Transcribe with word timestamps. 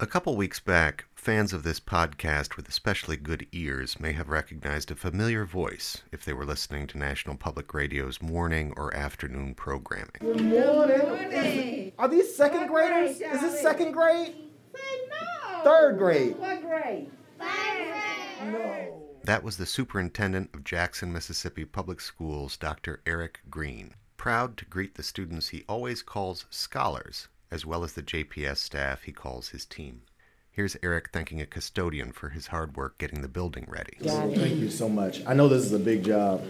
A 0.00 0.08
couple 0.08 0.34
weeks 0.34 0.58
back, 0.58 1.04
fans 1.14 1.52
of 1.52 1.62
this 1.62 1.78
podcast 1.78 2.56
with 2.56 2.68
especially 2.68 3.16
good 3.16 3.46
ears 3.52 4.00
may 4.00 4.10
have 4.10 4.28
recognized 4.28 4.90
a 4.90 4.96
familiar 4.96 5.44
voice 5.44 6.02
if 6.10 6.24
they 6.24 6.32
were 6.32 6.44
listening 6.44 6.88
to 6.88 6.98
National 6.98 7.36
Public 7.36 7.72
Radio's 7.72 8.20
morning 8.20 8.74
or 8.76 8.92
afternoon 8.92 9.54
programming. 9.54 10.16
Good 10.18 10.40
morning. 10.40 11.92
Are 11.96 12.08
these 12.08 12.34
second 12.34 12.66
graders? 12.66 13.20
Is 13.20 13.40
this 13.40 13.62
second 13.62 13.92
grade? 13.92 14.34
No. 14.74 15.62
Third 15.62 15.96
grade. 15.96 16.38
What 16.38 16.60
grade? 16.60 17.08
No. 17.38 19.00
That 19.22 19.44
was 19.44 19.56
the 19.56 19.64
superintendent 19.64 20.50
of 20.54 20.64
Jackson, 20.64 21.12
Mississippi 21.12 21.64
Public 21.64 22.00
Schools, 22.00 22.56
Dr. 22.56 23.00
Errick 23.06 23.36
Greene, 23.48 23.94
proud 24.16 24.56
to 24.56 24.64
greet 24.64 24.96
the 24.96 25.04
students 25.04 25.50
he 25.50 25.64
always 25.68 26.02
calls 26.02 26.46
scholars, 26.50 27.28
as 27.54 27.64
well 27.64 27.84
as 27.84 27.92
the 27.92 28.02
JPS 28.02 28.56
staff 28.56 29.02
he 29.04 29.12
calls 29.12 29.50
his 29.50 29.64
team. 29.64 30.02
Here's 30.50 30.74
Errick 30.82 31.10
thanking 31.12 31.40
a 31.40 31.46
custodian 31.46 32.10
for 32.10 32.30
his 32.30 32.48
hard 32.48 32.76
work 32.76 32.98
getting 32.98 33.22
the 33.22 33.28
building 33.28 33.64
ready. 33.68 33.96
Thank 34.02 34.56
you 34.56 34.70
so 34.70 34.88
much. 34.88 35.22
I 35.24 35.34
know 35.34 35.46
this 35.48 35.64
is 35.64 35.72
a 35.72 35.78
big 35.78 36.04
job. 36.04 36.42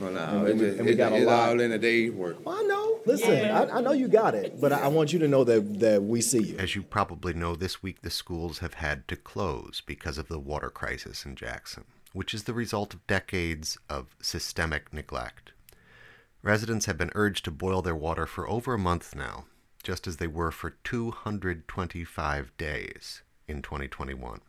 Well, 0.00 0.10
no, 0.12 0.20
And 0.24 0.48
it's, 0.48 0.54
we- 0.60 0.66
just, 0.66 0.76
and 0.78 0.86
we 0.86 0.92
it's, 0.92 0.98
got 0.98 1.12
a 1.12 1.18
lot. 1.24 1.48
all 1.50 1.60
in 1.60 1.70
a 1.70 1.78
day's 1.78 2.10
work. 2.10 2.38
I 2.46 2.62
know. 2.64 3.00
Listen, 3.06 3.44
I, 3.50 3.78
I 3.78 3.80
know 3.80 3.92
you 3.92 4.08
got 4.08 4.34
it, 4.34 4.60
but 4.60 4.72
I, 4.72 4.80
I 4.80 4.88
want 4.88 5.12
you 5.12 5.18
to 5.20 5.28
know 5.28 5.44
that 5.44 5.78
that 5.80 6.02
we 6.02 6.20
see 6.20 6.42
you. 6.42 6.58
As 6.58 6.74
you 6.74 6.82
probably 6.82 7.32
know, 7.32 7.54
this 7.54 7.80
week 7.82 8.02
the 8.02 8.10
schools 8.10 8.58
have 8.58 8.74
had 8.74 9.06
to 9.08 9.16
close 9.16 9.80
because 9.86 10.18
of 10.18 10.28
the 10.28 10.38
water 10.38 10.68
crisis 10.70 11.24
in 11.24 11.34
Jackson, 11.36 11.84
which 12.12 12.34
is 12.34 12.44
the 12.44 12.52
result 12.54 12.92
of 12.94 13.06
decades 13.06 13.78
of 13.88 14.16
systemic 14.20 14.92
neglect. 14.92 15.52
Residents 16.42 16.86
have 16.86 16.96
been 16.98 17.10
urged 17.14 17.44
to 17.46 17.50
boil 17.50 17.82
their 17.82 17.94
water 17.96 18.26
for 18.26 18.48
over 18.48 18.74
a 18.74 18.78
month 18.78 19.14
now, 19.14 19.44
just 19.82 20.06
as 20.06 20.16
they 20.16 20.26
were 20.26 20.50
for 20.50 20.76
225 20.84 22.56
days 22.56 23.22
in 23.48 23.62
2021. 23.62 24.40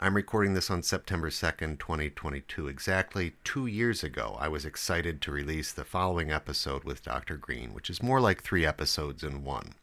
I'm 0.00 0.16
recording 0.16 0.54
this 0.54 0.70
on 0.70 0.82
September 0.82 1.30
2nd, 1.30 1.78
2022. 1.78 2.68
Exactly 2.68 3.34
two 3.44 3.66
years 3.66 4.02
ago, 4.02 4.36
I 4.40 4.48
was 4.48 4.64
excited 4.64 5.22
to 5.22 5.30
release 5.32 5.72
the 5.72 5.84
following 5.84 6.32
episode 6.32 6.84
with 6.84 7.04
Dr. 7.04 7.36
Greene, 7.36 7.72
which 7.72 7.88
is 7.88 8.02
more 8.02 8.20
like 8.20 8.42
three 8.42 8.66
episodes 8.66 9.22
in 9.22 9.44
one 9.44 9.74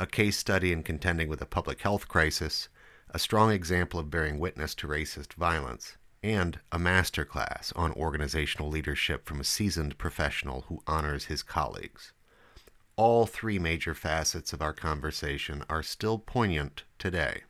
a 0.00 0.06
case 0.06 0.38
study 0.38 0.72
in 0.72 0.84
contending 0.84 1.28
with 1.28 1.42
a 1.42 1.46
public 1.46 1.80
health 1.80 2.06
crisis, 2.06 2.68
a 3.10 3.18
strong 3.18 3.50
example 3.50 3.98
of 3.98 4.10
bearing 4.10 4.38
witness 4.38 4.74
to 4.76 4.86
racist 4.86 5.34
violence, 5.34 5.96
and 6.22 6.60
a 6.70 6.78
masterclass 6.78 7.72
on 7.76 7.92
organizational 7.92 8.68
leadership 8.68 9.26
from 9.26 9.40
a 9.40 9.44
seasoned 9.44 9.98
professional 9.98 10.62
who 10.68 10.80
honors 10.86 11.24
his 11.24 11.42
colleagues. 11.42 12.12
All 12.98 13.26
three 13.26 13.60
major 13.60 13.94
facets 13.94 14.52
of 14.52 14.60
our 14.60 14.72
conversation 14.72 15.62
are 15.70 15.84
still 15.84 16.18
poignant 16.18 16.82
today, 16.98 17.42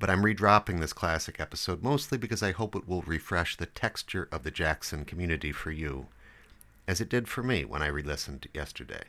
but 0.00 0.10
I'm 0.10 0.24
redropping 0.24 0.80
this 0.80 0.92
classic 0.92 1.38
episode 1.38 1.80
mostly 1.80 2.18
because 2.18 2.42
I 2.42 2.50
hope 2.50 2.74
it 2.74 2.88
will 2.88 3.02
refresh 3.02 3.56
the 3.56 3.66
texture 3.66 4.28
of 4.32 4.42
the 4.42 4.50
Jackson 4.50 5.04
community 5.04 5.52
for 5.52 5.70
you, 5.70 6.08
as 6.88 7.00
it 7.00 7.08
did 7.08 7.28
for 7.28 7.44
me 7.44 7.64
when 7.64 7.82
I 7.82 7.86
re 7.86 8.02
listened 8.02 8.48
yesterday. 8.52 9.04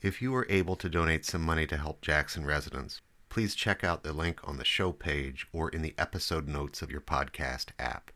If 0.00 0.22
you 0.22 0.34
are 0.36 0.46
able 0.48 0.74
to 0.76 0.88
donate 0.88 1.26
some 1.26 1.42
money 1.42 1.66
to 1.66 1.76
help 1.76 2.00
Jackson 2.00 2.46
residents, 2.46 3.02
please 3.28 3.54
check 3.54 3.84
out 3.84 4.02
the 4.02 4.14
link 4.14 4.40
on 4.42 4.56
the 4.56 4.64
show 4.64 4.90
page 4.90 5.46
or 5.52 5.68
in 5.68 5.82
the 5.82 5.94
episode 5.98 6.48
notes 6.48 6.80
of 6.80 6.90
your 6.90 7.02
podcast 7.02 7.72
app. 7.78 8.10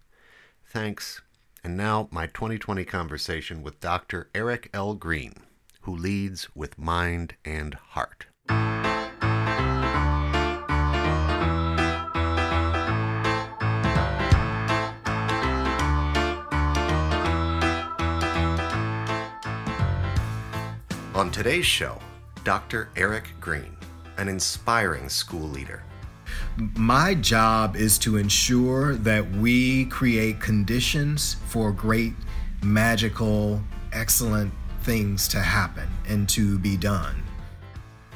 Thanks. 0.66 1.20
And 1.62 1.77
now, 1.77 2.08
my 2.10 2.28
2020 2.28 2.82
conversation 2.86 3.62
with 3.62 3.80
Dr. 3.80 4.30
Errick 4.32 4.69
L. 4.72 4.94
Greene, 4.94 5.42
who 5.84 5.94
leads 5.94 6.48
with 6.56 6.78
mind 6.78 7.34
and 7.44 7.74
heart. 7.74 8.24
On 21.14 21.31
today's 21.31 21.66
show, 21.66 22.00
Dr. 22.44 22.88
Errick 22.97 23.26
Greene, 23.38 23.76
an 24.16 24.28
inspiring 24.28 25.10
school 25.10 25.47
leader. 25.48 25.82
My 26.56 27.14
job 27.14 27.76
is 27.76 27.98
to 27.98 28.16
ensure 28.16 28.94
that 28.97 29.30
we 29.32 29.84
create 29.86 30.41
conditions 30.41 31.36
for 31.48 31.72
great, 31.72 32.14
magical, 32.62 33.60
excellent 33.92 34.50
things 34.84 35.27
to 35.28 35.41
happen 35.41 35.89
and 36.09 36.28
to 36.28 36.59
be 36.59 36.77
done. 36.77 37.22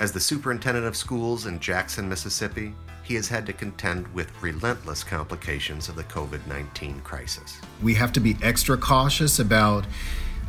As 0.01 0.13
the 0.13 0.21
superintendent 0.21 0.87
of 0.87 0.97
schools 0.97 1.47
in 1.47 1.59
Jackson, 1.59 2.09
Mississippi, 2.09 2.75
he 3.03 3.15
has 3.15 3.27
had 3.27 3.47
to 3.47 3.53
contend 3.53 4.07
with 4.15 4.31
relentless 4.43 5.03
complications 5.03 5.89
of 5.89 5.97
the 5.97 6.05
COVID 6.05 6.47
19 6.47 7.01
crisis. 7.01 7.61
We 7.83 7.95
have 7.95 8.13
to 8.13 8.21
be 8.21 8.37
extra 8.43 8.77
cautious 8.77 9.39
about 9.39 9.87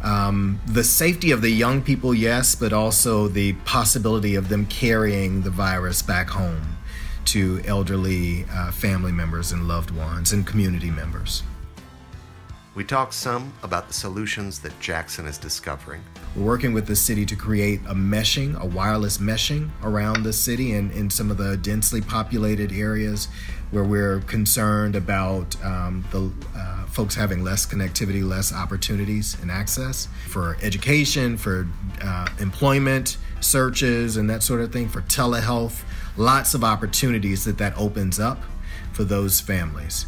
um, 0.04 0.60
the 0.68 0.84
safety 0.84 1.32
of 1.32 1.42
the 1.42 1.50
young 1.50 1.82
people, 1.82 2.14
yes, 2.14 2.54
but 2.54 2.74
also 2.74 3.28
the 3.28 3.54
possibility 3.66 4.36
of 4.36 4.50
them 4.50 4.66
carrying 4.66 5.42
the 5.42 5.50
virus 5.50 6.02
back 6.02 6.30
home 6.30 6.78
to 7.26 7.62
elderly 7.66 8.46
uh, 8.52 8.72
family 8.72 9.12
members 9.12 9.52
and 9.52 9.68
loved 9.68 9.92
ones 9.92 10.34
and 10.34 10.46
community 10.46 10.92
members. 10.92 11.44
We 12.76 12.84
talk 12.84 13.14
some 13.14 13.52
about 13.64 13.88
the 13.88 13.96
solutions 13.96 14.60
that 14.60 14.80
Jackson 14.80 15.26
is 15.26 15.40
discovering, 15.40 16.04
We're 16.36 16.46
working 16.46 16.72
with 16.72 16.86
the 16.86 16.96
city 16.96 17.26
to 17.26 17.36
create 17.36 17.82
a 17.88 17.96
meshing, 17.96 18.60
a 18.62 18.66
wireless 18.66 19.18
meshing 19.18 19.72
around 19.84 20.22
the 20.22 20.32
city 20.32 20.74
and 20.74 20.92
in 20.92 21.10
some 21.10 21.32
of 21.32 21.38
the 21.38 21.58
densely 21.58 22.00
populated 22.00 22.72
areas 22.72 23.28
where 23.72 23.84
we're 23.84 24.20
concerned 24.22 24.96
about 24.96 25.62
um, 25.64 26.06
the 26.12 26.32
uh, 26.56 26.86
folks 26.86 27.16
having 27.16 27.44
less 27.44 27.66
connectivity, 27.66 28.24
less 28.28 28.54
opportunities 28.54 29.36
and 29.42 29.50
access 29.50 30.08
for 30.28 30.56
education, 30.62 31.38
for 31.38 31.68
uh, 32.04 32.28
employment 32.40 33.18
searches, 33.42 34.16
and 34.16 34.30
that 34.30 34.44
sort 34.44 34.62
of 34.62 34.72
thing, 34.72 34.88
for 34.88 35.02
telehealth. 35.02 35.82
Lots 36.18 36.54
of 36.54 36.64
opportunities 36.64 37.46
that 37.46 37.58
that 37.58 37.76
opens 37.78 38.20
up 38.20 38.40
for 38.94 39.04
those 39.04 39.40
families. 39.40 40.06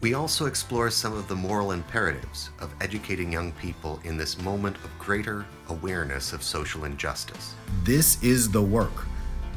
We 0.00 0.14
also 0.14 0.46
explore 0.46 0.90
some 0.90 1.12
of 1.12 1.26
the 1.26 1.34
moral 1.34 1.72
imperatives 1.72 2.50
of 2.60 2.72
educating 2.80 3.32
young 3.32 3.50
people 3.52 3.98
in 4.04 4.16
this 4.16 4.40
moment 4.40 4.76
of 4.84 4.96
greater 4.96 5.44
awareness 5.70 6.32
of 6.32 6.44
social 6.44 6.84
injustice. 6.84 7.54
this 7.82 8.22
is 8.22 8.48
the 8.52 8.62
work. 8.62 9.06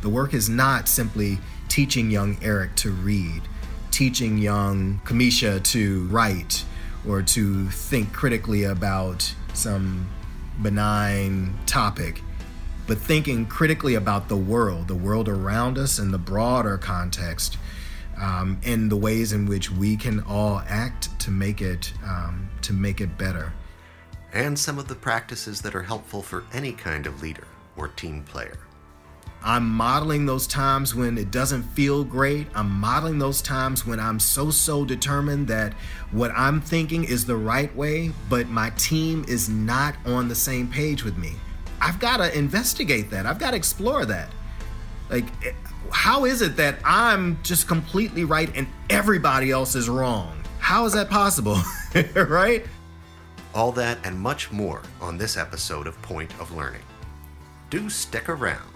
The 0.02 0.10
work 0.10 0.34
is 0.34 0.50
not 0.50 0.88
simply 0.88 1.38
teaching 1.68 2.10
young 2.10 2.40
Eric 2.42 2.76
to 2.78 2.90
read, 2.90 3.44
teaching 3.92 4.40
young 4.40 5.00
Kamisha 5.06 5.62
to 5.64 6.08
write, 6.08 6.66
or 7.08 7.22
to 7.22 7.70
think 7.70 8.12
critically 8.12 8.64
about 8.64 9.32
some 9.54 10.10
benign 10.64 11.54
topic, 11.68 12.24
but 12.88 12.98
thinking 12.98 13.46
critically 13.46 13.94
about 13.94 14.28
the 14.28 14.38
world, 14.38 14.88
the 14.88 14.96
world 14.96 15.30
around 15.30 15.78
us, 15.78 16.00
and 16.00 16.12
the 16.12 16.18
broader 16.18 16.80
context, 16.80 17.58
um, 18.22 18.60
and 18.64 18.90
the 18.90 18.96
ways 18.96 19.34
in 19.34 19.46
which 19.46 19.70
we 19.72 19.98
can 19.98 20.22
all 20.22 20.62
act 20.70 21.10
to 21.20 21.32
make 21.32 21.62
it 21.62 21.92
um, 22.06 22.50
to 22.62 22.72
make 22.74 23.02
it 23.02 23.18
better. 23.18 23.52
and 24.34 24.58
some 24.58 24.80
of 24.80 24.88
the 24.88 24.96
practices 24.96 25.62
that 25.62 25.76
are 25.76 25.84
helpful 25.84 26.22
for 26.22 26.46
any 26.54 26.72
kind 26.72 27.06
of 27.06 27.22
leader 27.22 27.48
or 27.76 27.90
team 27.90 28.24
player. 28.24 28.58
I'm 29.44 29.68
modeling 29.70 30.26
those 30.26 30.46
times 30.48 30.94
when 30.96 31.18
it 31.18 31.32
doesn't 31.32 31.64
feel 31.64 32.04
great. 32.04 32.48
I'm 32.54 32.70
modeling 32.70 33.18
those 33.20 33.42
times 33.42 33.86
when 33.88 34.00
I'm 34.00 34.20
so, 34.20 34.52
so 34.52 34.86
determined 34.86 35.48
that 35.48 35.74
what 36.12 36.32
I'm 36.36 36.62
thinking 36.62 37.04
is 37.04 37.26
the 37.26 37.36
right 37.36 37.76
way, 37.76 38.12
but 38.30 38.48
my 38.50 38.70
team 38.78 39.26
is 39.28 39.50
not 39.50 39.96
on 40.06 40.28
the 40.30 40.36
same 40.36 40.68
page 40.68 41.04
with 41.04 41.18
me. 41.18 41.34
I've 41.82 42.00
got 42.00 42.18
to 42.18 42.38
investigate 42.38 43.10
that. 43.10 43.26
I've 43.26 43.40
got 43.40 43.52
to 43.52 43.58
explore 43.58 44.06
that. 44.06 44.30
Like, 45.10 45.26
how 45.92 46.26
is 46.26 46.42
it 46.42 46.56
that 46.58 46.80
I'm 46.84 47.38
just 47.44 47.68
completely 47.68 48.24
right 48.24 48.50
and 48.56 48.68
everybody 48.90 49.52
else 49.52 49.76
is 49.76 49.90
wrong? 49.90 50.42
How 50.60 50.86
is 50.86 50.94
that 50.94 51.10
possible? 51.10 51.58
right? 52.16 52.66
All 53.54 53.72
that 53.74 53.98
and 54.06 54.20
much 54.20 54.52
more 54.52 54.82
on 55.02 55.18
this 55.18 55.38
episode 55.38 55.88
of 55.88 56.02
Point 56.02 56.32
of 56.40 56.52
Learning. 56.56 56.82
Do 57.70 57.90
stick 57.90 58.30
around. 58.30 58.72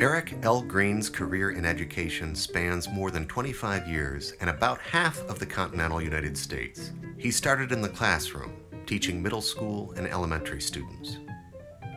Errick 0.00 0.42
L. 0.42 0.62
Greene's 0.62 1.10
career 1.10 1.50
in 1.50 1.66
education 1.66 2.34
spans 2.34 2.88
more 2.88 3.10
than 3.10 3.26
25 3.26 3.86
years 3.86 4.32
and 4.40 4.48
about 4.48 4.80
half 4.80 5.20
of 5.28 5.38
the 5.38 5.44
continental 5.44 6.00
United 6.00 6.38
States. 6.38 6.92
He 7.20 7.30
started 7.30 7.70
in 7.70 7.82
the 7.82 7.88
classroom, 7.90 8.56
teaching 8.86 9.22
middle 9.22 9.42
school 9.42 9.92
and 9.92 10.06
elementary 10.06 10.62
students. 10.62 11.18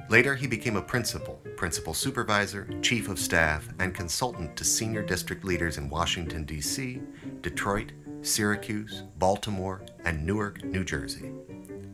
Later, 0.10 0.36
he 0.36 0.48
became 0.48 0.76
a 0.76 0.82
principal, 0.82 1.36
principal 1.56 1.94
supervisor, 1.94 2.68
chief 2.82 3.08
of 3.08 3.18
staff, 3.18 3.70
and 3.80 3.96
consultant 3.96 4.58
to 4.58 4.66
senior 4.66 5.02
district 5.02 5.46
leaders 5.46 5.78
in 5.78 5.90
Washington, 5.90 6.44
D.C., 6.44 7.02
Detroit, 7.40 7.94
Syracuse, 8.22 9.04
Baltimore, 9.18 9.86
and 10.04 10.26
Newark, 10.26 10.62
New 10.66 10.84
Jersey. 10.84 11.32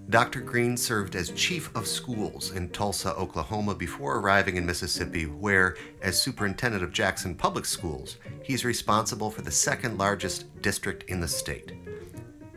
Dr. 0.09 0.41
Greene 0.41 0.75
served 0.75 1.15
as 1.15 1.29
chief 1.29 1.69
of 1.75 1.85
schools 1.85 2.53
in 2.53 2.69
Tulsa, 2.69 3.13
Oklahoma 3.13 3.75
before 3.75 4.17
arriving 4.17 4.57
in 4.57 4.65
Mississippi, 4.65 5.27
where, 5.27 5.77
as 6.01 6.19
superintendent 6.19 6.83
of 6.83 6.91
Jackson 6.91 7.35
Public 7.35 7.65
Schools, 7.65 8.17
he's 8.41 8.65
responsible 8.65 9.29
for 9.29 9.43
the 9.43 9.51
second 9.51 9.99
largest 9.99 10.59
district 10.63 11.03
in 11.11 11.19
the 11.19 11.27
state. 11.27 11.73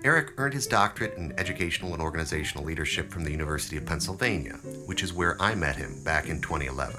Errick 0.04 0.32
earned 0.36 0.54
his 0.54 0.66
doctorate 0.66 1.16
in 1.16 1.32
educational 1.38 1.92
and 1.92 2.02
organizational 2.02 2.64
leadership 2.64 3.08
from 3.10 3.22
the 3.22 3.30
University 3.30 3.76
of 3.76 3.86
Pennsylvania, 3.86 4.54
which 4.86 5.04
is 5.04 5.12
where 5.12 5.40
I 5.40 5.54
met 5.54 5.76
him 5.76 6.02
back 6.02 6.28
in 6.28 6.40
2011. 6.40 6.96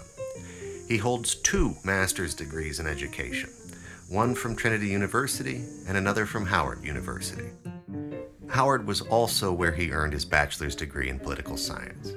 He 0.88 0.98
holds 0.98 1.36
two 1.36 1.76
master's 1.84 2.34
degrees 2.34 2.80
in 2.80 2.88
education 2.88 3.50
one 4.10 4.36
from 4.36 4.56
Trinity 4.56 4.88
University 4.88 5.64
and 5.88 5.98
another 5.98 6.26
from 6.26 6.46
Howard 6.46 6.84
University. 6.84 7.50
Howard 8.48 8.86
was 8.86 9.02
also 9.02 9.52
where 9.52 9.72
he 9.72 9.92
earned 9.92 10.14
his 10.14 10.26
bachelor's 10.26 10.76
degree 10.76 11.10
in 11.10 11.20
political 11.20 11.58
science. 11.58 12.14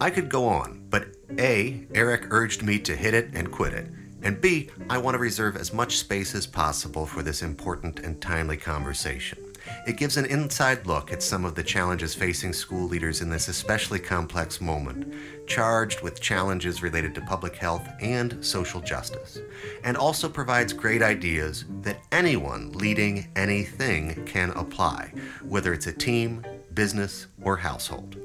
I 0.00 0.10
could 0.10 0.28
go 0.28 0.46
on, 0.46 0.86
but 0.90 1.08
A, 1.38 1.86
Errick 1.92 2.26
urged 2.30 2.62
me 2.62 2.78
to 2.80 2.94
hit 2.94 3.14
it 3.14 3.30
and 3.32 3.50
quit 3.50 3.72
it, 3.72 3.86
and 4.22 4.40
B, 4.40 4.70
I 4.90 4.98
want 4.98 5.14
to 5.14 5.18
reserve 5.18 5.56
as 5.56 5.72
much 5.72 5.96
space 5.96 6.34
as 6.34 6.46
possible 6.46 7.06
for 7.06 7.22
this 7.22 7.42
important 7.42 8.00
and 8.00 8.20
timely 8.20 8.56
conversation. 8.56 9.49
It 9.86 9.96
gives 9.96 10.16
an 10.16 10.26
inside 10.26 10.86
look 10.86 11.12
at 11.12 11.22
some 11.22 11.44
of 11.44 11.54
the 11.54 11.62
challenges 11.62 12.14
facing 12.14 12.52
school 12.52 12.86
leaders 12.86 13.20
in 13.20 13.30
this 13.30 13.48
especially 13.48 13.98
complex 13.98 14.60
moment, 14.60 15.12
charged 15.46 16.02
with 16.02 16.20
challenges 16.20 16.82
related 16.82 17.14
to 17.14 17.20
public 17.22 17.56
health 17.56 17.88
and 18.00 18.44
social 18.44 18.80
justice, 18.80 19.38
and 19.84 19.96
also 19.96 20.28
provides 20.28 20.72
great 20.72 21.02
ideas 21.02 21.64
that 21.82 22.02
anyone 22.12 22.72
leading 22.72 23.28
anything 23.36 24.24
can 24.26 24.50
apply, 24.50 25.12
whether 25.42 25.72
it's 25.72 25.86
a 25.86 25.92
team, 25.92 26.44
business, 26.74 27.26
or 27.42 27.56
household. 27.56 28.16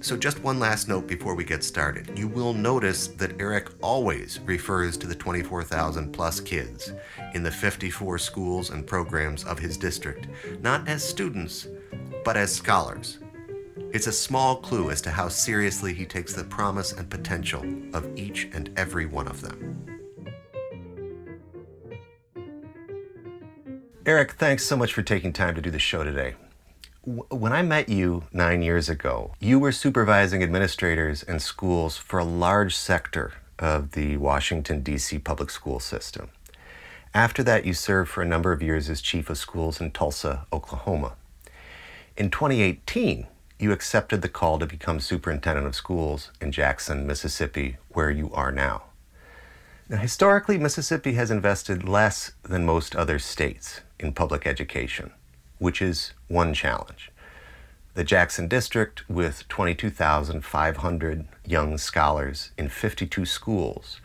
So, 0.00 0.16
just 0.16 0.42
one 0.42 0.60
last 0.60 0.88
note 0.88 1.06
before 1.06 1.34
we 1.34 1.44
get 1.44 1.64
started. 1.64 2.16
You 2.16 2.28
will 2.28 2.52
notice 2.52 3.08
that 3.08 3.38
Errick 3.38 3.72
always 3.82 4.40
refers 4.40 4.96
to 4.98 5.06
the 5.06 5.14
24,000 5.14 6.12
plus 6.12 6.40
kids 6.40 6.92
in 7.34 7.42
the 7.42 7.50
54 7.50 8.18
schools 8.18 8.70
and 8.70 8.86
programs 8.86 9.44
of 9.44 9.58
his 9.58 9.76
district, 9.76 10.28
not 10.60 10.86
as 10.88 11.02
students, 11.02 11.66
but 12.24 12.36
as 12.36 12.54
scholars. 12.54 13.18
It's 13.92 14.06
a 14.06 14.12
small 14.12 14.56
clue 14.56 14.90
as 14.90 15.00
to 15.02 15.10
how 15.10 15.28
seriously 15.28 15.94
he 15.94 16.04
takes 16.04 16.34
the 16.34 16.44
promise 16.44 16.92
and 16.92 17.10
potential 17.10 17.64
of 17.92 18.06
each 18.16 18.48
and 18.52 18.70
every 18.76 19.06
one 19.06 19.26
of 19.26 19.40
them. 19.40 19.86
Errick, 24.04 24.32
thanks 24.32 24.64
so 24.64 24.76
much 24.76 24.92
for 24.92 25.02
taking 25.02 25.32
time 25.32 25.54
to 25.56 25.60
do 25.60 25.70
the 25.70 25.78
show 25.78 26.04
today 26.04 26.36
when 27.06 27.52
I 27.52 27.62
met 27.62 27.88
you 27.88 28.24
nine 28.32 28.62
years 28.62 28.88
ago, 28.88 29.32
you 29.38 29.60
were 29.60 29.70
supervising 29.70 30.42
administrators 30.42 31.22
and 31.22 31.40
schools 31.40 31.96
for 31.96 32.18
a 32.18 32.24
large 32.24 32.76
sector 32.76 33.34
of 33.60 33.92
the 33.92 34.16
Washington, 34.16 34.82
D.C. 34.82 35.20
public 35.20 35.50
school 35.50 35.78
system. 35.78 36.30
After 37.14 37.44
that, 37.44 37.64
you 37.64 37.74
served 37.74 38.10
for 38.10 38.22
a 38.22 38.26
number 38.26 38.50
of 38.50 38.60
years 38.60 38.90
as 38.90 39.00
chief 39.00 39.30
of 39.30 39.38
schools 39.38 39.80
in 39.80 39.92
Tulsa, 39.92 40.46
Oklahoma. 40.52 41.12
In 42.16 42.28
2018, 42.28 43.28
you 43.60 43.70
accepted 43.70 44.20
the 44.20 44.28
call 44.28 44.58
to 44.58 44.66
become 44.66 44.98
superintendent 44.98 45.68
of 45.68 45.76
schools 45.76 46.32
in 46.40 46.50
Jackson, 46.50 47.06
Mississippi, 47.06 47.76
where 47.88 48.10
you 48.10 48.32
are 48.32 48.50
now. 48.50 48.82
Now, 49.88 49.98
historically, 49.98 50.58
Mississippi 50.58 51.12
has 51.12 51.30
invested 51.30 51.88
less 51.88 52.32
than 52.42 52.66
most 52.66 52.96
other 52.96 53.20
states 53.20 53.82
in 54.00 54.12
public 54.12 54.44
education 54.44 55.12
which 55.58 55.80
is 55.80 56.12
one 56.28 56.54
challenge. 56.54 57.10
The 57.94 58.04
Jackson 58.04 58.46
District, 58.46 59.08
with 59.08 59.48
22,500 59.48 61.24
young 61.46 61.78
scholars 61.78 62.50
in 62.58 62.68
52 62.68 63.24
schools, 63.24 64.00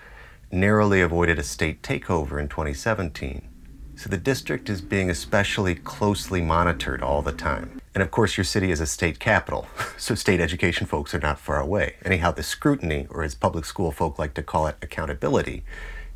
narrowly 0.51 1.01
avoided 1.01 1.37
a 1.39 1.43
state 1.43 1.81
takeover 1.81 2.39
in 2.39 2.47
2017. 2.47 3.47
So 3.95 4.09
the 4.09 4.17
district 4.17 4.69
is 4.69 4.81
being 4.81 5.09
especially 5.09 5.75
closely 5.75 6.41
monitored 6.41 7.03
all 7.03 7.21
the 7.21 7.31
time. 7.33 7.81
And 7.93 8.01
of 8.01 8.11
course, 8.11 8.37
your 8.37 8.45
city 8.45 8.71
is 8.71 8.79
a 8.79 8.85
state 8.85 9.19
capital, 9.19 9.67
so 9.97 10.15
state 10.15 10.39
education 10.39 10.87
folks 10.87 11.13
are 11.13 11.19
not 11.19 11.39
far 11.39 11.59
away. 11.59 11.95
Anyhow, 12.05 12.31
the 12.31 12.43
scrutiny, 12.43 13.07
or 13.09 13.23
as 13.23 13.35
public 13.35 13.65
school 13.65 13.91
folk 13.91 14.17
like 14.17 14.33
to 14.35 14.43
call 14.43 14.67
it, 14.67 14.77
accountability, 14.81 15.63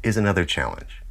is 0.02 0.18
another 0.18 0.46
challenge. 0.46 1.02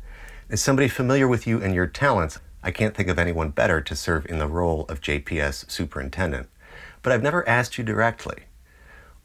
As 0.48 0.62
somebody 0.62 0.88
familiar 0.88 1.28
with 1.28 1.46
you 1.46 1.62
and 1.62 1.74
your 1.74 1.86
talents, 1.86 2.38
I 2.64 2.70
can't 2.70 2.96
think 2.96 3.08
of 3.08 3.18
anyone 3.18 3.50
better 3.50 3.80
to 3.82 3.94
serve 3.94 4.26
in 4.26 4.38
the 4.38 4.48
role 4.48 4.86
of 4.88 5.00
JPS 5.00 5.70
superintendent. 5.70 6.48
But 7.02 7.12
I've 7.12 7.22
never 7.22 7.46
asked 7.48 7.78
you 7.78 7.84
directly 7.84 8.44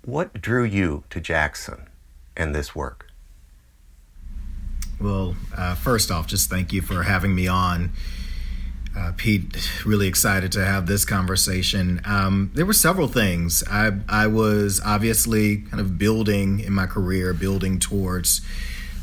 what 0.03 0.41
drew 0.41 0.63
you 0.63 1.03
to 1.09 1.19
Jackson 1.19 1.87
and 2.35 2.55
this 2.55 2.73
work? 2.73 3.07
Well, 4.99 5.35
uh, 5.55 5.75
first 5.75 6.09
off, 6.09 6.27
just 6.27 6.49
thank 6.49 6.73
you 6.73 6.81
for 6.81 7.03
having 7.03 7.35
me 7.35 7.47
on. 7.47 7.91
Uh, 8.97 9.11
Pete, 9.15 9.69
really 9.85 10.07
excited 10.07 10.51
to 10.53 10.65
have 10.65 10.87
this 10.87 11.05
conversation. 11.05 12.01
Um, 12.05 12.51
there 12.55 12.65
were 12.65 12.73
several 12.73 13.07
things. 13.07 13.63
I, 13.69 13.91
I 14.09 14.27
was 14.27 14.81
obviously 14.83 15.57
kind 15.57 15.79
of 15.79 15.97
building 15.97 16.59
in 16.59 16.73
my 16.73 16.85
career, 16.85 17.33
building 17.33 17.79
towards 17.79 18.41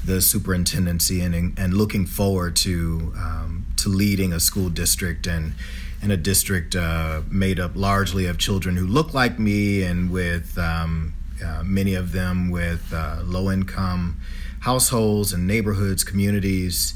the 0.05 0.21
superintendency 0.21 1.21
and, 1.21 1.59
and 1.59 1.75
looking 1.75 2.05
forward 2.05 2.57
to 2.57 3.13
um, 3.17 3.66
to 3.79 3.89
leading 3.89 4.33
a 4.33 4.41
school 4.41 4.69
district 4.69 5.27
and 5.27 5.55
and 6.03 6.13
a 6.13 6.17
district 6.17 6.77
uh, 6.77 7.23
made 7.31 7.59
up 7.59 7.73
largely 7.75 8.27
of 8.27 8.39
children 8.39 8.77
who 8.77 8.87
look 8.87 9.15
like 9.15 9.39
me 9.39 9.83
and 9.83 10.11
with 10.11 10.57
um, 10.59 11.15
uh, 11.45 11.63
many 11.65 11.95
of 11.95 12.13
them 12.13 12.51
with 12.51 12.93
uh, 12.93 13.21
low 13.25 13.51
income 13.51 14.21
households 14.61 15.33
and 15.33 15.47
neighborhoods, 15.47 16.05
communities. 16.05 16.95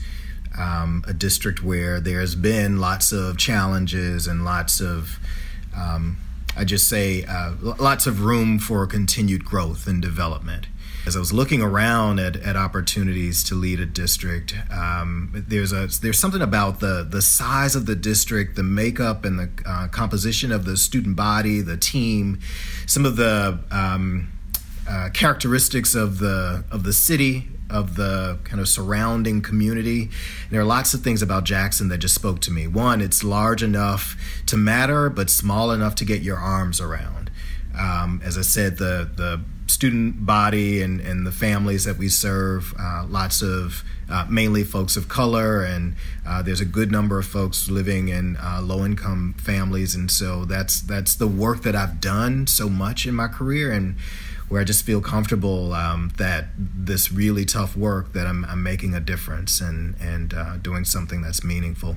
Um, 0.58 1.04
a 1.06 1.12
district 1.12 1.62
where 1.62 2.00
there's 2.00 2.34
been 2.34 2.80
lots 2.80 3.12
of 3.12 3.38
challenges 3.38 4.26
and 4.26 4.44
lots 4.44 4.80
of 4.80 5.20
um, 5.76 6.18
I 6.56 6.64
just 6.64 6.88
say 6.88 7.24
uh, 7.24 7.54
lots 7.62 8.06
of 8.06 8.22
room 8.22 8.58
for 8.58 8.86
continued 8.86 9.44
growth 9.44 9.86
and 9.86 10.02
development. 10.02 10.66
As 11.06 11.16
I 11.16 11.18
was 11.18 11.32
looking 11.32 11.62
around 11.62 12.20
at, 12.20 12.36
at 12.36 12.56
opportunities 12.56 13.42
to 13.44 13.54
lead 13.54 13.80
a 13.80 13.86
district, 13.86 14.54
um, 14.70 15.44
there's 15.48 15.72
a 15.72 15.88
there's 16.00 16.18
something 16.18 16.42
about 16.42 16.80
the 16.80 17.06
the 17.08 17.22
size 17.22 17.74
of 17.74 17.86
the 17.86 17.96
district, 17.96 18.54
the 18.56 18.62
makeup 18.62 19.24
and 19.24 19.38
the 19.38 19.50
uh, 19.66 19.88
composition 19.88 20.52
of 20.52 20.64
the 20.64 20.76
student 20.76 21.16
body, 21.16 21.62
the 21.62 21.76
team, 21.76 22.38
some 22.86 23.06
of 23.06 23.16
the 23.16 23.58
um, 23.70 24.30
uh, 24.88 25.08
characteristics 25.14 25.94
of 25.94 26.18
the 26.18 26.64
of 26.70 26.84
the 26.84 26.92
city 26.92 27.48
of 27.70 27.96
the 27.96 28.38
kind 28.44 28.60
of 28.60 28.68
surrounding 28.68 29.40
community. 29.40 30.02
And 30.02 30.50
there 30.50 30.60
are 30.60 30.64
lots 30.64 30.92
of 30.92 31.02
things 31.02 31.22
about 31.22 31.44
Jackson 31.44 31.88
that 31.88 31.98
just 31.98 32.14
spoke 32.14 32.40
to 32.40 32.50
me. 32.50 32.66
One, 32.66 33.00
it's 33.00 33.22
large 33.22 33.62
enough 33.62 34.16
to 34.46 34.56
matter, 34.56 35.08
but 35.08 35.30
small 35.30 35.70
enough 35.70 35.94
to 35.96 36.04
get 36.04 36.22
your 36.22 36.36
arms 36.36 36.80
around. 36.80 37.30
Um, 37.78 38.20
as 38.24 38.36
I 38.36 38.42
said, 38.42 38.78
the 38.78 39.08
the 39.14 39.40
student 39.70 40.26
body 40.26 40.82
and, 40.82 41.00
and 41.00 41.26
the 41.26 41.32
families 41.32 41.84
that 41.84 41.96
we 41.96 42.08
serve, 42.08 42.74
uh, 42.78 43.04
lots 43.08 43.40
of 43.40 43.84
uh, 44.10 44.26
mainly 44.28 44.64
folks 44.64 44.96
of 44.96 45.08
color, 45.08 45.62
and 45.62 45.94
uh, 46.26 46.42
there's 46.42 46.60
a 46.60 46.64
good 46.64 46.90
number 46.90 47.18
of 47.18 47.26
folks 47.26 47.70
living 47.70 48.08
in 48.08 48.36
uh, 48.36 48.60
low 48.60 48.84
income 48.84 49.34
families, 49.38 49.94
and 49.94 50.10
so 50.10 50.44
that's 50.44 50.80
that's 50.80 51.14
the 51.14 51.28
work 51.28 51.62
that 51.62 51.76
I've 51.76 52.00
done 52.00 52.46
so 52.46 52.68
much 52.68 53.06
in 53.06 53.14
my 53.14 53.28
career, 53.28 53.70
and 53.70 53.96
where 54.48 54.60
I 54.60 54.64
just 54.64 54.84
feel 54.84 55.00
comfortable 55.00 55.72
um, 55.72 56.12
that 56.18 56.46
this 56.56 57.12
really 57.12 57.44
tough 57.44 57.76
work 57.76 58.12
that 58.14 58.26
I'm, 58.26 58.44
I'm 58.46 58.64
making 58.64 58.94
a 58.94 59.00
difference 59.00 59.60
and 59.60 59.94
and 60.00 60.34
uh, 60.34 60.56
doing 60.56 60.84
something 60.84 61.22
that's 61.22 61.44
meaningful. 61.44 61.96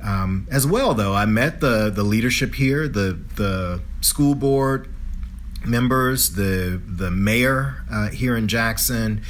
Um, 0.00 0.46
as 0.50 0.66
well, 0.66 0.94
though, 0.94 1.14
I 1.14 1.26
met 1.26 1.60
the 1.60 1.90
the 1.90 2.04
leadership 2.04 2.54
here, 2.54 2.86
the 2.86 3.18
the 3.34 3.80
school 4.00 4.36
board 4.36 4.93
members, 5.66 6.34
the 6.34 6.80
the 6.86 7.10
mayor 7.10 7.84
uh, 7.90 8.10
here 8.10 8.36
in 8.36 8.48
Jackson. 8.48 9.22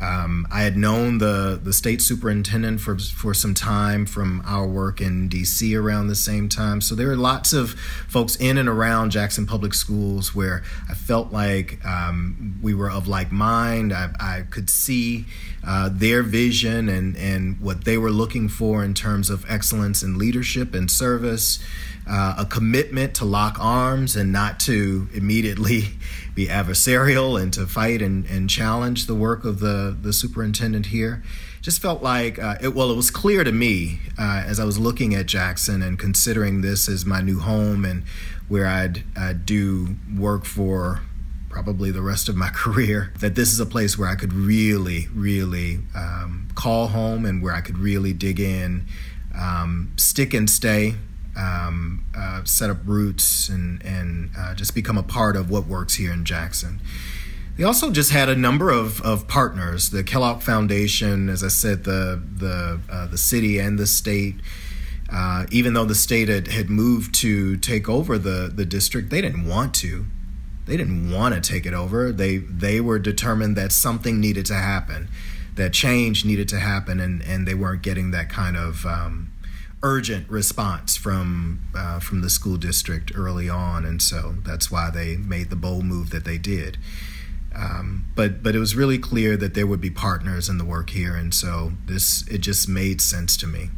Um, 0.00 0.46
I 0.50 0.62
had 0.62 0.76
known 0.76 1.18
the 1.18 1.58
the 1.62 1.72
state 1.72 2.02
superintendent 2.02 2.80
for 2.80 2.98
for 2.98 3.32
some 3.32 3.54
time 3.54 4.04
from 4.04 4.42
our 4.44 4.66
work 4.66 5.00
in 5.00 5.28
D.C. 5.28 5.74
around 5.74 6.08
the 6.08 6.14
same 6.14 6.48
time. 6.48 6.80
So 6.80 6.94
there 6.94 7.10
are 7.10 7.16
lots 7.16 7.52
of 7.52 7.70
folks 8.08 8.36
in 8.36 8.58
and 8.58 8.68
around 8.68 9.10
Jackson 9.10 9.46
Public 9.46 9.72
Schools 9.72 10.34
where 10.34 10.62
I 10.88 10.94
felt 10.94 11.32
like 11.32 11.84
um, 11.84 12.58
we 12.62 12.74
were 12.74 12.90
of 12.90 13.08
like 13.08 13.32
mind. 13.32 13.92
I, 13.92 14.10
I 14.20 14.42
could 14.50 14.68
see 14.68 15.24
uh, 15.66 15.88
their 15.90 16.22
vision 16.22 16.88
and 16.90 17.16
and 17.16 17.58
what 17.60 17.84
they 17.84 17.96
were 17.96 18.10
looking 18.10 18.48
for 18.48 18.84
in 18.84 18.92
terms 18.92 19.30
of 19.30 19.48
excellence 19.48 20.02
in 20.02 20.18
leadership 20.18 20.74
and 20.74 20.90
service 20.90 21.58
uh, 22.08 22.36
a 22.38 22.44
commitment 22.44 23.14
to 23.16 23.24
lock 23.24 23.56
arms 23.58 24.14
and 24.14 24.30
not 24.32 24.60
to 24.60 25.08
immediately 25.12 25.84
be 26.34 26.46
adversarial 26.46 27.40
and 27.40 27.52
to 27.52 27.66
fight 27.66 28.00
and, 28.00 28.26
and 28.26 28.48
challenge 28.48 29.06
the 29.06 29.14
work 29.14 29.44
of 29.44 29.60
the, 29.60 29.96
the 30.00 30.12
superintendent 30.12 30.86
here. 30.86 31.22
just 31.62 31.82
felt 31.82 32.02
like 32.02 32.38
uh, 32.38 32.56
it, 32.60 32.74
well, 32.74 32.90
it 32.90 32.96
was 32.96 33.10
clear 33.10 33.42
to 33.42 33.52
me 33.52 34.00
uh, 34.18 34.44
as 34.46 34.60
I 34.60 34.64
was 34.64 34.78
looking 34.78 35.14
at 35.14 35.26
Jackson 35.26 35.82
and 35.82 35.98
considering 35.98 36.60
this 36.60 36.88
as 36.88 37.04
my 37.04 37.20
new 37.20 37.40
home 37.40 37.84
and 37.84 38.04
where 38.48 38.66
I'd, 38.66 39.02
I'd 39.16 39.44
do 39.44 39.96
work 40.16 40.44
for 40.44 41.00
probably 41.56 41.90
the 41.90 42.02
rest 42.02 42.28
of 42.28 42.36
my 42.36 42.48
career 42.54 43.12
that 43.20 43.34
this 43.34 43.52
is 43.52 43.58
a 43.58 43.66
place 43.66 43.98
where 43.98 44.08
I 44.08 44.14
could 44.14 44.32
really, 44.32 45.08
really 45.14 45.80
um, 45.96 46.48
call 46.54 46.88
home 46.88 47.24
and 47.24 47.42
where 47.42 47.54
I 47.54 47.62
could 47.62 47.78
really 47.78 48.12
dig 48.12 48.38
in, 48.38 48.86
um, 49.34 49.92
stick 49.96 50.34
and 50.34 50.48
stay. 50.48 50.94
Um, 51.36 52.06
uh, 52.16 52.44
set 52.44 52.70
up 52.70 52.78
roots 52.86 53.50
and 53.50 53.84
and 53.84 54.30
uh, 54.38 54.54
just 54.54 54.74
become 54.74 54.96
a 54.96 55.02
part 55.02 55.36
of 55.36 55.50
what 55.50 55.66
works 55.66 55.96
here 55.96 56.12
in 56.12 56.24
Jackson. 56.24 56.80
They 57.56 57.64
also 57.64 57.90
just 57.90 58.10
had 58.10 58.28
a 58.28 58.36
number 58.36 58.70
of, 58.70 59.00
of 59.00 59.28
partners. 59.28 59.88
The 59.88 60.04
Kellogg 60.04 60.42
Foundation, 60.42 61.28
as 61.28 61.42
I 61.42 61.48
said, 61.48 61.84
the 61.84 62.22
the 62.36 62.80
uh, 62.90 63.06
the 63.06 63.18
city 63.18 63.58
and 63.58 63.78
the 63.78 63.86
state. 63.86 64.36
Uh, 65.10 65.46
even 65.52 65.72
though 65.72 65.84
the 65.84 65.94
state 65.94 66.28
had, 66.28 66.48
had 66.48 66.68
moved 66.68 67.14
to 67.14 67.56
take 67.58 67.88
over 67.88 68.18
the, 68.18 68.50
the 68.52 68.64
district, 68.64 69.08
they 69.08 69.20
didn't 69.20 69.46
want 69.46 69.72
to. 69.72 70.04
They 70.66 70.76
didn't 70.76 71.12
want 71.12 71.32
to 71.32 71.40
take 71.40 71.64
it 71.64 71.72
over. 71.72 72.10
They 72.12 72.38
they 72.38 72.80
were 72.80 72.98
determined 72.98 73.56
that 73.56 73.72
something 73.72 74.20
needed 74.20 74.46
to 74.46 74.54
happen, 74.54 75.08
that 75.54 75.72
change 75.72 76.24
needed 76.24 76.48
to 76.48 76.58
happen, 76.58 76.98
and, 76.98 77.22
and 77.22 77.46
they 77.46 77.54
weren't 77.54 77.82
getting 77.82 78.10
that 78.10 78.28
kind 78.28 78.56
of 78.56 78.84
um, 78.84 79.30
urgent 79.86 80.28
response 80.28 80.96
from 80.96 81.60
uh, 81.72 82.00
from 82.00 82.20
the 82.20 82.28
school 82.28 82.56
district 82.56 83.12
early 83.14 83.48
on, 83.48 83.84
and 83.84 84.02
so 84.02 84.34
that's 84.44 84.68
why 84.68 84.90
they 84.90 85.16
made 85.16 85.48
the 85.48 85.56
bold 85.56 85.84
move 85.84 86.10
that 86.10 86.24
they 86.24 86.38
did. 86.38 86.76
Um, 87.54 88.06
but 88.16 88.42
but 88.42 88.56
it 88.56 88.58
was 88.58 88.74
really 88.74 88.98
clear 88.98 89.36
that 89.36 89.54
there 89.54 89.66
would 89.66 89.80
be 89.80 89.90
partners 89.90 90.48
in 90.48 90.58
the 90.58 90.64
work 90.64 90.90
here, 90.90 91.14
and 91.14 91.32
so 91.32 91.72
this 91.86 92.26
it 92.26 92.38
just 92.38 92.68
made 92.68 93.00
sense 93.00 93.36
to 93.36 93.46
me. 93.46 93.70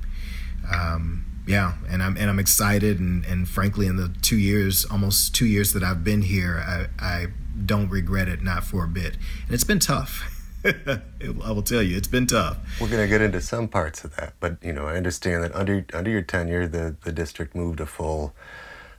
Um, 0.73 1.27
yeah, 1.47 1.75
and 1.91 2.03
I'm 2.03 2.17
and 2.17 2.31
I'm 2.31 2.39
excited, 2.39 2.99
and, 2.99 3.27
and 3.27 3.47
frankly, 3.47 3.87
in 3.87 3.97
the 3.97 4.09
two 4.23 4.39
years, 4.39 4.87
almost 4.87 5.35
two 5.35 5.47
years 5.47 5.75
that 5.75 5.83
I've 5.83 6.05
been 6.05 6.23
here, 6.23 6.65
I, 6.67 6.87
I 6.99 7.27
don't 7.67 7.91
regret 7.91 8.29
it, 8.29 8.41
not 8.43 8.65
for 8.65 8.85
a 8.85 8.89
bit. 8.89 9.17
And 9.45 9.55
it's 9.55 9.65
been 9.65 9.79
tough. 9.79 10.35
I 10.65 11.53
will 11.53 11.63
tell 11.63 11.83
you, 11.83 11.97
it's 11.97 12.09
been 12.09 12.27
tough. 12.27 12.59
We're 12.81 12.89
going 12.89 13.03
to 13.03 13.09
get 13.09 13.21
into 13.21 13.41
some 13.41 13.69
parts 13.69 14.05
of 14.05 14.17
that, 14.17 14.35
but 14.41 14.57
you 14.63 14.73
know, 14.73 14.87
I 14.87 14.97
understand 14.97 15.45
that 15.45 15.55
under 15.55 15.85
under 15.95 16.11
your 16.11 16.23
tenure, 16.23 16.67
the 16.67 16.97
the 17.05 17.13
district 17.13 17.55
moved 17.55 17.81
a 17.81 17.87
full 17.87 18.35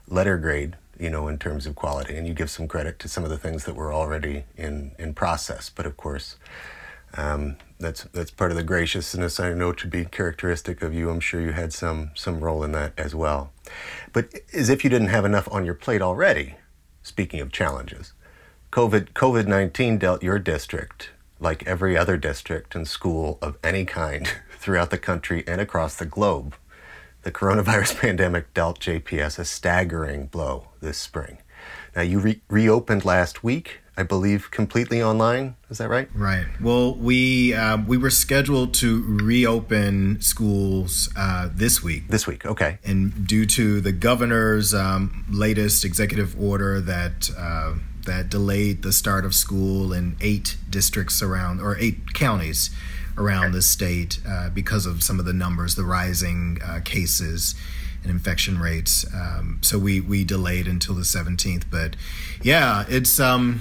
letter 0.08 0.38
grade 0.38 0.76
you 1.00 1.08
know, 1.08 1.28
in 1.28 1.38
terms 1.38 1.66
of 1.66 1.74
quality. 1.74 2.14
And 2.14 2.28
you 2.28 2.34
give 2.34 2.50
some 2.50 2.68
credit 2.68 2.98
to 3.00 3.08
some 3.08 3.24
of 3.24 3.30
the 3.30 3.38
things 3.38 3.64
that 3.64 3.74
were 3.74 3.92
already 3.92 4.44
in, 4.56 4.92
in 4.98 5.14
process. 5.14 5.70
But 5.70 5.86
of 5.86 5.96
course, 5.96 6.36
um, 7.16 7.56
that's 7.80 8.04
that's 8.12 8.30
part 8.30 8.50
of 8.50 8.58
the 8.58 8.62
graciousness 8.62 9.40
I 9.40 9.54
know 9.54 9.72
to 9.72 9.86
be 9.86 10.04
characteristic 10.04 10.82
of 10.82 10.92
you. 10.92 11.08
I'm 11.08 11.20
sure 11.20 11.40
you 11.40 11.52
had 11.52 11.72
some 11.72 12.10
some 12.14 12.40
role 12.40 12.62
in 12.62 12.72
that 12.72 12.92
as 12.98 13.14
well. 13.14 13.50
But 14.12 14.28
as 14.52 14.68
if 14.68 14.84
you 14.84 14.90
didn't 14.90 15.08
have 15.08 15.24
enough 15.24 15.48
on 15.50 15.64
your 15.64 15.74
plate 15.74 16.02
already. 16.02 16.56
Speaking 17.02 17.40
of 17.40 17.50
challenges, 17.50 18.12
COVID 18.70 19.12
COVID 19.14 19.46
nineteen 19.46 19.96
dealt 19.96 20.22
your 20.22 20.38
district 20.38 21.10
like 21.40 21.66
every 21.66 21.96
other 21.96 22.16
district 22.16 22.74
and 22.74 22.86
school 22.86 23.38
of 23.42 23.56
any 23.64 23.84
kind 23.84 24.30
throughout 24.58 24.90
the 24.90 24.98
country 24.98 25.42
and 25.46 25.60
across 25.60 25.96
the 25.96 26.06
globe 26.06 26.54
the 27.22 27.32
coronavirus 27.32 27.98
pandemic 28.00 28.52
dealt 28.54 28.80
JPS 28.80 29.38
a 29.38 29.44
staggering 29.44 30.26
blow 30.26 30.68
this 30.80 30.98
spring. 30.98 31.38
Now, 31.94 32.02
you 32.02 32.20
re- 32.20 32.40
reopened 32.48 33.04
last 33.04 33.44
week, 33.44 33.80
I 33.96 34.04
believe, 34.04 34.50
completely 34.50 35.02
online. 35.02 35.56
Is 35.68 35.78
that 35.78 35.88
right? 35.88 36.08
Right. 36.14 36.46
Well, 36.60 36.94
we 36.94 37.52
uh, 37.52 37.78
we 37.86 37.96
were 37.96 38.10
scheduled 38.10 38.72
to 38.74 39.02
reopen 39.06 40.20
schools 40.20 41.10
uh, 41.16 41.50
this 41.52 41.82
week. 41.82 42.08
This 42.08 42.26
week, 42.26 42.46
okay. 42.46 42.78
And 42.84 43.26
due 43.26 43.44
to 43.46 43.80
the 43.80 43.92
governor's 43.92 44.72
um, 44.72 45.26
latest 45.28 45.84
executive 45.84 46.40
order 46.40 46.80
that 46.80 47.30
uh, 47.36 47.74
that 48.04 48.28
delayed 48.28 48.82
the 48.82 48.92
start 48.92 49.24
of 49.24 49.34
school 49.34 49.92
in 49.92 50.16
eight 50.20 50.56
districts 50.68 51.22
around 51.22 51.60
or 51.60 51.76
eight 51.78 52.14
counties 52.14 52.70
around 53.16 53.52
the 53.52 53.62
state 53.62 54.20
uh, 54.26 54.48
because 54.50 54.86
of 54.86 55.02
some 55.02 55.18
of 55.18 55.26
the 55.26 55.32
numbers, 55.32 55.74
the 55.74 55.84
rising 55.84 56.58
uh, 56.64 56.80
cases 56.84 57.54
and 58.02 58.10
infection 58.10 58.58
rates. 58.58 59.04
Um, 59.14 59.58
so 59.62 59.78
we 59.78 60.00
we 60.00 60.24
delayed 60.24 60.66
until 60.66 60.94
the 60.94 61.02
17th. 61.02 61.64
But 61.70 61.96
yeah, 62.42 62.84
it's 62.88 63.20
um, 63.20 63.60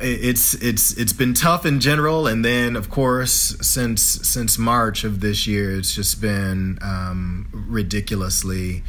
it's 0.00 0.54
it's 0.54 0.96
it's 0.96 1.12
been 1.12 1.34
tough 1.34 1.66
in 1.66 1.80
general, 1.80 2.26
and 2.26 2.44
then 2.44 2.76
of 2.76 2.90
course 2.90 3.56
since 3.60 4.02
since 4.02 4.58
March 4.58 5.04
of 5.04 5.20
this 5.20 5.46
year, 5.46 5.76
it's 5.76 5.94
just 5.94 6.20
been 6.20 6.78
um, 6.82 7.48
ridiculously 7.52 8.82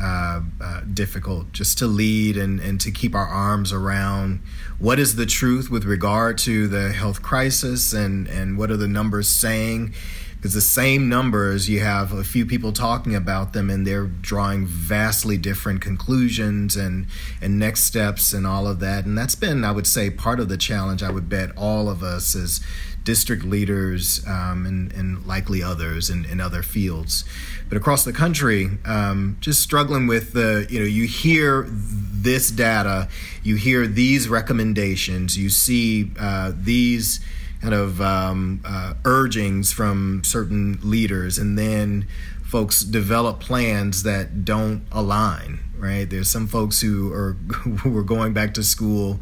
uh, 0.00 0.40
uh, 0.60 0.80
difficult 0.92 1.52
just 1.52 1.78
to 1.78 1.86
lead 1.86 2.36
and, 2.36 2.60
and 2.60 2.80
to 2.80 2.90
keep 2.90 3.14
our 3.14 3.26
arms 3.26 3.72
around 3.72 4.40
what 4.78 4.98
is 4.98 5.16
the 5.16 5.26
truth 5.26 5.70
with 5.70 5.84
regard 5.84 6.36
to 6.38 6.66
the 6.68 6.92
health 6.92 7.22
crisis 7.22 7.92
and, 7.92 8.26
and 8.28 8.58
what 8.58 8.70
are 8.70 8.76
the 8.76 8.88
numbers 8.88 9.28
saying. 9.28 9.94
Because 10.36 10.52
the 10.52 10.60
same 10.60 11.08
numbers, 11.08 11.70
you 11.70 11.80
have 11.80 12.12
a 12.12 12.22
few 12.22 12.44
people 12.44 12.70
talking 12.72 13.14
about 13.14 13.54
them 13.54 13.70
and 13.70 13.86
they're 13.86 14.04
drawing 14.04 14.66
vastly 14.66 15.38
different 15.38 15.80
conclusions 15.80 16.76
and, 16.76 17.06
and 17.40 17.58
next 17.58 17.84
steps 17.84 18.34
and 18.34 18.46
all 18.46 18.66
of 18.66 18.78
that. 18.80 19.06
And 19.06 19.16
that's 19.16 19.34
been, 19.34 19.64
I 19.64 19.72
would 19.72 19.86
say, 19.86 20.10
part 20.10 20.40
of 20.40 20.50
the 20.50 20.58
challenge 20.58 21.02
I 21.02 21.10
would 21.10 21.30
bet 21.30 21.56
all 21.56 21.88
of 21.88 22.02
us 22.02 22.34
as 22.36 22.60
district 23.04 23.44
leaders 23.44 24.26
um, 24.26 24.66
and, 24.66 24.92
and 24.92 25.26
likely 25.26 25.62
others 25.62 26.10
in, 26.10 26.24
in 26.24 26.40
other 26.40 26.62
fields. 26.62 27.24
But 27.68 27.76
across 27.78 28.04
the 28.04 28.12
country, 28.12 28.70
um, 28.84 29.36
just 29.40 29.62
struggling 29.62 30.06
with 30.06 30.32
the, 30.32 30.66
you 30.68 30.80
know, 30.80 30.86
you 30.86 31.06
hear 31.06 31.66
this 31.68 32.50
data, 32.50 33.08
you 33.42 33.56
hear 33.56 33.86
these 33.86 34.28
recommendations, 34.28 35.38
you 35.38 35.50
see 35.50 36.10
uh, 36.18 36.52
these 36.56 37.20
kind 37.60 37.74
of 37.74 38.00
um, 38.00 38.60
uh, 38.64 38.94
urgings 39.04 39.72
from 39.72 40.22
certain 40.24 40.78
leaders, 40.82 41.38
and 41.38 41.58
then 41.58 42.06
folks 42.42 42.82
develop 42.82 43.40
plans 43.40 44.02
that 44.02 44.44
don't 44.44 44.82
align, 44.92 45.60
right? 45.78 46.08
There's 46.08 46.28
some 46.28 46.46
folks 46.46 46.80
who 46.80 47.12
are 47.12 47.32
who 47.82 47.96
are 47.96 48.02
going 48.02 48.32
back 48.32 48.54
to 48.54 48.62
school 48.62 49.20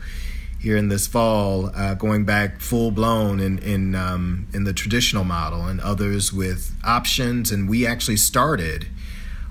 here 0.62 0.76
in 0.76 0.88
this 0.88 1.08
fall, 1.08 1.72
uh, 1.74 1.94
going 1.94 2.24
back 2.24 2.60
full 2.60 2.92
blown 2.92 3.40
in 3.40 3.58
in 3.58 3.96
um, 3.96 4.46
in 4.54 4.62
the 4.62 4.72
traditional 4.72 5.24
model, 5.24 5.66
and 5.66 5.80
others 5.80 6.32
with 6.32 6.72
options. 6.84 7.50
And 7.50 7.68
we 7.68 7.84
actually 7.84 8.16
started 8.16 8.86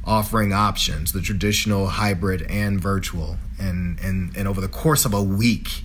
offering 0.05 0.53
options, 0.53 1.11
the 1.11 1.21
traditional, 1.21 1.87
hybrid, 1.87 2.43
and 2.43 2.79
virtual. 2.79 3.37
And 3.59 3.99
and 3.99 4.35
and 4.37 4.47
over 4.47 4.61
the 4.61 4.69
course 4.69 5.03
of 5.03 5.13
a 5.13 5.21
week, 5.21 5.83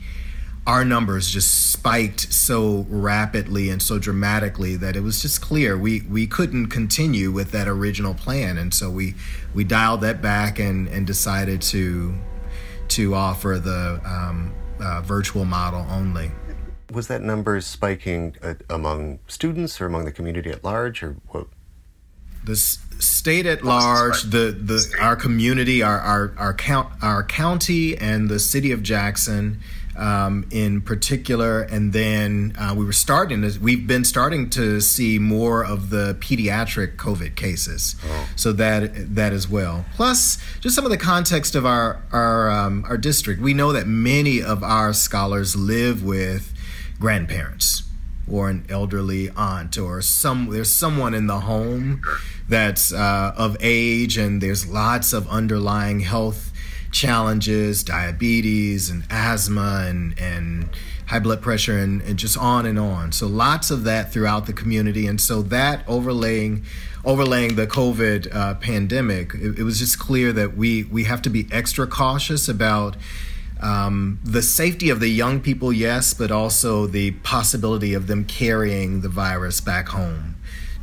our 0.64 0.84
numbers 0.84 1.28
just 1.28 1.72
spiked 1.72 2.32
so 2.32 2.86
rapidly 2.88 3.68
and 3.68 3.82
so 3.82 3.98
dramatically 3.98 4.76
that 4.76 4.94
it 4.94 5.00
was 5.00 5.20
just 5.20 5.42
clear 5.42 5.76
we 5.76 6.02
we 6.02 6.28
couldn't 6.28 6.68
continue 6.68 7.32
with 7.32 7.50
that 7.50 7.66
original 7.66 8.14
plan. 8.14 8.58
And 8.58 8.72
so 8.72 8.90
we 8.90 9.16
we 9.52 9.64
dialed 9.64 10.02
that 10.02 10.22
back 10.22 10.60
and 10.60 10.86
and 10.86 11.04
decided 11.04 11.62
to 11.62 12.14
to 12.90 13.16
offer 13.16 13.58
the 13.58 14.00
um, 14.04 14.54
uh, 14.80 15.00
virtual 15.02 15.44
model 15.44 15.86
only. 15.90 16.30
Was 16.92 17.08
that 17.08 17.22
number 17.22 17.60
spiking 17.60 18.36
uh, 18.42 18.54
among 18.70 19.18
students 19.26 19.80
or 19.80 19.86
among 19.86 20.04
the 20.04 20.12
community 20.12 20.50
at 20.50 20.62
large, 20.62 21.02
or 21.02 21.16
what? 21.28 21.46
The 22.44 22.52
s- 22.52 22.78
state 23.00 23.44
at 23.46 23.64
large, 23.64 24.22
the, 24.22 24.52
the 24.52 24.94
our 25.00 25.16
community, 25.16 25.82
our 25.82 25.98
our 25.98 26.32
our, 26.38 26.54
count, 26.54 26.88
our 27.02 27.24
county, 27.24 27.96
and 27.96 28.28
the 28.28 28.38
city 28.38 28.70
of 28.70 28.82
Jackson 28.84 29.60
um, 29.96 30.46
in 30.50 30.80
particular. 30.80 31.62
And 31.62 31.92
then 31.92 32.54
uh, 32.58 32.74
we 32.76 32.84
were 32.84 32.92
starting 32.92 33.42
to, 33.42 33.58
we've 33.60 33.86
been 33.86 34.04
starting 34.04 34.50
to 34.50 34.80
see 34.80 35.18
more 35.18 35.64
of 35.64 35.90
the 35.90 36.16
pediatric 36.20 36.96
COVID 36.96 37.34
cases. 37.34 37.96
Oh. 38.04 38.28
So 38.36 38.52
that, 38.52 39.14
that 39.14 39.32
as 39.32 39.48
well. 39.48 39.84
Plus, 39.94 40.38
just 40.60 40.74
some 40.74 40.84
of 40.84 40.90
the 40.90 40.98
context 40.98 41.54
of 41.54 41.66
our, 41.66 42.02
our, 42.12 42.50
um, 42.50 42.84
our 42.88 42.96
district. 42.96 43.40
We 43.40 43.54
know 43.54 43.72
that 43.72 43.86
many 43.86 44.42
of 44.42 44.62
our 44.62 44.92
scholars 44.92 45.56
live 45.56 46.02
with 46.02 46.52
grandparents 46.98 47.84
or 48.30 48.48
an 48.48 48.66
elderly 48.68 49.30
aunt 49.36 49.78
or 49.78 50.02
some 50.02 50.50
there's 50.50 50.70
someone 50.70 51.14
in 51.14 51.26
the 51.26 51.40
home 51.40 52.02
that's 52.48 52.92
uh, 52.92 53.32
of 53.36 53.56
age 53.60 54.16
and 54.16 54.40
there's 54.40 54.66
lots 54.66 55.12
of 55.12 55.28
underlying 55.28 56.00
health 56.00 56.45
challenges, 56.96 57.84
diabetes 57.84 58.88
and 58.88 59.04
asthma 59.10 59.84
and, 59.86 60.18
and 60.18 60.70
high 61.06 61.18
blood 61.18 61.42
pressure 61.42 61.78
and, 61.78 62.00
and 62.02 62.18
just 62.18 62.38
on 62.38 62.64
and 62.64 62.78
on. 62.78 63.12
So 63.12 63.26
lots 63.26 63.70
of 63.70 63.84
that 63.84 64.12
throughout 64.12 64.46
the 64.46 64.52
community. 64.52 65.06
And 65.06 65.20
so 65.20 65.42
that 65.42 65.84
overlaying 65.86 66.64
overlaying 67.04 67.54
the 67.54 67.66
COVID 67.68 68.34
uh, 68.34 68.54
pandemic, 68.54 69.32
it, 69.34 69.60
it, 69.60 69.62
was 69.62 69.78
just 69.78 69.96
clear 69.96 70.32
that 70.32 70.56
we, 70.56 70.82
we 70.84 71.04
have 71.04 71.22
to 71.22 71.30
be 71.30 71.46
extra 71.52 71.86
cautious 71.86 72.48
about 72.48 72.96
um, 73.60 74.18
the 74.24 74.42
safety 74.42 74.90
of 74.90 74.98
the 74.98 75.06
young 75.06 75.40
people, 75.40 75.72
yes, 75.72 76.12
but 76.14 76.32
also 76.32 76.88
the 76.88 77.12
possibility 77.22 77.94
of 77.94 78.08
them 78.08 78.24
carrying 78.24 79.02
the 79.02 79.08
virus 79.08 79.60
back 79.60 79.88
home 79.88 80.35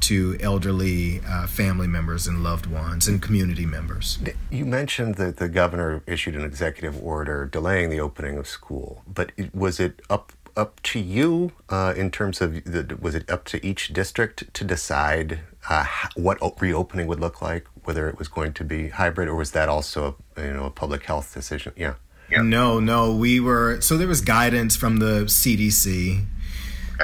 to 0.03 0.37
elderly 0.39 1.21
uh, 1.27 1.47
family 1.47 1.87
members 1.87 2.27
and 2.27 2.43
loved 2.43 2.65
ones 2.65 3.07
and 3.07 3.21
community 3.21 3.65
members. 3.65 4.19
You 4.51 4.65
mentioned 4.65 5.15
that 5.15 5.37
the 5.37 5.47
governor 5.47 6.03
issued 6.05 6.35
an 6.35 6.43
executive 6.43 7.01
order 7.01 7.45
delaying 7.45 7.89
the 7.89 7.99
opening 7.99 8.37
of 8.37 8.47
school, 8.47 9.03
but 9.11 9.31
it, 9.37 9.53
was 9.55 9.79
it 9.79 10.01
up 10.09 10.33
up 10.55 10.81
to 10.83 10.99
you 10.99 11.51
uh, 11.69 11.93
in 11.97 12.11
terms 12.11 12.39
of 12.39 12.63
the, 12.63 12.95
was 13.01 13.15
it 13.15 13.27
up 13.29 13.43
to 13.45 13.65
each 13.65 13.91
district 13.91 14.53
to 14.53 14.63
decide 14.63 15.39
uh, 15.69 15.85
what 16.15 16.37
reopening 16.61 17.07
would 17.07 17.19
look 17.19 17.41
like, 17.41 17.65
whether 17.85 18.07
it 18.07 18.19
was 18.19 18.27
going 18.27 18.53
to 18.53 18.63
be 18.63 18.89
hybrid, 18.89 19.27
or 19.27 19.35
was 19.35 19.51
that 19.51 19.67
also 19.69 20.15
a, 20.35 20.45
you 20.45 20.53
know 20.53 20.65
a 20.65 20.69
public 20.69 21.03
health 21.03 21.33
decision? 21.33 21.73
Yeah. 21.75 21.95
No, 22.41 22.79
no, 22.79 23.15
we 23.15 23.39
were 23.39 23.79
so 23.81 23.95
there 23.97 24.07
was 24.07 24.21
guidance 24.21 24.75
from 24.75 24.97
the 24.97 25.25
CDC 25.25 26.25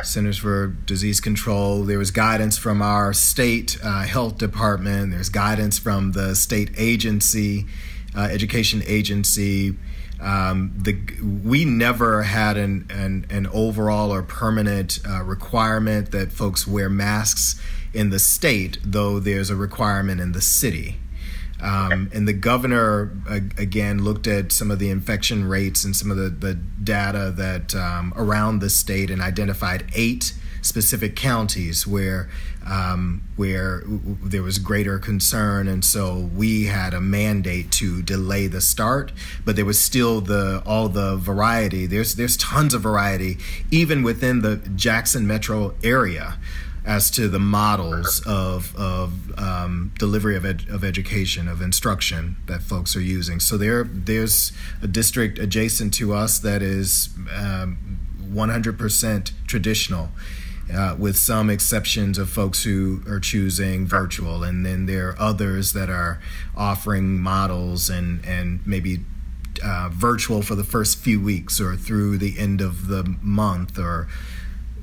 Centers 0.04 0.38
for 0.38 0.68
Disease 0.68 1.20
Control. 1.20 1.84
There 1.84 1.98
was 1.98 2.12
guidance 2.12 2.58
from 2.58 2.82
our 2.82 3.14
state 3.14 3.78
uh, 3.84 4.04
health 4.04 4.38
department. 4.38 5.12
There's 5.12 5.30
guidance 5.30 5.78
from 5.78 6.14
the 6.14 6.36
state 6.36 6.72
agency, 6.78 7.66
uh, 8.16 8.22
education 8.22 8.82
agency. 8.86 9.76
Um, 10.22 10.74
the, 10.78 10.98
we 11.22 11.66
never 11.66 12.24
had 12.24 12.58
an, 12.58 12.88
an, 12.90 13.26
an 13.30 13.48
overall 13.48 14.14
or 14.14 14.22
permanent 14.22 15.00
uh, 15.08 15.24
requirement 15.24 16.12
that 16.12 16.32
folks 16.32 16.68
wear 16.68 16.90
masks 16.90 17.60
in 17.94 18.10
the 18.10 18.20
state, 18.20 18.78
though 18.84 19.20
there's 19.20 19.50
a 19.50 19.56
requirement 19.56 20.22
in 20.22 20.34
the 20.34 20.42
city. 20.42 20.98
Um, 21.62 22.10
and 22.14 22.28
the 22.28 22.34
governor, 22.34 23.12
again, 23.58 24.04
looked 24.04 24.28
at 24.28 24.52
some 24.52 24.72
of 24.72 24.80
the 24.80 24.90
infection 24.90 25.48
rates 25.48 25.84
and 25.84 25.96
some 25.96 26.10
of 26.10 26.18
the, 26.18 26.30
the 26.30 26.54
data 26.54 27.34
that 27.36 27.76
um, 27.76 28.14
around 28.16 28.60
the 28.60 28.70
state 28.70 29.10
and 29.10 29.22
identified 29.22 29.90
eight 29.94 30.34
specific 30.62 31.16
counties 31.16 31.88
where 31.88 32.30
um, 32.70 33.24
where 33.36 33.84
there 33.88 34.44
was 34.44 34.60
greater 34.60 35.00
concern, 35.00 35.68
and 35.68 35.84
so 35.84 36.30
we 36.36 36.66
had 36.66 36.94
a 36.94 37.02
mandate 37.02 37.72
to 37.72 38.02
delay 38.02 38.48
the 38.48 38.62
start. 38.62 39.12
But 39.44 39.56
there 39.56 39.66
was 39.66 39.80
still 39.80 40.22
the 40.22 40.62
all 40.66 40.90
the 40.90 41.16
variety. 41.16 41.86
There's 41.88 42.16
there's 42.16 42.38
tons 42.38 42.74
of 42.74 42.82
variety 42.82 43.38
even 43.72 44.04
within 44.04 44.42
the 44.42 44.58
Jackson 44.58 45.26
metro 45.26 45.74
area 45.84 46.38
as 46.86 47.12
to 47.12 47.28
the 47.28 47.40
models 47.40 48.22
of, 48.26 48.76
of 48.76 49.38
um, 49.38 49.94
delivery 49.98 50.36
of, 50.36 50.46
ed- 50.46 50.66
of 50.70 50.84
education, 50.84 51.48
of 51.48 51.62
instruction 51.62 52.38
that 52.48 52.62
folks 52.62 52.96
are 52.96 53.02
using. 53.02 53.40
So 53.40 53.58
there, 53.58 53.84
there's 53.84 54.52
a 54.82 54.88
district 54.88 55.40
adjacent 55.40 55.94
to 55.96 56.14
us 56.14 56.40
that 56.40 56.62
is 56.62 57.10
um, 57.36 58.00
100% 58.22 59.32
traditional. 59.48 60.10
Uh, 60.72 60.96
with 61.00 61.18
some 61.18 61.50
exceptions 61.50 62.20
of 62.20 62.30
folks 62.30 62.62
who 62.62 63.02
are 63.08 63.20
choosing 63.20 63.88
virtual, 63.88 64.44
and 64.44 64.64
then 64.64 64.86
there 64.86 65.10
are 65.10 65.20
others 65.20 65.74
that 65.74 65.90
are 65.90 66.22
offering 66.56 67.20
models 67.20 67.90
and 67.90 68.24
and 68.24 68.60
maybe 68.68 69.00
uh, 69.64 69.90
virtual 69.92 70.42
for 70.42 70.56
the 70.56 70.64
first 70.64 71.00
few 71.00 71.20
weeks 71.20 71.60
or 71.60 71.76
through 71.76 72.18
the 72.18 72.38
end 72.38 72.62
of 72.62 72.88
the 72.88 73.04
month 73.22 73.78
or 73.78 74.08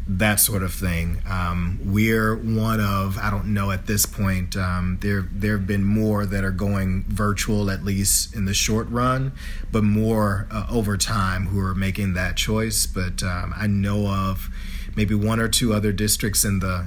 that 0.08 0.38
sort 0.38 0.62
of 0.62 0.72
thing. 0.72 1.18
Um, 1.28 1.80
we're 1.82 2.36
one 2.36 2.80
of 2.80 3.18
I 3.18 3.30
don't 3.30 3.52
know 3.52 3.72
at 3.72 3.86
this 3.86 4.06
point. 4.06 4.56
Um, 4.56 4.98
there 5.00 5.28
there 5.32 5.56
have 5.56 5.66
been 5.66 5.84
more 5.84 6.24
that 6.26 6.44
are 6.44 6.52
going 6.52 7.04
virtual 7.08 7.70
at 7.70 7.84
least 7.84 8.34
in 8.34 8.44
the 8.44 8.54
short 8.54 8.88
run, 8.88 9.32
but 9.72 9.82
more 9.82 10.46
uh, 10.50 10.66
over 10.70 10.96
time 10.96 11.46
who 11.46 11.58
are 11.60 11.74
making 11.74 12.14
that 12.14 12.36
choice. 12.36 12.86
But 12.86 13.22
um, 13.22 13.52
I 13.56 13.66
know 13.66 14.06
of 14.06 14.48
maybe 14.94 15.14
one 15.14 15.40
or 15.40 15.48
two 15.48 15.74
other 15.74 15.92
districts 15.92 16.44
in 16.44 16.60
the 16.60 16.86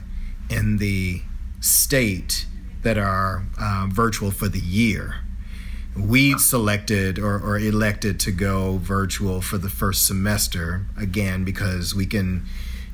in 0.49 0.77
the 0.77 1.21
state 1.59 2.45
that 2.83 2.97
are 2.97 3.45
uh, 3.59 3.87
virtual 3.91 4.31
for 4.31 4.47
the 4.47 4.59
year. 4.59 5.15
We 5.97 6.37
selected 6.37 7.19
or, 7.19 7.37
or 7.37 7.59
elected 7.59 8.21
to 8.21 8.31
go 8.31 8.77
virtual 8.77 9.41
for 9.41 9.57
the 9.57 9.69
first 9.69 10.07
semester 10.07 10.85
again 10.97 11.43
because 11.43 11.93
we 11.93 12.05
can 12.05 12.45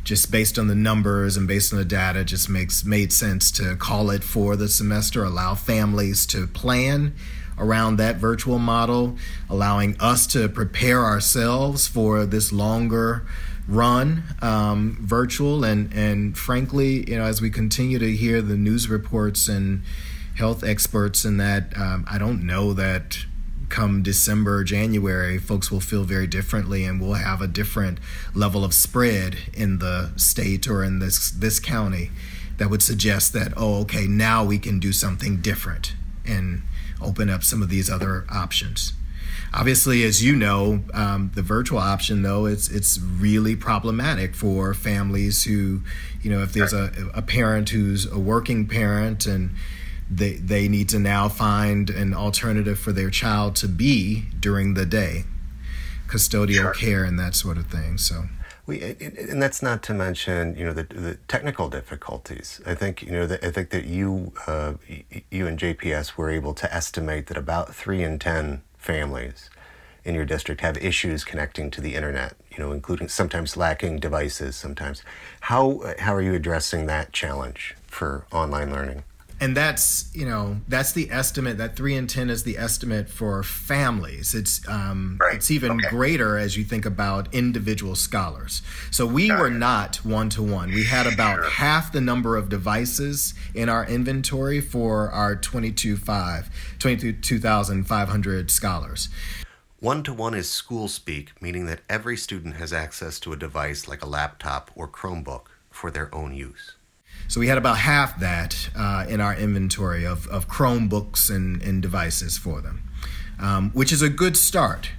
just 0.05 0.31
based 0.31 0.57
on 0.57 0.67
the 0.67 0.75
numbers 0.75 1.35
and 1.35 1.47
based 1.47 1.73
on 1.73 1.79
the 1.79 1.83
data 1.83 2.23
just 2.23 2.47
makes 2.47 2.85
made 2.85 3.11
sense 3.11 3.51
to 3.51 3.75
call 3.75 4.09
it 4.11 4.23
for 4.23 4.55
the 4.55 4.69
semester 4.69 5.23
allow 5.23 5.53
families 5.55 6.25
to 6.27 6.47
plan 6.47 7.13
around 7.57 7.97
that 7.97 8.15
virtual 8.17 8.59
model 8.59 9.17
allowing 9.49 9.97
us 9.99 10.27
to 10.27 10.47
prepare 10.47 11.03
ourselves 11.03 11.87
for 11.87 12.25
this 12.25 12.53
longer 12.53 13.25
run 13.67 14.23
um, 14.41 14.97
virtual. 15.01 15.63
And 15.65 15.91
and 15.91 16.37
frankly 16.37 17.09
you 17.09 17.17
know 17.17 17.25
as 17.25 17.41
we 17.41 17.49
continue 17.49 17.99
to 17.99 18.15
hear 18.15 18.41
the 18.41 18.55
news 18.55 18.87
reports 18.87 19.47
and 19.47 19.81
health 20.35 20.63
experts 20.63 21.25
and 21.25 21.39
that 21.39 21.75
um, 21.77 22.05
i 22.09 22.17
don't 22.17 22.45
know 22.45 22.73
that 22.73 23.25
come 23.75 24.01
December, 24.01 24.63
January, 24.63 25.37
folks 25.37 25.69
will 25.69 25.81
feel 25.81 26.05
very 26.05 26.27
differently 26.27 26.85
and 26.85 27.01
we'll 27.01 27.15
have 27.15 27.41
a 27.41 27.47
different 27.47 27.99
level 28.33 28.63
of 28.63 28.73
spread 28.73 29.35
in 29.53 29.79
the 29.79 30.13
state 30.15 30.65
or 30.65 30.81
in 30.81 30.99
this 30.99 31.29
this 31.29 31.59
county 31.59 32.09
that 32.57 32.69
would 32.69 32.81
suggest 32.81 33.33
that, 33.33 33.51
oh, 33.57 33.81
okay, 33.81 34.07
now 34.07 34.45
we 34.45 34.57
can 34.57 34.79
do 34.79 34.93
something 34.93 35.41
different 35.41 35.93
and 36.25 36.61
open 37.01 37.29
up 37.29 37.43
some 37.43 37.61
of 37.61 37.67
these 37.67 37.89
other 37.89 38.25
options. 38.31 38.93
Obviously, 39.53 40.03
as 40.03 40.23
you 40.23 40.37
know, 40.37 40.81
um, 40.93 41.31
the 41.35 41.41
virtual 41.41 41.79
option 41.79 42.21
though 42.21 42.45
it's 42.45 42.69
it's 42.69 42.97
really 42.97 43.57
problematic 43.57 44.35
for 44.35 44.73
families 44.73 45.43
who, 45.43 45.81
you 46.21 46.31
know, 46.31 46.41
if 46.41 46.53
there's 46.53 46.71
a, 46.71 47.09
a 47.13 47.21
parent 47.21 47.67
who's 47.69 48.09
a 48.09 48.19
working 48.19 48.67
parent 48.67 49.25
and 49.25 49.49
they 50.09 50.33
they 50.33 50.67
need 50.67 50.89
to 50.89 50.99
now 50.99 51.29
find 51.29 51.89
an 51.89 52.13
alternative 52.13 52.79
for 52.79 52.91
their 52.91 53.09
child 53.09 53.55
to 53.57 53.67
be 53.67 54.25
during 54.39 54.73
the 54.73 54.85
day, 54.85 55.23
custodial 56.07 56.61
sure. 56.61 56.73
care 56.73 57.03
and 57.03 57.19
that 57.19 57.35
sort 57.35 57.57
of 57.57 57.67
thing. 57.67 57.97
So. 57.97 58.25
We, 58.67 58.81
and 58.81 59.39
that's 59.39 59.61
not 59.61 59.83
to 59.83 59.93
mention, 59.93 60.55
you 60.57 60.65
know, 60.65 60.73
the, 60.73 60.85
the 60.85 61.19
technical 61.27 61.69
difficulties. 61.69 62.61
I 62.65 62.73
think, 62.73 63.03
you 63.03 63.11
know, 63.11 63.27
the, 63.27 63.45
I 63.45 63.51
think 63.51 63.69
that 63.69 63.85
you, 63.85 64.33
uh, 64.47 64.73
you 65.29 65.45
and 65.45 65.59
JPS 65.59 66.17
were 66.17 66.31
able 66.31 66.55
to 66.55 66.73
estimate 66.73 67.27
that 67.27 67.37
about 67.37 67.75
three 67.75 68.01
in 68.01 68.17
ten 68.17 68.63
families 68.75 69.51
in 70.03 70.15
your 70.15 70.25
district 70.25 70.61
have 70.61 70.77
issues 70.77 71.23
connecting 71.23 71.69
to 71.71 71.81
the 71.81 71.95
internet. 71.95 72.35
You 72.51 72.63
know, 72.63 72.71
including 72.71 73.09
sometimes 73.09 73.57
lacking 73.57 73.99
devices. 73.99 74.55
Sometimes, 74.55 75.03
how 75.41 75.93
how 75.99 76.15
are 76.15 76.21
you 76.21 76.33
addressing 76.33 76.85
that 76.85 77.11
challenge 77.11 77.75
for 77.87 78.25
online 78.31 78.71
learning? 78.71 79.03
And 79.39 79.55
that's 79.55 80.09
you 80.13 80.25
know 80.25 80.57
that's 80.67 80.91
the 80.93 81.11
estimate 81.11 81.57
that 81.57 81.75
three 81.75 81.95
in 81.95 82.07
ten 82.07 82.29
is 82.29 82.43
the 82.43 82.57
estimate 82.57 83.09
for 83.09 83.43
families 83.43 84.33
it's 84.33 84.67
um, 84.67 85.17
right. 85.19 85.35
it's 85.35 85.51
even 85.51 85.71
okay. 85.71 85.89
greater 85.89 86.37
as 86.37 86.55
you 86.57 86.63
think 86.63 86.85
about 86.85 87.33
individual 87.33 87.95
scholars 87.95 88.61
so 88.91 89.05
we 89.05 89.27
Got 89.27 89.39
were 89.39 89.47
it. 89.47 89.51
not 89.51 89.97
one 89.97 90.29
to 90.29 90.41
one 90.41 90.71
we 90.71 90.85
had 90.85 91.05
about 91.07 91.35
sure. 91.37 91.49
half 91.49 91.91
the 91.91 92.01
number 92.01 92.37
of 92.37 92.49
devices 92.49 93.33
in 93.53 93.69
our 93.69 93.85
inventory 93.85 94.61
for 94.61 95.11
our 95.11 95.35
22,500 95.35 96.49
22, 96.79 98.47
scholars 98.47 99.09
one 99.79 100.03
to 100.03 100.13
one 100.13 100.33
is 100.33 100.49
school 100.49 100.87
speak, 100.87 101.39
meaning 101.39 101.67
that 101.67 101.81
every 101.87 102.17
student 102.17 102.55
has 102.55 102.73
access 102.73 103.19
to 103.19 103.33
a 103.33 103.35
device 103.35 103.87
like 103.87 104.01
a 104.01 104.07
laptop 104.07 104.71
or 104.73 104.87
Chromebook 104.87 105.47
for 105.69 105.91
their 105.91 106.13
own 106.15 106.33
use. 106.33 106.75
So 107.27 107.39
we 107.39 107.47
had 107.47 107.57
about 107.57 107.77
half 107.77 108.19
that 108.19 108.69
uh, 108.75 109.05
in 109.09 109.19
our 109.19 109.35
inventory 109.35 110.05
of, 110.05 110.27
of 110.27 110.47
Chromebooks 110.47 111.29
and, 111.29 111.61
and 111.61 111.81
devices 111.81 112.37
for 112.37 112.61
them, 112.61 112.83
um, 113.39 113.71
which 113.71 113.91
is 113.91 114.01
a 114.01 114.09
good 114.09 114.37
start. 114.37 114.91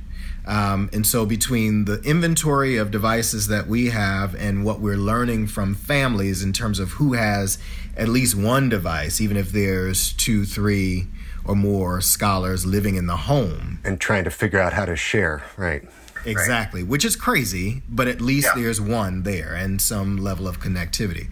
Um, 0.46 0.90
and 0.92 1.04
so, 1.04 1.26
between 1.26 1.86
the 1.86 2.00
inventory 2.02 2.76
of 2.76 2.92
devices 2.92 3.48
that 3.48 3.66
we 3.66 3.86
have 3.86 4.34
and 4.36 4.64
what 4.64 4.78
we're 4.78 4.96
learning 4.96 5.48
from 5.48 5.74
families 5.74 6.42
in 6.42 6.52
terms 6.52 6.78
of 6.78 6.92
who 6.92 7.14
has 7.14 7.58
at 7.96 8.08
least 8.08 8.36
one 8.36 8.68
device, 8.68 9.20
even 9.20 9.36
if 9.36 9.50
there's 9.50 10.12
two, 10.12 10.44
three, 10.44 11.08
or 11.44 11.56
more 11.56 12.00
scholars 12.00 12.64
living 12.64 12.94
in 12.94 13.08
the 13.08 13.16
home, 13.16 13.80
and 13.82 14.00
trying 14.00 14.22
to 14.22 14.30
figure 14.30 14.60
out 14.60 14.72
how 14.72 14.84
to 14.84 14.94
share, 14.94 15.42
right? 15.56 15.82
Exactly, 16.24 16.82
right. 16.82 16.90
which 16.90 17.04
is 17.04 17.16
crazy, 17.16 17.82
but 17.88 18.06
at 18.06 18.20
least 18.20 18.48
yeah. 18.54 18.62
there's 18.62 18.80
one 18.80 19.24
there 19.24 19.52
and 19.52 19.80
some 19.80 20.16
level 20.16 20.46
of 20.46 20.60
connectivity. 20.60 21.28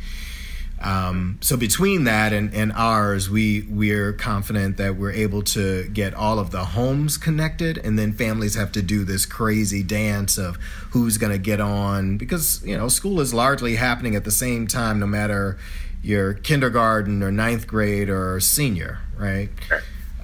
Um, 0.84 1.38
so 1.40 1.56
between 1.56 2.04
that 2.04 2.34
and, 2.34 2.52
and 2.52 2.70
ours, 2.72 3.30
we 3.30 3.62
we're 3.70 4.12
confident 4.12 4.76
that 4.76 4.96
we're 4.96 5.12
able 5.12 5.40
to 5.42 5.88
get 5.88 6.12
all 6.12 6.38
of 6.38 6.50
the 6.50 6.64
homes 6.64 7.16
connected, 7.16 7.78
and 7.78 7.98
then 7.98 8.12
families 8.12 8.54
have 8.54 8.70
to 8.72 8.82
do 8.82 9.02
this 9.04 9.24
crazy 9.24 9.82
dance 9.82 10.36
of 10.36 10.56
who's 10.90 11.16
going 11.16 11.32
to 11.32 11.38
get 11.38 11.58
on 11.58 12.18
because 12.18 12.62
you 12.66 12.76
know 12.76 12.88
school 12.88 13.20
is 13.20 13.32
largely 13.32 13.76
happening 13.76 14.14
at 14.14 14.24
the 14.24 14.30
same 14.30 14.66
time, 14.66 15.00
no 15.00 15.06
matter 15.06 15.56
your 16.02 16.34
kindergarten 16.34 17.22
or 17.22 17.32
ninth 17.32 17.66
grade 17.66 18.10
or 18.10 18.38
senior, 18.38 18.98
right? 19.16 19.48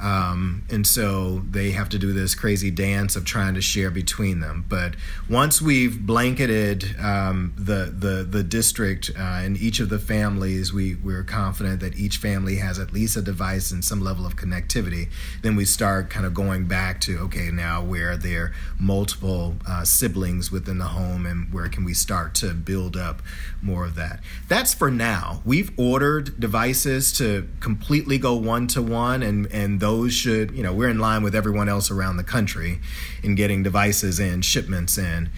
Um, 0.01 0.65
and 0.71 0.87
so 0.87 1.43
they 1.51 1.73
have 1.73 1.89
to 1.91 1.99
do 1.99 2.13
this 2.13 2.35
crazy 2.35 2.71
dance 2.71 3.17
of 3.17 3.25
trying 3.25 3.55
to 3.55 3.61
share 3.61 3.91
between 3.91 4.41
them. 4.41 4.65
But 4.69 4.95
once 5.29 5.61
we've 5.61 6.01
blanketed 6.01 6.97
um, 6.99 7.53
the, 7.57 7.93
the, 7.97 8.27
the 8.29 8.43
district 8.43 9.11
uh, 9.17 9.23
and 9.23 9.57
each 9.59 9.79
of 9.79 9.89
the 9.89 9.99
families, 9.99 10.73
we, 10.73 10.95
we're 10.95 11.25
confident 11.25 11.81
that 11.81 11.97
each 11.97 12.17
family 12.17 12.57
has 12.57 12.79
at 12.79 12.93
least 12.93 13.17
a 13.17 13.23
device 13.23 13.71
and 13.71 13.85
some 13.85 14.01
level 14.01 14.25
of 14.25 14.37
connectivity. 14.37 15.09
Then 15.43 15.55
we 15.55 15.65
start 15.65 16.09
kind 16.09 16.25
of 16.25 16.33
going 16.33 16.67
back 16.67 17.01
to 17.03 17.19
okay, 17.19 17.51
now 17.51 17.83
where 17.83 18.13
are 18.13 18.17
there 18.17 18.53
multiple 18.79 19.57
uh, 19.69 19.85
siblings 19.85 20.51
within 20.51 20.79
the 20.79 20.87
home 20.87 21.27
and 21.27 21.53
where 21.53 21.69
can 21.69 21.85
we 21.85 21.93
start 21.93 22.35
to 22.37 22.55
build 22.55 22.97
up 22.97 23.23
more 23.61 23.85
of 23.85 23.95
that. 23.97 24.21
That's 24.49 24.73
for 24.73 24.91
now. 24.91 25.43
We've 25.45 25.71
ordered 25.79 26.41
devices 26.41 27.13
to 27.19 27.49
completely 27.61 28.17
go 28.19 28.35
one 28.35 28.67
to 28.69 28.81
one 28.83 29.23
and, 29.23 29.47
and 29.53 29.81
those 29.81 29.90
those 29.91 30.13
should, 30.15 30.53
you 30.53 30.63
know, 30.63 30.73
we're 30.73 30.89
in 30.89 31.01
line 31.01 31.25
with 31.25 31.35
everyone 31.35 31.69
else 31.69 31.91
around 31.91 32.17
the 32.17 32.25
country 32.25 32.79
in 33.25 33.35
getting 33.35 33.65
devices 33.65 34.21
and 34.21 34.45
shipments 34.45 34.97
in. 34.97 35.29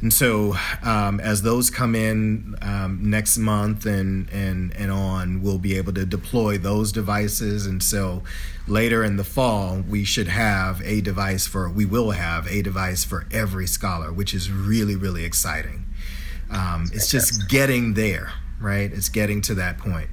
And 0.00 0.12
so, 0.12 0.56
um, 0.82 1.20
as 1.20 1.42
those 1.42 1.70
come 1.70 1.94
in 1.94 2.56
um, 2.60 2.98
next 3.02 3.38
month 3.38 3.86
and, 3.86 4.28
and, 4.30 4.74
and 4.74 4.90
on, 4.90 5.42
we'll 5.42 5.58
be 5.58 5.76
able 5.76 5.92
to 5.92 6.04
deploy 6.04 6.58
those 6.58 6.90
devices. 6.90 7.66
And 7.66 7.82
so, 7.82 8.24
later 8.66 9.04
in 9.04 9.16
the 9.16 9.24
fall, 9.24 9.82
we 9.88 10.04
should 10.04 10.28
have 10.28 10.80
a 10.82 11.02
device 11.02 11.46
for, 11.46 11.68
we 11.68 11.84
will 11.84 12.10
have 12.12 12.48
a 12.48 12.62
device 12.62 13.04
for 13.04 13.26
every 13.30 13.68
scholar, 13.68 14.12
which 14.12 14.34
is 14.34 14.50
really, 14.50 14.96
really 14.96 15.24
exciting. 15.24 15.84
Um, 16.50 16.90
it's 16.92 17.08
just 17.08 17.48
getting 17.48 17.94
there, 17.94 18.32
right? 18.58 18.90
It's 18.90 19.08
getting 19.08 19.40
to 19.42 19.54
that 19.54 19.78
point 19.78 20.10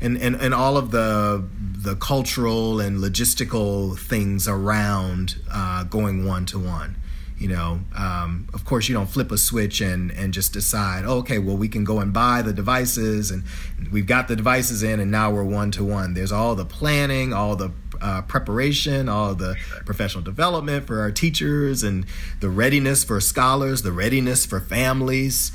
and, 0.00 0.16
and, 0.18 0.36
and 0.36 0.54
all 0.54 0.76
of 0.76 0.90
the 0.90 1.44
the 1.82 1.96
cultural 1.96 2.78
and 2.78 2.98
logistical 2.98 3.98
things 3.98 4.46
around 4.46 5.36
uh, 5.50 5.82
going 5.84 6.26
one 6.26 6.44
to 6.46 6.58
one. 6.58 6.96
You 7.38 7.48
know, 7.48 7.80
um, 7.96 8.48
of 8.52 8.66
course, 8.66 8.86
you 8.86 8.94
don't 8.94 9.08
flip 9.08 9.32
a 9.32 9.38
switch 9.38 9.80
and 9.80 10.10
and 10.10 10.34
just 10.34 10.52
decide, 10.52 11.06
oh, 11.06 11.18
okay, 11.18 11.38
well, 11.38 11.56
we 11.56 11.68
can 11.68 11.84
go 11.84 12.00
and 12.00 12.12
buy 12.12 12.42
the 12.42 12.52
devices, 12.52 13.30
and 13.30 13.44
we've 13.90 14.06
got 14.06 14.28
the 14.28 14.36
devices 14.36 14.82
in, 14.82 15.00
and 15.00 15.10
now 15.10 15.30
we're 15.30 15.44
one 15.44 15.70
to 15.72 15.84
one. 15.84 16.12
There's 16.12 16.32
all 16.32 16.54
the 16.54 16.66
planning, 16.66 17.32
all 17.32 17.56
the 17.56 17.72
uh, 18.02 18.22
preparation, 18.22 19.08
all 19.08 19.34
the 19.34 19.56
professional 19.86 20.22
development 20.22 20.86
for 20.86 21.00
our 21.00 21.10
teachers, 21.10 21.82
and 21.82 22.04
the 22.40 22.50
readiness 22.50 23.04
for 23.04 23.20
scholars, 23.20 23.82
the 23.82 23.92
readiness 23.92 24.44
for 24.44 24.60
families 24.60 25.50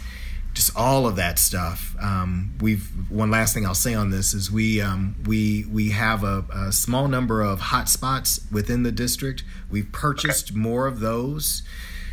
just 0.56 0.76
all 0.76 1.06
of 1.06 1.18
that 1.18 1.38
stuff. 1.38 1.96
Um, 2.02 2.54
we've 2.62 2.90
one 3.12 3.30
last 3.30 3.54
thing 3.54 3.66
I'll 3.66 3.76
say 3.76 3.94
on 3.94 4.10
this 4.10 4.34
is 4.34 4.50
we 4.50 4.82
um, 4.82 5.16
we 5.26 5.66
we 5.66 5.92
have 5.92 6.24
a, 6.24 6.46
a, 6.52 6.72
small 6.72 7.10
number 7.10 7.42
of 7.42 7.60
hotspots 7.60 8.52
within 8.52 8.84
the 8.84 8.92
district. 8.92 9.44
We've 9.70 9.92
purchased 9.92 10.52
okay. 10.52 10.60
more 10.60 10.88
of 10.88 11.02
those 11.02 11.62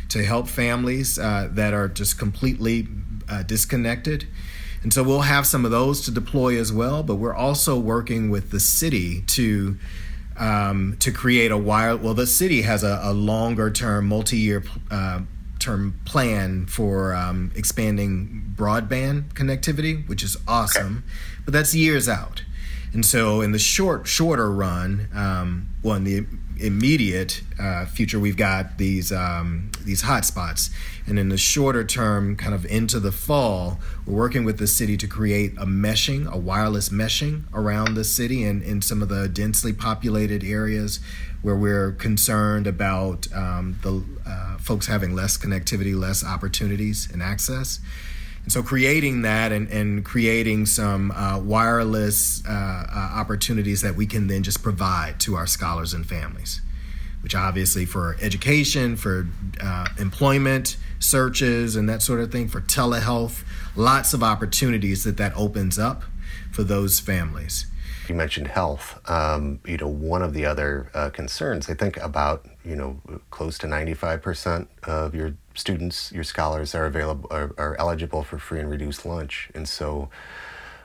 to 0.09 0.23
help 0.23 0.49
families 0.49 1.17
uh, 1.17 1.47
that 1.53 1.73
are 1.73 1.87
just 1.87 2.19
completely 2.19 2.87
uh, 3.29 3.43
disconnected. 3.43 4.27
And 4.83 4.93
so 4.93 5.01
we'll 5.01 5.21
have 5.21 5.47
some 5.47 5.63
of 5.63 5.71
those 5.71 6.01
to 6.01 6.11
deploy 6.11 6.59
as 6.59 6.73
well. 6.73 7.01
But 7.01 7.15
we're 7.15 7.33
also 7.33 7.79
working 7.79 8.29
with 8.29 8.51
the 8.51 8.59
city 8.59 9.21
to 9.21 9.77
um, 10.35 10.97
to 10.99 11.13
create 11.13 11.51
a 11.51 11.57
wire. 11.57 11.95
Well, 11.95 12.13
the 12.13 12.27
city 12.27 12.63
has 12.63 12.83
a, 12.83 12.99
a 13.03 13.13
longer 13.13 13.71
term, 13.71 14.09
multi 14.09 14.37
year 14.37 14.65
uh, 14.91 15.21
term 15.63 15.99
plan 16.05 16.65
for 16.65 17.13
um, 17.15 17.51
expanding 17.55 18.53
broadband 18.55 19.33
connectivity, 19.33 20.07
which 20.07 20.23
is 20.23 20.37
awesome, 20.47 20.97
okay. 20.97 21.41
but 21.45 21.53
that's 21.53 21.73
years 21.73 22.09
out. 22.09 22.43
And 22.91 23.05
so, 23.05 23.41
in 23.41 23.53
the 23.53 23.59
short, 23.59 24.05
shorter 24.07 24.51
run, 24.51 25.07
um, 25.15 25.69
well, 25.81 25.95
in 25.95 26.03
the 26.03 26.25
immediate 26.63 27.41
uh, 27.59 27.85
future, 27.85 28.19
we've 28.19 28.37
got 28.37 28.77
these 28.77 29.11
um, 29.11 29.71
these 29.83 30.03
hotspots, 30.03 30.69
and 31.05 31.19
in 31.19 31.29
the 31.29 31.37
shorter 31.37 31.83
term, 31.83 32.35
kind 32.35 32.53
of 32.55 32.65
into 32.65 32.99
the 32.99 33.11
fall, 33.11 33.79
we're 34.05 34.15
working 34.15 34.45
with 34.45 34.57
the 34.57 34.67
city 34.67 34.95
to 34.97 35.07
create 35.07 35.53
a 35.57 35.65
meshing, 35.65 36.31
a 36.31 36.37
wireless 36.37 36.89
meshing 36.89 37.43
around 37.53 37.95
the 37.95 38.03
city 38.03 38.43
and 38.43 38.63
in 38.63 38.81
some 38.81 39.01
of 39.01 39.09
the 39.09 39.27
densely 39.27 39.73
populated 39.73 40.43
areas 40.43 40.99
where 41.41 41.55
we're 41.55 41.91
concerned 41.91 42.65
about 42.65 43.27
um, 43.33 43.77
the 43.81 44.03
uh, 44.25 44.57
folks 44.57 44.87
having 44.87 45.13
less 45.13 45.37
connectivity, 45.37 45.97
less 45.97 46.23
opportunities 46.23 47.09
and 47.11 47.21
access. 47.21 47.79
And 48.43 48.51
so, 48.51 48.61
creating 48.61 49.21
that 49.21 49.51
and, 49.51 49.69
and 49.69 50.03
creating 50.03 50.65
some 50.65 51.11
uh, 51.11 51.39
wireless 51.39 52.45
uh, 52.45 52.51
uh, 52.51 53.09
opportunities 53.13 53.81
that 53.81 53.95
we 53.95 54.05
can 54.05 54.27
then 54.27 54.43
just 54.43 54.61
provide 54.61 55.19
to 55.21 55.35
our 55.35 55.47
scholars 55.47 55.93
and 55.93 56.05
families, 56.05 56.61
which 57.21 57.35
obviously 57.35 57.85
for 57.85 58.17
education, 58.21 58.97
for 58.97 59.27
uh, 59.61 59.87
employment 59.97 60.75
searches, 60.99 61.77
and 61.77 61.87
that 61.87 62.01
sort 62.01 62.19
of 62.19 62.31
thing, 62.31 62.49
for 62.49 62.59
telehealth, 62.59 63.43
lots 63.75 64.13
of 64.13 64.21
opportunities 64.21 65.05
that 65.05 65.15
that 65.17 65.33
opens 65.37 65.79
up 65.79 66.03
for 66.51 66.63
those 66.63 66.99
families. 66.99 67.67
You 68.09 68.15
mentioned 68.15 68.47
health. 68.49 68.99
Um, 69.09 69.61
you 69.65 69.77
know, 69.77 69.87
one 69.87 70.21
of 70.21 70.33
the 70.33 70.45
other 70.45 70.89
uh, 70.93 71.09
concerns, 71.09 71.69
I 71.69 71.73
think 71.73 71.95
about, 71.97 72.45
you 72.65 72.75
know, 72.75 72.99
close 73.31 73.57
to 73.59 73.67
95% 73.67 74.67
of 74.83 75.15
your 75.15 75.35
students, 75.55 76.11
your 76.11 76.23
scholars 76.23 76.75
are 76.75 76.85
available, 76.85 77.27
are, 77.31 77.53
are 77.57 77.75
eligible 77.79 78.23
for 78.23 78.37
free 78.37 78.59
and 78.59 78.69
reduced 78.69 79.05
lunch. 79.05 79.49
And 79.53 79.67
so 79.67 80.09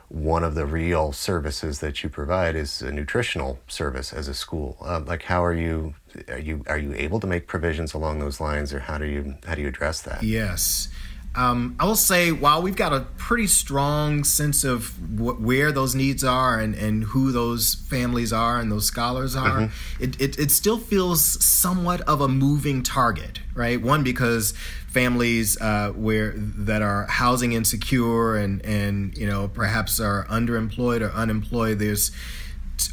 one 0.09 0.43
of 0.43 0.55
the 0.55 0.65
real 0.65 1.13
services 1.13 1.81
that 1.81 2.03
you 2.03 2.09
provide 2.09 2.57
is 2.57 2.81
a 2.81 2.91
nutritional 2.91 3.59
service 3.69 4.13
as 4.13 4.27
a 4.27 4.35
school. 4.35 4.79
Um, 4.81 5.05
like, 5.05 5.25
how 5.25 5.45
are 5.45 5.55
you, 5.55 5.95
are 6.29 6.39
you, 6.39 6.65
are 6.67 6.79
you 6.79 6.95
able 6.95 7.21
to 7.21 7.27
make 7.27 7.47
provisions 7.47 7.93
along 7.93 8.19
those 8.19 8.41
lines 8.41 8.73
or 8.73 8.81
how 8.81 8.97
do 8.97 9.05
you, 9.05 9.37
how 9.47 9.55
do 9.55 9.63
you 9.63 9.69
address 9.69 10.01
that? 10.03 10.23
Yes. 10.23 10.89
Um, 11.39 11.77
I 11.79 11.85
will 11.85 11.95
say, 11.95 12.33
while 12.33 12.63
we've 12.63 12.75
got 12.75 12.93
a 12.93 13.07
pretty 13.17 13.47
strong 13.47 14.25
sense 14.25 14.65
of 14.65 14.89
wh- 14.97 15.41
where 15.41 15.71
those 15.71 15.95
needs 15.95 16.25
are 16.25 16.59
and, 16.59 16.75
and 16.75 17.05
who 17.05 17.31
those 17.31 17.77
families 17.77 18.33
are 18.33 18.59
and 18.59 18.73
those 18.73 18.87
scholars 18.87 19.37
are, 19.37 19.61
mm-hmm. 19.61 20.03
it, 20.03 20.21
it, 20.21 20.37
it, 20.37 20.51
still 20.51 20.79
feels 20.79 21.23
somewhat 21.45 22.01
of 22.03 22.21
a 22.21 22.27
moving 22.27 22.83
target, 22.83 23.39
right? 23.55 23.81
One, 23.81 24.03
because 24.03 24.53
families 24.89 25.57
uh, 25.61 25.93
where 25.95 26.33
that 26.37 26.83
are 26.83 27.07
housing 27.07 27.53
insecure 27.53 28.35
and, 28.35 28.65
and 28.65 29.17
you 29.17 29.27
know 29.29 29.47
perhaps 29.47 30.01
are 30.01 30.27
underemployed 30.27 31.03
or 31.03 31.13
unemployed, 31.13 31.79
there's 31.79 32.11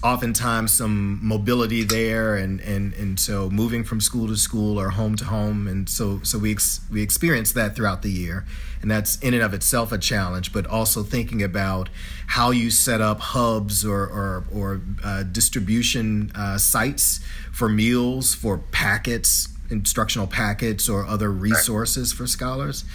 oftentimes 0.03 0.71
some 0.71 1.19
mobility 1.21 1.83
there 1.83 2.35
and, 2.35 2.59
and, 2.61 2.93
and 2.93 3.19
so 3.19 3.49
moving 3.49 3.83
from 3.83 4.01
school 4.01 4.27
to 4.27 4.37
school 4.37 4.79
or 4.79 4.89
home 4.89 5.15
to 5.15 5.25
home. 5.25 5.67
And 5.67 5.87
so 5.89 6.19
so 6.23 6.37
we 6.37 6.51
ex- 6.51 6.81
we 6.91 7.01
experience 7.01 7.51
that 7.53 7.75
throughout 7.75 8.01
the 8.01 8.11
year. 8.11 8.45
And 8.81 8.91
that's 8.91 9.17
in 9.19 9.33
and 9.33 9.41
of 9.41 9.53
itself 9.53 9.91
a 9.91 9.97
challenge 9.97 10.53
but 10.53 10.65
also 10.67 11.03
thinking 11.03 11.41
about 11.41 11.89
how 12.27 12.51
you 12.51 12.69
set 12.69 13.01
up 13.01 13.19
hubs 13.19 13.85
or 13.85 14.03
or, 14.05 14.43
or 14.53 14.81
uh, 15.03 15.23
distribution 15.23 16.31
uh, 16.35 16.57
sites 16.57 17.19
for 17.51 17.69
meals 17.69 18.35
for 18.35 18.57
packets 18.57 19.54
instructional 19.69 20.27
packets 20.27 20.87
or 20.87 21.05
other 21.05 21.31
resources 21.31 22.13
for 22.13 22.27
scholars 22.27 22.85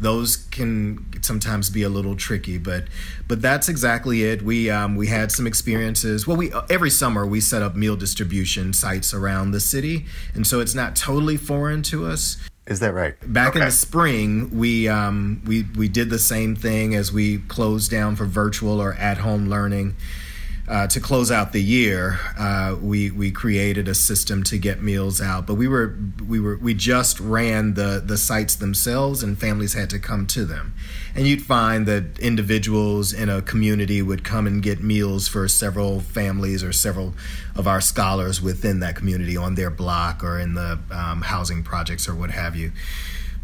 those 0.00 0.36
can 0.36 1.04
sometimes 1.22 1.70
be 1.70 1.82
a 1.82 1.88
little 1.88 2.14
tricky 2.14 2.58
but 2.58 2.84
but 3.26 3.42
that's 3.42 3.68
exactly 3.68 4.22
it. 4.22 4.42
We 4.42 4.70
um, 4.70 4.96
we 4.96 5.08
had 5.08 5.30
some 5.32 5.46
experiences. 5.46 6.26
Well 6.26 6.36
we 6.36 6.52
every 6.70 6.90
summer 6.90 7.26
we 7.26 7.40
set 7.40 7.62
up 7.62 7.74
meal 7.74 7.96
distribution 7.96 8.72
sites 8.72 9.12
around 9.12 9.50
the 9.50 9.60
city 9.60 10.06
and 10.34 10.46
so 10.46 10.60
it's 10.60 10.74
not 10.74 10.96
totally 10.96 11.36
foreign 11.36 11.82
to 11.84 12.06
us. 12.06 12.36
Is 12.66 12.80
that 12.80 12.92
right? 12.92 13.14
Back 13.32 13.50
okay. 13.50 13.60
in 13.60 13.64
the 13.64 13.70
spring, 13.70 14.56
we 14.58 14.88
um, 14.88 15.42
we 15.46 15.64
we 15.76 15.88
did 15.88 16.10
the 16.10 16.18
same 16.18 16.54
thing 16.54 16.94
as 16.94 17.10
we 17.10 17.38
closed 17.38 17.90
down 17.90 18.14
for 18.14 18.26
virtual 18.26 18.80
or 18.80 18.94
at 18.94 19.18
home 19.18 19.48
learning 19.48 19.96
uh, 20.68 20.86
to 20.86 21.00
close 21.00 21.30
out 21.30 21.52
the 21.52 21.62
year, 21.62 22.18
uh, 22.38 22.76
we 22.80 23.10
we 23.10 23.30
created 23.30 23.88
a 23.88 23.94
system 23.94 24.42
to 24.44 24.58
get 24.58 24.82
meals 24.82 25.20
out. 25.20 25.46
But 25.46 25.54
we 25.54 25.66
were 25.66 25.96
we 26.26 26.40
were 26.40 26.58
we 26.58 26.74
just 26.74 27.18
ran 27.20 27.74
the 27.74 28.02
the 28.04 28.18
sites 28.18 28.54
themselves, 28.56 29.22
and 29.22 29.38
families 29.38 29.72
had 29.72 29.88
to 29.90 29.98
come 29.98 30.26
to 30.28 30.44
them. 30.44 30.74
And 31.14 31.26
you'd 31.26 31.42
find 31.42 31.86
that 31.86 32.18
individuals 32.18 33.14
in 33.14 33.30
a 33.30 33.40
community 33.40 34.02
would 34.02 34.24
come 34.24 34.46
and 34.46 34.62
get 34.62 34.82
meals 34.82 35.26
for 35.26 35.48
several 35.48 36.00
families 36.00 36.62
or 36.62 36.72
several 36.72 37.14
of 37.56 37.66
our 37.66 37.80
scholars 37.80 38.42
within 38.42 38.80
that 38.80 38.94
community 38.94 39.36
on 39.38 39.54
their 39.54 39.70
block 39.70 40.22
or 40.22 40.38
in 40.38 40.52
the 40.52 40.78
um, 40.90 41.22
housing 41.22 41.62
projects 41.62 42.06
or 42.06 42.14
what 42.14 42.30
have 42.30 42.54
you. 42.54 42.72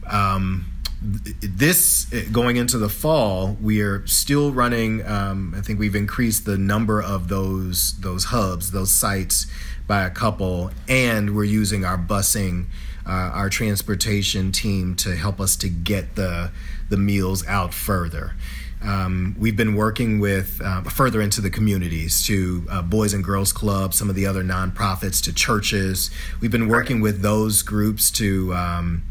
Um, 0.07 0.67
this 1.05 2.07
going 2.33 2.57
into 2.57 2.79
the 2.79 2.89
fall, 2.89 3.57
we 3.61 3.83
are 3.83 4.07
still 4.07 4.53
running. 4.53 5.05
Um, 5.07 5.55
I 5.57 5.61
think 5.61 5.79
we've 5.79 5.95
increased 5.95 6.47
the 6.47 6.57
number 6.57 7.03
of 7.03 7.29
those 7.29 7.99
those 8.01 8.25
hubs, 8.25 8.71
those 8.71 8.91
sites, 8.91 9.47
by 9.87 10.05
a 10.05 10.11
couple, 10.11 10.71
and 10.89 11.37
we're 11.37 11.45
using 11.45 11.85
our 11.85 11.99
busing, 11.99 12.67
uh, 13.07 13.11
our 13.11 13.51
transportation 13.51 14.51
team 14.51 14.95
to 14.97 15.15
help 15.15 15.41
us 15.41 15.57
to 15.57 15.69
get 15.69 16.17
the 16.17 16.51
the 16.89 16.97
meals 16.97 17.47
out 17.47 17.75
further. 17.75 18.35
Um, 18.83 19.35
we've 19.39 19.57
been 19.57 19.75
working 19.75 20.21
with 20.21 20.61
uh, 20.63 20.83
further 20.83 21.21
into 21.21 21.41
the 21.41 21.51
communities 21.51 22.27
to 22.27 22.67
uh, 22.71 22.83
Boys 22.83 23.15
and 23.15 23.25
Girls 23.25 23.53
Clubs, 23.53 23.97
some 23.97 24.11
of 24.11 24.17
the 24.17 24.27
other 24.27 24.43
nonprofits, 24.43 25.23
to 25.25 25.35
churches. 25.35 26.11
We've 26.41 26.51
been 26.51 26.69
working 26.69 27.01
with 27.01 27.21
those 27.21 27.61
groups 27.63 28.11
to. 28.13 28.55
Um, 28.55 29.03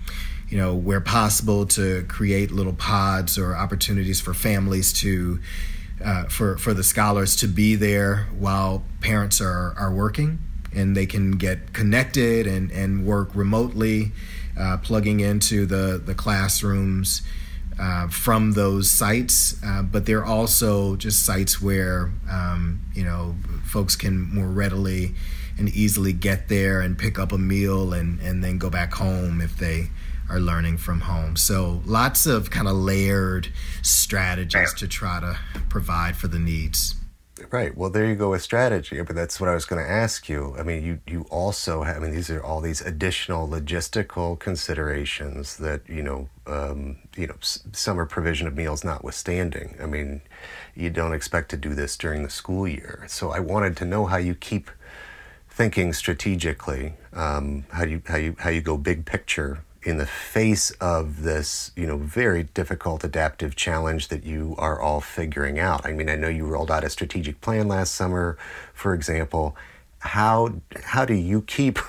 you 0.53 0.59
know, 0.59 0.75
where 0.75 1.01
possible, 1.01 1.65
to 1.65 2.03
create 2.03 2.51
little 2.51 2.73
pods 2.73 3.39
or 3.39 3.55
opportunities 3.55 4.21
for 4.21 4.35
families 4.35 4.93
to, 4.93 5.39
uh, 6.05 6.25
for 6.25 6.59
for 6.59 6.75
the 6.75 6.83
scholars 6.83 7.35
to 7.37 7.47
be 7.47 7.73
there 7.73 8.27
while 8.37 8.83
parents 9.01 9.41
are 9.41 9.73
are 9.79 9.91
working, 9.91 10.37
and 10.71 10.95
they 10.95 11.07
can 11.07 11.31
get 11.31 11.73
connected 11.73 12.45
and 12.45 12.71
and 12.71 13.03
work 13.03 13.33
remotely, 13.33 14.11
uh, 14.55 14.77
plugging 14.77 15.21
into 15.21 15.65
the 15.65 15.99
the 16.05 16.13
classrooms 16.13 17.23
uh, 17.79 18.07
from 18.09 18.51
those 18.51 18.91
sites, 18.91 19.59
uh, 19.65 19.81
but 19.81 20.05
they're 20.05 20.23
also 20.23 20.95
just 20.97 21.25
sites 21.25 21.59
where 21.59 22.11
um, 22.29 22.79
you 22.93 23.03
know 23.03 23.35
folks 23.63 23.95
can 23.95 24.31
more 24.31 24.49
readily 24.49 25.15
and 25.57 25.69
easily 25.69 26.13
get 26.13 26.47
there 26.47 26.79
and 26.79 26.99
pick 26.99 27.17
up 27.17 27.31
a 27.31 27.39
meal 27.39 27.91
and, 27.91 28.19
and 28.21 28.43
then 28.43 28.59
go 28.59 28.69
back 28.69 28.93
home 28.93 29.41
if 29.41 29.57
they 29.57 29.87
are 30.29 30.39
learning 30.39 30.77
from 30.77 31.01
home. 31.01 31.35
So 31.35 31.81
lots 31.85 32.25
of 32.25 32.49
kind 32.49 32.67
of 32.67 32.75
layered 32.75 33.49
strategies 33.81 34.73
to 34.75 34.87
try 34.87 35.19
to 35.19 35.37
provide 35.69 36.15
for 36.15 36.27
the 36.27 36.39
needs. 36.39 36.95
Right. 37.51 37.75
Well, 37.75 37.89
there 37.89 38.05
you 38.05 38.15
go 38.15 38.31
with 38.31 38.41
strategy. 38.41 39.01
But 39.01 39.15
that's 39.15 39.39
what 39.39 39.49
I 39.49 39.53
was 39.53 39.65
going 39.65 39.83
to 39.83 39.89
ask 39.89 40.29
you. 40.29 40.55
I 40.57 40.63
mean, 40.63 40.83
you 40.83 40.99
you 41.07 41.25
also 41.29 41.83
have. 41.83 41.97
I 41.97 41.99
mean, 41.99 42.11
these 42.11 42.29
are 42.29 42.43
all 42.43 42.61
these 42.61 42.81
additional 42.81 43.47
logistical 43.47 44.37
considerations 44.39 45.57
that 45.57 45.87
you 45.87 46.03
know, 46.03 46.29
um, 46.47 46.97
you 47.15 47.27
know, 47.27 47.35
summer 47.41 48.05
provision 48.05 48.47
of 48.47 48.55
meals 48.55 48.83
notwithstanding. 48.83 49.77
I 49.81 49.85
mean, 49.85 50.21
you 50.75 50.89
don't 50.89 51.13
expect 51.13 51.49
to 51.51 51.57
do 51.57 51.73
this 51.73 51.97
during 51.97 52.23
the 52.23 52.29
school 52.29 52.67
year. 52.67 53.05
So 53.07 53.31
I 53.31 53.39
wanted 53.39 53.77
to 53.77 53.85
know 53.85 54.05
how 54.05 54.17
you 54.17 54.35
keep 54.35 54.69
thinking 55.49 55.93
strategically. 55.93 56.93
Um, 57.13 57.65
how 57.71 57.83
you 57.83 58.01
how 58.05 58.17
you 58.17 58.35
how 58.39 58.49
you 58.49 58.61
go 58.61 58.77
big 58.77 59.05
picture 59.05 59.63
in 59.85 59.97
the 59.97 60.05
face 60.05 60.71
of 60.71 61.23
this, 61.23 61.71
you 61.75 61.85
know, 61.85 61.97
very 61.97 62.43
difficult 62.43 63.03
adaptive 63.03 63.55
challenge 63.55 64.07
that 64.07 64.23
you 64.23 64.55
are 64.57 64.79
all 64.79 65.01
figuring 65.01 65.59
out. 65.59 65.85
I 65.85 65.93
mean, 65.93 66.09
I 66.09 66.15
know 66.15 66.29
you 66.29 66.45
rolled 66.45 66.71
out 66.71 66.83
a 66.83 66.89
strategic 66.89 67.41
plan 67.41 67.67
last 67.67 67.93
summer, 67.93 68.37
for 68.73 68.93
example. 68.93 69.55
How 69.99 70.55
how 70.83 71.05
do 71.05 71.13
you 71.13 71.41
keep 71.41 71.79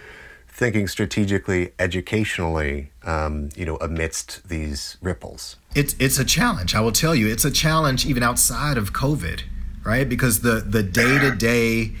thinking 0.48 0.86
strategically, 0.86 1.72
educationally, 1.78 2.90
um, 3.04 3.48
you 3.56 3.64
know, 3.64 3.76
amidst 3.76 4.48
these 4.48 4.96
ripples? 5.00 5.56
It's 5.74 5.94
it's 5.98 6.18
a 6.18 6.24
challenge. 6.24 6.74
I 6.74 6.80
will 6.80 6.92
tell 6.92 7.14
you, 7.14 7.28
it's 7.28 7.44
a 7.44 7.50
challenge 7.50 8.06
even 8.06 8.22
outside 8.22 8.76
of 8.76 8.92
COVID, 8.92 9.42
right? 9.84 10.08
Because 10.08 10.40
the 10.40 10.60
the 10.60 10.82
day 10.82 11.18
to 11.18 11.34
day 11.34 11.92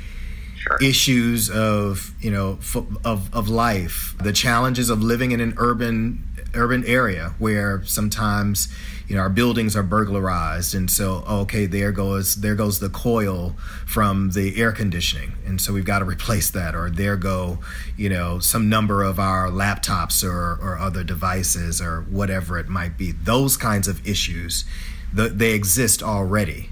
sure. 0.64 0.78
issues 0.82 1.50
of 1.50 2.12
you 2.20 2.30
know 2.30 2.58
of 3.04 3.34
of 3.34 3.48
life, 3.48 4.14
the 4.20 4.32
challenges 4.32 4.90
of 4.90 5.02
living 5.02 5.32
in 5.32 5.40
an 5.40 5.54
urban 5.56 6.24
urban 6.54 6.84
area 6.84 7.34
where 7.38 7.82
sometimes 7.84 8.68
you 9.08 9.16
know 9.16 9.22
our 9.22 9.28
buildings 9.28 9.76
are 9.76 9.82
burglarized 9.82 10.74
and 10.74 10.90
so 10.90 11.22
oh, 11.26 11.40
okay 11.40 11.66
there 11.66 11.92
goes 11.92 12.36
there 12.36 12.54
goes 12.54 12.78
the 12.78 12.88
coil 12.88 13.54
from 13.86 14.30
the 14.30 14.60
air 14.60 14.72
conditioning 14.72 15.32
and 15.44 15.60
so 15.60 15.72
we've 15.72 15.84
got 15.84 15.98
to 15.98 16.04
replace 16.16 16.50
that 16.50 16.74
or 16.74 16.88
there 16.90 17.16
go 17.16 17.58
you 17.96 18.08
know 18.08 18.38
some 18.38 18.68
number 18.68 19.02
of 19.02 19.18
our 19.18 19.48
laptops 19.48 20.24
or, 20.24 20.58
or 20.62 20.78
other 20.78 21.04
devices 21.04 21.80
or 21.80 22.02
whatever 22.02 22.58
it 22.58 22.68
might 22.68 22.96
be. 22.96 23.12
Those 23.12 23.56
kinds 23.56 23.88
of 23.88 24.06
issues 24.06 24.64
the, 25.12 25.28
they 25.28 25.52
exist 25.52 26.02
already 26.02 26.70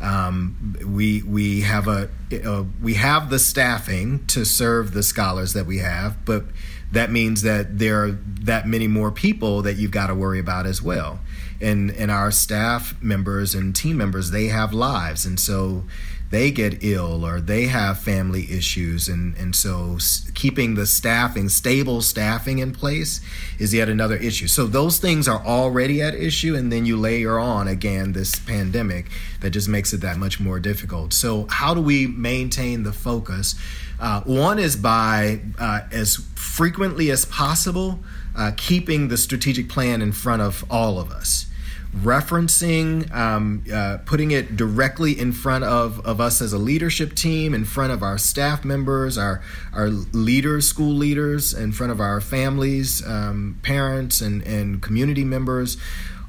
um, 0.00 0.76
we 0.84 1.22
we 1.22 1.60
have 1.60 1.86
a 1.88 2.08
uh, 2.44 2.64
we 2.82 2.94
have 2.94 3.30
the 3.30 3.38
staffing 3.38 4.24
to 4.28 4.44
serve 4.44 4.92
the 4.92 5.02
scholars 5.02 5.52
that 5.52 5.66
we 5.66 5.78
have, 5.78 6.24
but 6.24 6.44
that 6.92 7.10
means 7.10 7.42
that 7.42 7.78
there 7.78 8.04
are 8.04 8.10
that 8.12 8.66
many 8.66 8.88
more 8.88 9.10
people 9.10 9.62
that 9.62 9.74
you've 9.74 9.90
got 9.90 10.08
to 10.08 10.14
worry 10.14 10.38
about 10.38 10.66
as 10.66 10.82
well. 10.82 11.20
And 11.60 11.90
and 11.90 12.10
our 12.10 12.30
staff 12.30 12.94
members 13.02 13.54
and 13.54 13.76
team 13.76 13.98
members 13.98 14.30
they 14.30 14.46
have 14.46 14.72
lives, 14.72 15.26
and 15.26 15.38
so 15.38 15.84
they 16.30 16.52
get 16.52 16.82
ill 16.82 17.26
or 17.26 17.40
they 17.40 17.66
have 17.66 17.98
family 17.98 18.50
issues. 18.50 19.08
And 19.08 19.36
and 19.36 19.54
so 19.54 19.98
keeping 20.34 20.76
the 20.76 20.86
staffing 20.86 21.48
stable 21.48 22.00
staffing 22.00 22.60
in 22.60 22.72
place 22.72 23.20
is 23.58 23.74
yet 23.74 23.88
another 23.88 24.16
issue. 24.16 24.46
So 24.46 24.66
those 24.66 24.98
things 24.98 25.28
are 25.28 25.44
already 25.44 26.00
at 26.00 26.14
issue 26.14 26.54
and 26.54 26.72
then 26.72 26.86
you 26.86 26.96
layer 26.96 27.38
on 27.38 27.68
again 27.68 28.12
this 28.12 28.36
pandemic 28.36 29.06
that 29.40 29.50
just 29.50 29.68
makes 29.68 29.92
it 29.92 30.00
that 30.02 30.16
much 30.16 30.40
more 30.40 30.60
difficult. 30.60 31.12
So 31.12 31.46
how 31.50 31.74
do 31.74 31.80
we 31.80 32.06
maintain 32.06 32.84
the 32.84 32.92
focus? 32.92 33.56
Uh, 33.98 34.22
one 34.22 34.58
is 34.58 34.76
by 34.76 35.40
uh, 35.58 35.80
as 35.90 36.16
frequently 36.34 37.10
as 37.10 37.24
possible 37.26 37.98
uh, 38.36 38.52
keeping 38.56 39.08
the 39.08 39.16
strategic 39.16 39.68
plan 39.68 40.00
in 40.00 40.12
front 40.12 40.40
of 40.40 40.64
all 40.70 41.00
of 41.00 41.10
us 41.10 41.49
referencing, 41.96 43.12
um, 43.14 43.64
uh, 43.72 43.98
putting 44.06 44.30
it 44.30 44.56
directly 44.56 45.18
in 45.18 45.32
front 45.32 45.64
of, 45.64 46.04
of 46.06 46.20
us 46.20 46.40
as 46.40 46.52
a 46.52 46.58
leadership 46.58 47.14
team, 47.14 47.52
in 47.52 47.64
front 47.64 47.92
of 47.92 48.02
our 48.02 48.16
staff 48.16 48.64
members, 48.64 49.18
our, 49.18 49.42
our 49.72 49.88
leaders, 49.88 50.66
school 50.66 50.94
leaders, 50.94 51.52
in 51.52 51.72
front 51.72 51.90
of 51.90 52.00
our 52.00 52.20
families, 52.20 53.04
um, 53.06 53.58
parents, 53.62 54.20
and, 54.20 54.42
and 54.42 54.82
community 54.82 55.24
members, 55.24 55.76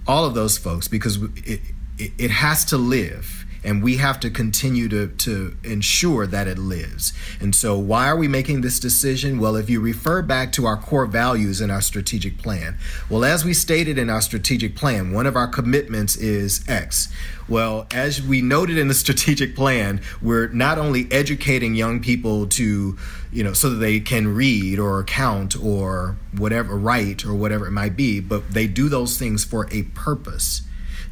all 0.07 0.25
of 0.25 0.33
those 0.33 0.57
folks, 0.57 0.87
because 0.87 1.21
it, 1.45 1.61
it, 1.97 2.11
it 2.17 2.31
has 2.31 2.65
to 2.65 2.77
live 2.77 3.45
and 3.63 3.83
we 3.83 3.97
have 3.97 4.19
to 4.21 4.29
continue 4.29 4.89
to, 4.89 5.07
to 5.07 5.55
ensure 5.63 6.25
that 6.27 6.47
it 6.47 6.57
lives. 6.57 7.13
And 7.39 7.53
so, 7.53 7.77
why 7.77 8.07
are 8.07 8.15
we 8.15 8.27
making 8.27 8.61
this 8.61 8.79
decision? 8.79 9.39
Well, 9.39 9.55
if 9.55 9.69
you 9.69 9.79
refer 9.79 10.21
back 10.21 10.51
to 10.53 10.65
our 10.65 10.77
core 10.77 11.05
values 11.05 11.61
in 11.61 11.69
our 11.69 11.81
strategic 11.81 12.37
plan, 12.37 12.77
well, 13.09 13.23
as 13.23 13.45
we 13.45 13.53
stated 13.53 13.97
in 13.97 14.09
our 14.09 14.21
strategic 14.21 14.75
plan, 14.75 15.11
one 15.11 15.25
of 15.25 15.35
our 15.35 15.47
commitments 15.47 16.15
is 16.15 16.63
X. 16.67 17.09
Well, 17.47 17.85
as 17.91 18.21
we 18.21 18.41
noted 18.41 18.77
in 18.77 18.87
the 18.87 18.93
strategic 19.05 19.55
plan, 19.55 20.01
we're 20.21 20.47
not 20.47 20.77
only 20.77 21.07
educating 21.11 21.75
young 21.75 21.99
people 21.99 22.47
to, 22.47 22.97
you 23.31 23.43
know, 23.43 23.53
so 23.53 23.69
that 23.71 23.77
they 23.77 23.99
can 23.99 24.33
read 24.33 24.79
or 24.79 25.03
count 25.03 25.55
or 25.61 26.17
whatever, 26.35 26.77
write 26.77 27.25
or 27.25 27.33
whatever 27.33 27.67
it 27.67 27.71
might 27.71 27.95
be, 27.95 28.19
but 28.19 28.51
they 28.51 28.67
do 28.67 28.89
those 28.89 29.17
things 29.17 29.43
for 29.43 29.67
a 29.71 29.83
purpose 29.83 30.63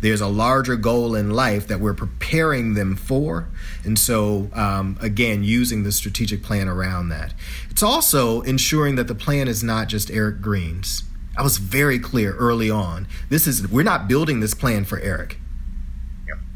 there's 0.01 0.21
a 0.21 0.27
larger 0.27 0.75
goal 0.75 1.15
in 1.15 1.31
life 1.31 1.67
that 1.67 1.79
we're 1.79 1.93
preparing 1.93 2.73
them 2.73 2.95
for. 2.95 3.49
And 3.83 3.97
so, 3.97 4.49
um, 4.53 4.97
again, 5.01 5.43
using 5.43 5.83
the 5.83 5.91
strategic 5.91 6.43
plan 6.43 6.67
around 6.67 7.09
that. 7.09 7.33
It's 7.69 7.83
also 7.83 8.41
ensuring 8.41 8.95
that 8.95 9.07
the 9.07 9.15
plan 9.15 9.47
is 9.47 9.63
not 9.63 9.87
just 9.87 10.09
Errick 10.09 10.41
Greene's. 10.41 11.03
I 11.37 11.41
was 11.41 11.57
very 11.57 11.99
clear 11.99 12.35
early 12.35 12.69
on. 12.69 13.07
This 13.29 13.47
is 13.47 13.67
we're 13.67 13.83
not 13.83 14.07
building 14.07 14.39
this 14.39 14.53
plan 14.53 14.83
for 14.85 14.99
Errick. 14.99 15.35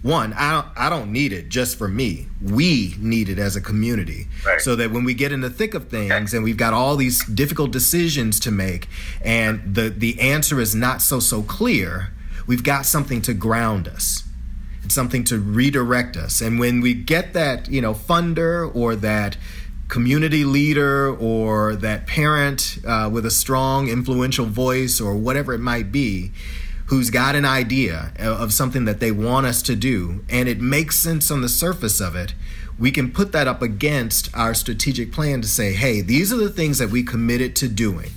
One, 0.03 0.33
I 0.33 0.51
don't, 0.51 0.67
I 0.75 0.89
don't 0.89 1.13
need 1.13 1.31
it 1.31 1.47
just 1.47 1.77
for 1.77 1.87
me. 1.87 2.27
We 2.41 2.93
need 2.99 3.29
it 3.29 3.39
as 3.39 3.55
a 3.55 3.61
community, 3.61 4.27
right. 4.45 4.59
so 4.59 4.75
that 4.75 4.91
when 4.91 5.05
we 5.05 5.13
get 5.13 5.31
in 5.31 5.39
the 5.39 5.49
thick 5.49 5.73
of 5.73 5.87
things 5.87 6.11
okay. 6.11 6.37
and 6.37 6.43
we've 6.43 6.57
got 6.57 6.73
all 6.73 6.97
these 6.97 7.25
difficult 7.25 7.71
decisions 7.71 8.37
to 8.41 8.51
make, 8.51 8.89
and 9.23 9.75
the 9.75 9.89
the 9.89 10.19
answer 10.19 10.59
is 10.59 10.75
not 10.75 11.01
so 11.01 11.21
so 11.21 11.41
clear, 11.41 12.11
we've 12.47 12.63
got 12.63 12.85
something 12.85 13.21
to 13.23 13.33
ground 13.33 13.87
us. 13.87 14.23
It's 14.83 14.93
something 14.93 15.23
to 15.25 15.39
redirect 15.39 16.17
us. 16.17 16.41
And 16.41 16.59
when 16.59 16.81
we 16.81 16.93
get 16.93 17.33
that, 17.33 17.69
you 17.69 17.81
know, 17.81 17.93
funder 17.93 18.73
or 18.75 18.95
that 18.97 19.37
community 19.87 20.43
leader 20.43 21.15
or 21.15 21.75
that 21.75 22.07
parent 22.07 22.79
uh, 22.85 23.09
with 23.11 23.25
a 23.25 23.31
strong, 23.31 23.87
influential 23.87 24.45
voice 24.45 24.99
or 24.99 25.15
whatever 25.15 25.53
it 25.53 25.59
might 25.59 25.91
be, 25.91 26.31
who's 26.87 27.09
got 27.09 27.35
an 27.35 27.45
idea 27.45 28.11
of 28.19 28.51
something 28.51 28.85
that 28.85 28.99
they 28.99 29.11
want 29.11 29.45
us 29.45 29.61
to 29.61 29.75
do, 29.75 30.23
and 30.29 30.49
it 30.49 30.59
makes 30.59 30.97
sense 30.97 31.31
on 31.31 31.41
the 31.41 31.49
surface 31.49 32.01
of 32.01 32.15
it, 32.15 32.33
we 32.77 32.91
can 32.91 33.11
put 33.11 33.31
that 33.31 33.47
up 33.47 33.61
against 33.61 34.35
our 34.35 34.53
strategic 34.53 35.11
plan 35.11 35.41
to 35.41 35.47
say, 35.47 35.73
hey, 35.73 36.01
these 36.01 36.33
are 36.33 36.37
the 36.37 36.49
things 36.49 36.79
that 36.79 36.89
we 36.89 37.03
committed 37.03 37.55
to 37.55 37.67
doing, 37.69 38.11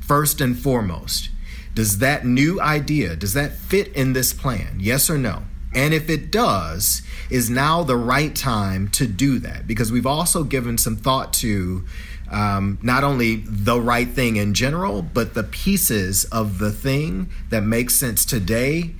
first 0.00 0.40
and 0.40 0.58
foremost. 0.58 1.30
Does 1.78 1.98
that 1.98 2.26
new 2.26 2.60
idea, 2.60 3.14
does 3.14 3.34
that 3.34 3.52
fit 3.52 3.92
in 3.92 4.12
this 4.12 4.32
plan? 4.32 4.78
Yes 4.80 5.08
or 5.08 5.16
no? 5.16 5.44
And 5.72 5.94
if 5.94 6.10
it 6.10 6.32
does, 6.32 7.02
is 7.30 7.48
now 7.48 7.84
the 7.84 7.96
right 7.96 8.34
time 8.34 8.88
to 8.88 9.06
do 9.06 9.38
that? 9.38 9.68
Because 9.68 9.92
we've 9.92 10.04
also 10.04 10.42
given 10.42 10.76
some 10.76 10.96
thought 10.96 11.32
to 11.34 11.84
um, 12.32 12.80
not 12.82 13.04
only 13.04 13.44
the 13.46 13.80
right 13.80 14.08
thing 14.08 14.34
in 14.34 14.54
general, 14.54 15.02
but 15.02 15.34
the 15.34 15.44
pieces 15.44 16.24
of 16.32 16.58
the 16.58 16.72
thing 16.72 17.30
that 17.50 17.62
makes 17.62 17.94
sense 17.94 18.24
today, 18.24 18.96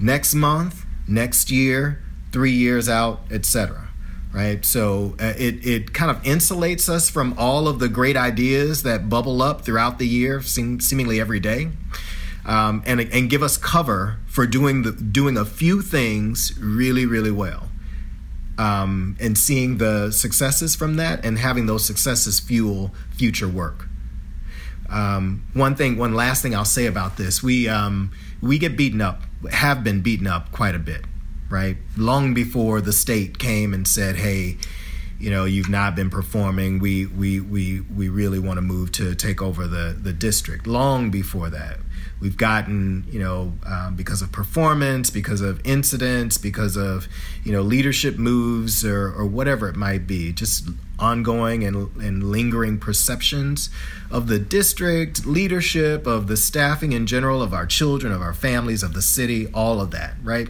next 0.00 0.34
month, 0.34 0.86
next 1.06 1.50
year, 1.50 2.02
three 2.32 2.52
years 2.52 2.88
out, 2.88 3.20
etc. 3.30 3.88
Right, 4.32 4.64
so 4.64 5.14
uh, 5.20 5.34
it 5.36 5.64
it 5.64 5.92
kind 5.92 6.10
of 6.10 6.20
insulates 6.24 6.88
us 6.88 7.08
from 7.08 7.34
all 7.38 7.68
of 7.68 7.78
the 7.78 7.88
great 7.88 8.16
ideas 8.16 8.82
that 8.82 9.08
bubble 9.08 9.42
up 9.42 9.60
throughout 9.60 10.00
the 10.00 10.08
year, 10.08 10.42
seem, 10.42 10.80
seemingly 10.80 11.20
every 11.20 11.38
day. 11.38 11.68
Um, 12.46 12.82
and 12.86 13.00
and 13.00 13.30
give 13.30 13.42
us 13.42 13.56
cover 13.56 14.18
for 14.26 14.46
doing 14.46 14.82
the 14.82 14.92
doing 14.92 15.36
a 15.36 15.44
few 15.44 15.82
things 15.82 16.56
really 16.58 17.06
really 17.06 17.30
well. 17.30 17.68
Um, 18.56 19.16
and 19.18 19.36
seeing 19.36 19.78
the 19.78 20.12
successes 20.12 20.76
from 20.76 20.94
that 20.96 21.24
and 21.24 21.38
having 21.38 21.66
those 21.66 21.84
successes 21.84 22.38
fuel 22.38 22.94
future 23.10 23.48
work. 23.48 23.88
Um, 24.88 25.44
one 25.54 25.74
thing, 25.74 25.96
one 25.96 26.14
last 26.14 26.42
thing 26.42 26.54
I'll 26.54 26.64
say 26.64 26.86
about 26.86 27.16
this: 27.16 27.42
we 27.42 27.68
um, 27.68 28.12
we 28.40 28.58
get 28.58 28.76
beaten 28.76 29.00
up, 29.00 29.22
have 29.50 29.82
been 29.82 30.02
beaten 30.02 30.26
up 30.26 30.52
quite 30.52 30.74
a 30.74 30.78
bit, 30.78 31.04
right? 31.50 31.76
Long 31.96 32.34
before 32.34 32.80
the 32.80 32.92
state 32.92 33.38
came 33.38 33.74
and 33.74 33.88
said, 33.88 34.16
"Hey, 34.16 34.58
you 35.18 35.30
know, 35.30 35.46
you've 35.46 35.68
not 35.68 35.96
been 35.96 36.10
performing. 36.10 36.78
We 36.78 37.06
we 37.06 37.40
we 37.40 37.80
we 37.80 38.08
really 38.08 38.38
want 38.38 38.58
to 38.58 38.62
move 38.62 38.92
to 38.92 39.14
take 39.14 39.40
over 39.42 39.66
the 39.66 39.96
the 40.00 40.12
district." 40.12 40.66
Long 40.66 41.10
before 41.10 41.50
that, 41.50 41.78
we've 42.24 42.38
gotten, 42.38 43.04
you 43.10 43.18
know, 43.18 43.52
um, 43.66 43.94
because 43.96 44.22
of 44.22 44.32
performance, 44.32 45.10
because 45.10 45.42
of 45.42 45.60
incidents, 45.62 46.38
because 46.38 46.74
of, 46.74 47.06
you 47.44 47.52
know, 47.52 47.60
leadership 47.60 48.16
moves 48.16 48.82
or, 48.82 49.12
or 49.12 49.26
whatever 49.26 49.68
it 49.68 49.76
might 49.76 50.06
be, 50.06 50.32
just 50.32 50.66
ongoing 50.98 51.64
and, 51.64 51.94
and 51.96 52.24
lingering 52.24 52.78
perceptions 52.78 53.68
of 54.10 54.26
the 54.26 54.38
district, 54.38 55.26
leadership, 55.26 56.06
of 56.06 56.26
the 56.26 56.36
staffing 56.38 56.92
in 56.92 57.06
general, 57.06 57.42
of 57.42 57.52
our 57.52 57.66
children, 57.66 58.10
of 58.10 58.22
our 58.22 58.32
families, 58.32 58.82
of 58.82 58.94
the 58.94 59.02
city, 59.02 59.46
all 59.52 59.78
of 59.78 59.90
that, 59.90 60.14
right? 60.22 60.48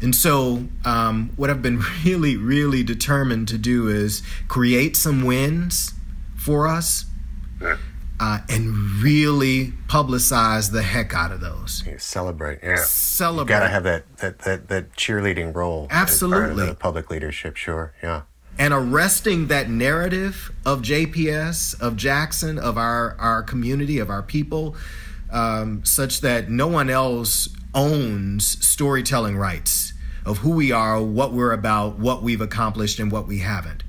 And 0.00 0.16
so, 0.16 0.64
um, 0.84 1.30
what 1.36 1.50
I've 1.50 1.62
been 1.62 1.80
really, 2.04 2.36
really 2.36 2.82
determined 2.82 3.46
to 3.48 3.58
do 3.58 3.86
is 3.86 4.24
create 4.48 4.96
some 4.96 5.22
wins 5.22 5.94
for 6.34 6.66
us 6.66 7.04
uh, 8.22 8.38
and 8.48 8.72
really 9.02 9.72
publicize 9.88 10.70
the 10.70 10.80
heck 10.80 11.12
out 11.12 11.32
of 11.32 11.40
those. 11.40 11.82
You 11.84 11.98
celebrate, 11.98 12.60
yeah. 12.62 12.76
Celebrate. 12.76 13.52
You 13.52 13.60
gotta 13.60 13.68
have 13.68 13.82
that 13.82 14.16
that 14.18 14.38
that, 14.40 14.68
that 14.68 14.92
cheerleading 14.92 15.52
role. 15.52 15.88
Absolutely. 15.90 16.66
the 16.66 16.74
public 16.76 17.10
leadership, 17.10 17.56
sure, 17.56 17.94
yeah. 18.00 18.22
And 18.58 18.72
arresting 18.72 19.48
that 19.48 19.68
narrative 19.68 20.52
of 20.64 20.82
JPS, 20.82 21.80
of 21.80 21.96
Jackson, 21.96 22.60
of 22.60 22.78
our 22.78 23.16
our 23.18 23.42
community, 23.42 23.98
of 23.98 24.08
our 24.08 24.22
people, 24.22 24.76
um, 25.32 25.84
such 25.84 26.20
that 26.20 26.48
no 26.48 26.68
one 26.68 26.90
else 26.90 27.48
owns 27.74 28.64
storytelling 28.64 29.36
rights 29.36 29.94
of 30.24 30.38
who 30.38 30.50
we 30.50 30.70
are, 30.70 31.02
what 31.02 31.32
we're 31.32 31.52
about, 31.52 31.98
what 31.98 32.22
we've 32.22 32.40
accomplished, 32.40 33.00
and 33.00 33.10
what 33.10 33.26
we 33.26 33.38
haven't. 33.38 33.82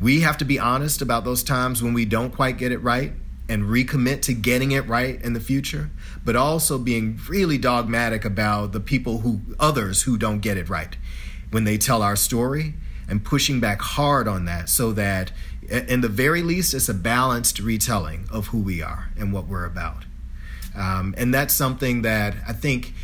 We 0.00 0.22
have 0.22 0.38
to 0.38 0.44
be 0.44 0.58
honest 0.58 1.00
about 1.00 1.24
those 1.24 1.44
times 1.44 1.84
when 1.84 1.94
we 1.94 2.04
don't 2.04 2.34
quite 2.34 2.58
get 2.58 2.72
it 2.72 2.78
right 2.78 3.12
and 3.50 3.64
recommit 3.64 4.22
to 4.22 4.32
getting 4.32 4.70
it 4.70 4.86
right 4.86 5.20
in 5.22 5.32
the 5.32 5.40
future, 5.40 5.90
but 6.24 6.36
also 6.36 6.78
being 6.78 7.18
really 7.28 7.58
dogmatic 7.58 8.24
about 8.24 8.70
the 8.72 8.78
people 8.78 9.18
who, 9.18 9.40
others 9.58 10.02
who 10.02 10.16
don't 10.16 10.38
get 10.38 10.56
it 10.56 10.68
right 10.68 10.96
when 11.50 11.64
they 11.64 11.76
tell 11.76 12.00
our 12.00 12.14
story 12.14 12.74
and 13.08 13.24
pushing 13.24 13.58
back 13.58 13.82
hard 13.82 14.28
on 14.28 14.44
that 14.44 14.68
so 14.68 14.92
that, 14.92 15.32
in 15.68 16.00
the 16.00 16.08
very 16.08 16.42
least, 16.42 16.74
it's 16.74 16.88
a 16.88 16.94
balanced 16.94 17.58
retelling 17.58 18.28
of 18.30 18.48
who 18.48 18.58
we 18.58 18.80
are 18.80 19.10
and 19.18 19.32
what 19.32 19.48
we're 19.48 19.66
about. 19.66 20.04
Um, 20.76 21.14
and 21.18 21.34
that's 21.34 21.52
something 21.52 22.02
that 22.02 22.34
I 22.46 22.52
think 22.52 22.94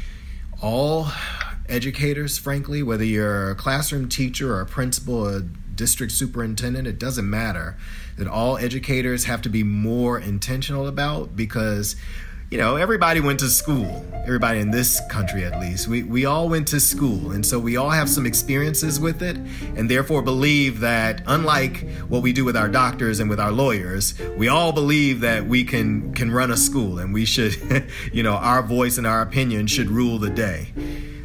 all 0.62 1.08
educators, 1.68 2.38
frankly, 2.38 2.84
whether 2.84 3.04
you're 3.04 3.50
a 3.50 3.54
classroom 3.56 4.08
teacher 4.08 4.54
or 4.54 4.60
a 4.60 4.66
principal, 4.66 5.26
a 5.26 5.42
district 5.76 6.12
superintendent, 6.12 6.86
it 6.86 6.98
doesn't 6.98 7.28
matter 7.28 7.76
that 8.16 8.26
all 8.26 8.56
educators 8.58 9.24
have 9.24 9.42
to 9.42 9.48
be 9.48 9.62
more 9.62 10.18
intentional 10.18 10.86
about 10.86 11.36
because 11.36 11.96
you 12.50 12.58
know 12.58 12.76
everybody 12.76 13.20
went 13.20 13.40
to 13.40 13.48
school 13.48 14.04
everybody 14.24 14.60
in 14.60 14.70
this 14.70 15.00
country 15.08 15.44
at 15.44 15.58
least. 15.60 15.88
We, 15.88 16.02
we 16.02 16.26
all 16.26 16.48
went 16.48 16.68
to 16.68 16.80
school 16.80 17.32
and 17.32 17.44
so 17.44 17.58
we 17.58 17.76
all 17.76 17.90
have 17.90 18.08
some 18.08 18.24
experiences 18.26 18.98
with 18.98 19.22
it 19.22 19.36
and 19.76 19.90
therefore 19.90 20.22
believe 20.22 20.80
that 20.80 21.22
unlike 21.26 21.88
what 22.08 22.22
we 22.22 22.32
do 22.32 22.44
with 22.44 22.56
our 22.56 22.68
doctors 22.68 23.20
and 23.20 23.28
with 23.28 23.40
our 23.40 23.52
lawyers 23.52 24.14
we 24.36 24.48
all 24.48 24.72
believe 24.72 25.20
that 25.20 25.46
we 25.46 25.64
can 25.64 26.12
can 26.14 26.30
run 26.30 26.50
a 26.50 26.56
school 26.56 26.98
and 26.98 27.12
we 27.12 27.24
should 27.24 27.56
you 28.12 28.22
know 28.22 28.34
our 28.34 28.62
voice 28.62 28.98
and 28.98 29.06
our 29.06 29.22
opinion 29.22 29.66
should 29.66 29.90
rule 29.90 30.18
the 30.18 30.30
day. 30.30 30.72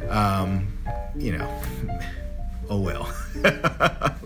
Um, 0.08 0.68
you 1.16 1.36
know 1.36 1.62
oh 2.72 2.78
well 2.78 3.06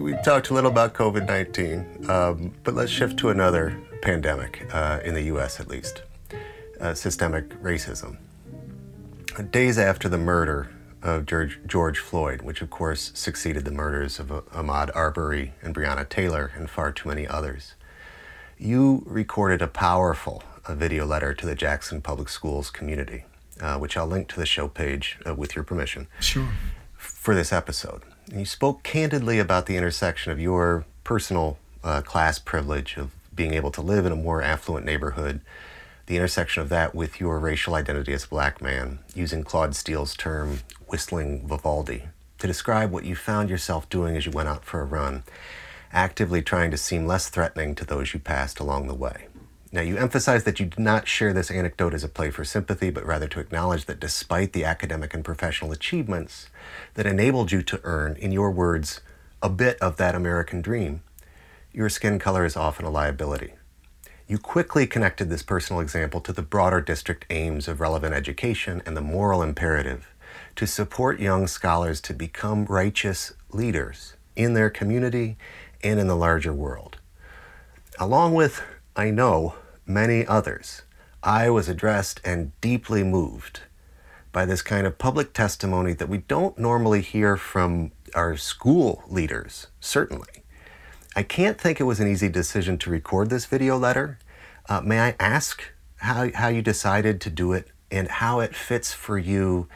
We 0.00 0.12
talked 0.22 0.50
a 0.50 0.54
little 0.54 0.70
about 0.70 0.92
COVID 0.92 1.26
19, 1.26 2.10
um, 2.10 2.52
but 2.62 2.74
let's 2.74 2.90
shift 2.90 3.18
to 3.20 3.30
another 3.30 3.80
pandemic, 4.02 4.66
uh, 4.74 5.00
in 5.02 5.14
the 5.14 5.22
US 5.34 5.60
at 5.60 5.68
least 5.68 6.02
uh, 6.80 6.92
systemic 6.92 7.48
racism. 7.62 8.18
Days 9.50 9.78
after 9.78 10.10
the 10.10 10.18
murder 10.18 10.68
of 11.04 11.26
George, 11.26 11.60
George, 11.66 11.98
Floyd, 11.98 12.42
which 12.42 12.62
of 12.62 12.70
course 12.70 13.12
succeeded 13.14 13.64
the 13.64 13.70
murders 13.70 14.18
of 14.18 14.32
uh, 14.32 14.40
Ahmaud 14.52 14.90
Arbery 14.94 15.52
and 15.62 15.74
Breonna 15.74 16.08
Taylor 16.08 16.50
and 16.56 16.68
far 16.68 16.90
too 16.90 17.10
many 17.10 17.28
others, 17.28 17.74
you 18.58 19.02
recorded 19.06 19.60
a 19.60 19.68
powerful 19.68 20.42
uh, 20.66 20.74
video 20.74 21.04
letter 21.04 21.34
to 21.34 21.44
the 21.44 21.54
Jackson 21.54 22.00
Public 22.00 22.28
Schools 22.30 22.70
community, 22.70 23.24
uh, 23.60 23.76
which 23.78 23.96
I'll 23.96 24.06
link 24.06 24.28
to 24.28 24.40
the 24.40 24.46
show 24.46 24.66
page 24.66 25.18
uh, 25.26 25.34
with 25.34 25.54
your 25.54 25.62
permission. 25.62 26.08
Sure. 26.20 26.48
For 26.96 27.34
this 27.34 27.52
episode. 27.52 28.02
And 28.30 28.40
you 28.40 28.46
spoke 28.46 28.82
candidly 28.82 29.38
about 29.38 29.66
the 29.66 29.76
intersection 29.76 30.32
of 30.32 30.40
your 30.40 30.86
personal 31.04 31.58
uh, 31.82 32.00
class 32.00 32.38
privilege 32.38 32.96
of 32.96 33.10
being 33.34 33.52
able 33.52 33.70
to 33.72 33.82
live 33.82 34.06
in 34.06 34.12
a 34.12 34.16
more 34.16 34.40
affluent 34.40 34.86
neighborhood, 34.86 35.42
the 36.06 36.16
intersection 36.16 36.62
of 36.62 36.68
that 36.68 36.94
with 36.94 37.20
your 37.20 37.38
racial 37.38 37.74
identity 37.74 38.12
as 38.12 38.24
a 38.24 38.28
black 38.28 38.60
man, 38.60 38.98
using 39.14 39.42
Claude 39.42 39.74
Steele's 39.74 40.14
term, 40.14 40.60
whistling 40.86 41.46
Vivaldi, 41.46 42.04
to 42.38 42.46
describe 42.46 42.90
what 42.90 43.04
you 43.04 43.14
found 43.14 43.48
yourself 43.48 43.88
doing 43.88 44.16
as 44.16 44.26
you 44.26 44.32
went 44.32 44.48
out 44.48 44.64
for 44.64 44.80
a 44.80 44.84
run, 44.84 45.22
actively 45.92 46.42
trying 46.42 46.70
to 46.70 46.76
seem 46.76 47.06
less 47.06 47.28
threatening 47.28 47.74
to 47.74 47.84
those 47.84 48.12
you 48.12 48.20
passed 48.20 48.60
along 48.60 48.86
the 48.86 48.94
way. 48.94 49.28
Now, 49.72 49.80
you 49.80 49.96
emphasize 49.96 50.44
that 50.44 50.60
you 50.60 50.66
did 50.66 50.78
not 50.78 51.08
share 51.08 51.32
this 51.32 51.50
anecdote 51.50 51.94
as 51.94 52.04
a 52.04 52.08
play 52.08 52.30
for 52.30 52.44
sympathy, 52.44 52.90
but 52.90 53.04
rather 53.04 53.26
to 53.26 53.40
acknowledge 53.40 53.86
that 53.86 53.98
despite 53.98 54.52
the 54.52 54.64
academic 54.64 55.14
and 55.14 55.24
professional 55.24 55.72
achievements 55.72 56.48
that 56.94 57.06
enabled 57.06 57.50
you 57.50 57.60
to 57.62 57.80
earn, 57.82 58.14
in 58.16 58.30
your 58.30 58.52
words, 58.52 59.00
a 59.42 59.48
bit 59.48 59.76
of 59.80 59.96
that 59.96 60.14
American 60.14 60.62
dream, 60.62 61.02
your 61.72 61.88
skin 61.88 62.20
color 62.20 62.44
is 62.44 62.56
often 62.56 62.86
a 62.86 62.90
liability. 62.90 63.54
You 64.26 64.38
quickly 64.38 64.86
connected 64.86 65.28
this 65.28 65.42
personal 65.42 65.80
example 65.80 66.20
to 66.22 66.32
the 66.32 66.40
broader 66.40 66.80
district 66.80 67.26
aims 67.28 67.68
of 67.68 67.78
relevant 67.78 68.14
education 68.14 68.82
and 68.86 68.96
the 68.96 69.02
moral 69.02 69.42
imperative 69.42 70.08
to 70.56 70.66
support 70.66 71.20
young 71.20 71.46
scholars 71.46 72.00
to 72.02 72.14
become 72.14 72.64
righteous 72.64 73.34
leaders 73.50 74.14
in 74.34 74.54
their 74.54 74.70
community 74.70 75.36
and 75.82 76.00
in 76.00 76.06
the 76.06 76.16
larger 76.16 76.54
world. 76.54 76.96
Along 77.98 78.32
with, 78.32 78.62
I 78.96 79.10
know, 79.10 79.56
many 79.84 80.26
others, 80.26 80.82
I 81.22 81.50
was 81.50 81.68
addressed 81.68 82.22
and 82.24 82.58
deeply 82.62 83.04
moved 83.04 83.60
by 84.32 84.46
this 84.46 84.62
kind 84.62 84.86
of 84.86 84.96
public 84.96 85.34
testimony 85.34 85.92
that 85.92 86.08
we 86.08 86.18
don't 86.18 86.58
normally 86.58 87.02
hear 87.02 87.36
from 87.36 87.92
our 88.14 88.38
school 88.38 89.04
leaders, 89.06 89.66
certainly. 89.80 90.43
I 91.16 91.22
can't 91.22 91.60
think 91.60 91.80
it 91.80 91.84
was 91.84 92.00
an 92.00 92.08
easy 92.08 92.28
decision 92.28 92.76
to 92.78 92.90
record 92.90 93.30
this 93.30 93.46
video 93.46 93.78
letter. 93.78 94.18
Uh, 94.68 94.80
may 94.80 95.00
I 95.00 95.16
ask 95.20 95.62
how, 95.96 96.30
how 96.34 96.48
you 96.48 96.60
decided 96.60 97.20
to 97.20 97.30
do 97.30 97.52
it 97.52 97.68
and 97.90 98.08
how 98.08 98.40
it 98.40 98.54
fits 98.54 98.92
for 98.92 99.16
you 99.16 99.68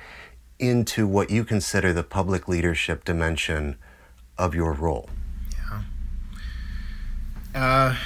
into 0.58 1.06
what 1.06 1.30
you 1.30 1.44
consider 1.44 1.92
the 1.92 2.02
public 2.02 2.48
leadership 2.48 3.04
dimension 3.04 3.76
of 4.36 4.54
your 4.54 4.72
role? 4.72 5.08
Uh, 7.54 7.96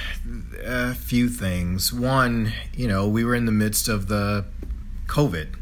a 0.64 0.94
few 0.94 1.28
things. 1.28 1.92
One, 1.92 2.52
you 2.74 2.86
know, 2.86 3.08
we 3.08 3.24
were 3.24 3.34
in 3.34 3.46
the 3.46 3.52
midst 3.52 3.88
of 3.88 4.08
the 4.08 4.44
COVID 5.06 5.54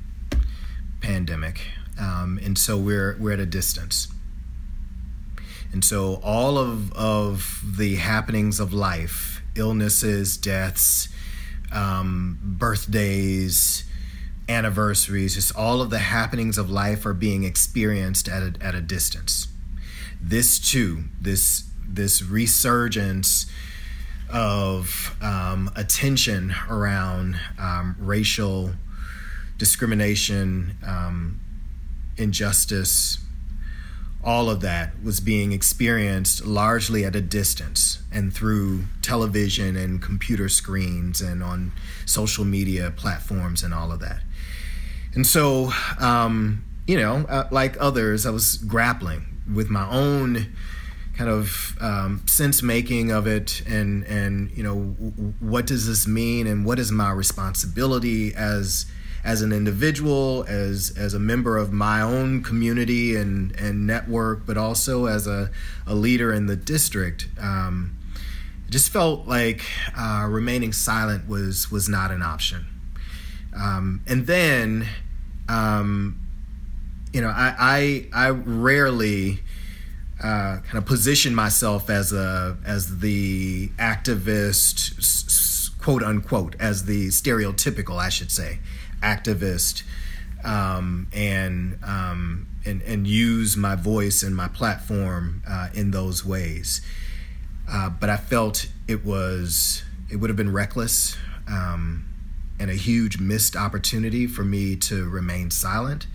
pandemic, 1.00 1.62
um, 1.98 2.38
and 2.42 2.58
so 2.58 2.76
we're 2.76 3.16
we're 3.18 3.32
at 3.32 3.40
a 3.40 3.46
distance. 3.46 4.08
And 5.72 5.84
so 5.84 6.20
all 6.22 6.58
of 6.58 6.92
of 6.92 7.62
the 7.76 7.96
happenings 7.96 8.58
of 8.60 8.72
life, 8.72 9.42
illnesses, 9.54 10.36
deaths, 10.36 11.08
um, 11.72 12.38
birthdays, 12.42 13.84
anniversaries, 14.48 15.34
just 15.34 15.54
all 15.54 15.80
of 15.80 15.90
the 15.90 16.00
happenings 16.00 16.58
of 16.58 16.70
life 16.70 17.06
are 17.06 17.14
being 17.14 17.44
experienced 17.44 18.28
at 18.28 18.42
a, 18.42 18.54
at 18.60 18.74
a 18.74 18.80
distance. 18.80 19.46
This 20.20 20.58
too, 20.58 21.04
this 21.20 21.64
this 21.86 22.22
resurgence 22.22 23.46
of 24.32 25.16
um, 25.20 25.70
attention 25.74 26.54
around 26.68 27.38
um, 27.58 27.96
racial 27.98 28.72
discrimination, 29.58 30.76
um, 30.86 31.40
injustice, 32.16 33.18
all 34.22 34.50
of 34.50 34.60
that 34.60 34.92
was 35.02 35.18
being 35.20 35.52
experienced 35.52 36.44
largely 36.44 37.04
at 37.04 37.16
a 37.16 37.20
distance 37.20 38.02
and 38.12 38.32
through 38.32 38.84
television 39.00 39.76
and 39.76 40.02
computer 40.02 40.48
screens 40.48 41.20
and 41.20 41.42
on 41.42 41.72
social 42.04 42.44
media 42.44 42.90
platforms 42.90 43.62
and 43.62 43.72
all 43.72 43.90
of 43.90 44.00
that. 44.00 44.20
And 45.14 45.26
so, 45.26 45.70
um, 45.98 46.64
you 46.86 46.98
know, 46.98 47.24
uh, 47.28 47.48
like 47.50 47.76
others, 47.80 48.26
I 48.26 48.30
was 48.30 48.56
grappling 48.56 49.42
with 49.52 49.70
my 49.70 49.88
own 49.90 50.54
kind 51.16 51.30
of 51.30 51.76
um, 51.80 52.22
sense 52.26 52.62
making 52.62 53.10
of 53.10 53.26
it 53.26 53.62
and 53.66 54.04
and 54.04 54.50
you 54.52 54.62
know 54.62 54.94
w- 54.98 55.34
what 55.40 55.66
does 55.66 55.86
this 55.86 56.06
mean 56.06 56.46
and 56.46 56.64
what 56.64 56.78
is 56.78 56.90
my 56.90 57.10
responsibility 57.10 58.32
as 58.34 58.86
as 59.22 59.42
an 59.42 59.52
individual, 59.52 60.44
as 60.48 60.92
as 60.96 61.14
a 61.14 61.18
member 61.18 61.56
of 61.56 61.72
my 61.72 62.00
own 62.00 62.42
community 62.42 63.16
and 63.16 63.54
and 63.56 63.86
network, 63.86 64.46
but 64.46 64.56
also 64.56 65.06
as 65.06 65.26
a, 65.26 65.50
a 65.86 65.94
leader 65.94 66.32
in 66.32 66.46
the 66.46 66.56
district. 66.56 67.28
Um, 67.38 67.96
just 68.70 68.90
felt 68.90 69.26
like 69.26 69.64
uh, 69.98 70.26
remaining 70.28 70.72
silent 70.72 71.28
was 71.28 71.70
was 71.70 71.88
not 71.88 72.10
an 72.10 72.22
option. 72.22 72.66
Um, 73.54 74.00
and 74.06 74.26
then, 74.26 74.86
um, 75.48 76.20
you 77.12 77.20
know, 77.20 77.28
I 77.28 78.08
I, 78.12 78.26
I 78.26 78.30
rarely. 78.30 79.40
Uh, 80.22 80.60
kind 80.60 80.74
of 80.74 80.84
position 80.84 81.34
myself 81.34 81.88
as 81.88 82.12
a 82.12 82.54
as 82.62 82.98
the 82.98 83.68
activist, 83.78 85.70
quote 85.78 86.02
unquote, 86.02 86.54
as 86.60 86.84
the 86.84 87.08
stereotypical, 87.08 87.96
I 87.96 88.10
should 88.10 88.30
say, 88.30 88.58
activist 89.02 89.82
um, 90.44 91.08
and, 91.12 91.78
um, 91.82 92.46
and 92.64 92.82
and 92.82 93.06
use 93.06 93.56
my 93.56 93.74
voice 93.74 94.22
and 94.22 94.36
my 94.36 94.48
platform 94.48 95.42
uh, 95.48 95.68
in 95.74 95.90
those 95.90 96.24
ways. 96.24 96.82
Uh, 97.70 97.88
but 97.88 98.10
I 98.10 98.16
felt 98.16 98.68
it 98.88 99.04
was 99.04 99.82
it 100.10 100.16
would 100.16 100.28
have 100.30 100.36
been 100.36 100.52
reckless 100.52 101.16
um, 101.48 102.04
and 102.58 102.70
a 102.70 102.74
huge 102.74 103.18
missed 103.18 103.56
opportunity 103.56 104.26
for 104.26 104.44
me 104.44 104.76
to 104.76 105.08
remain 105.08 105.50
silent 105.50 106.06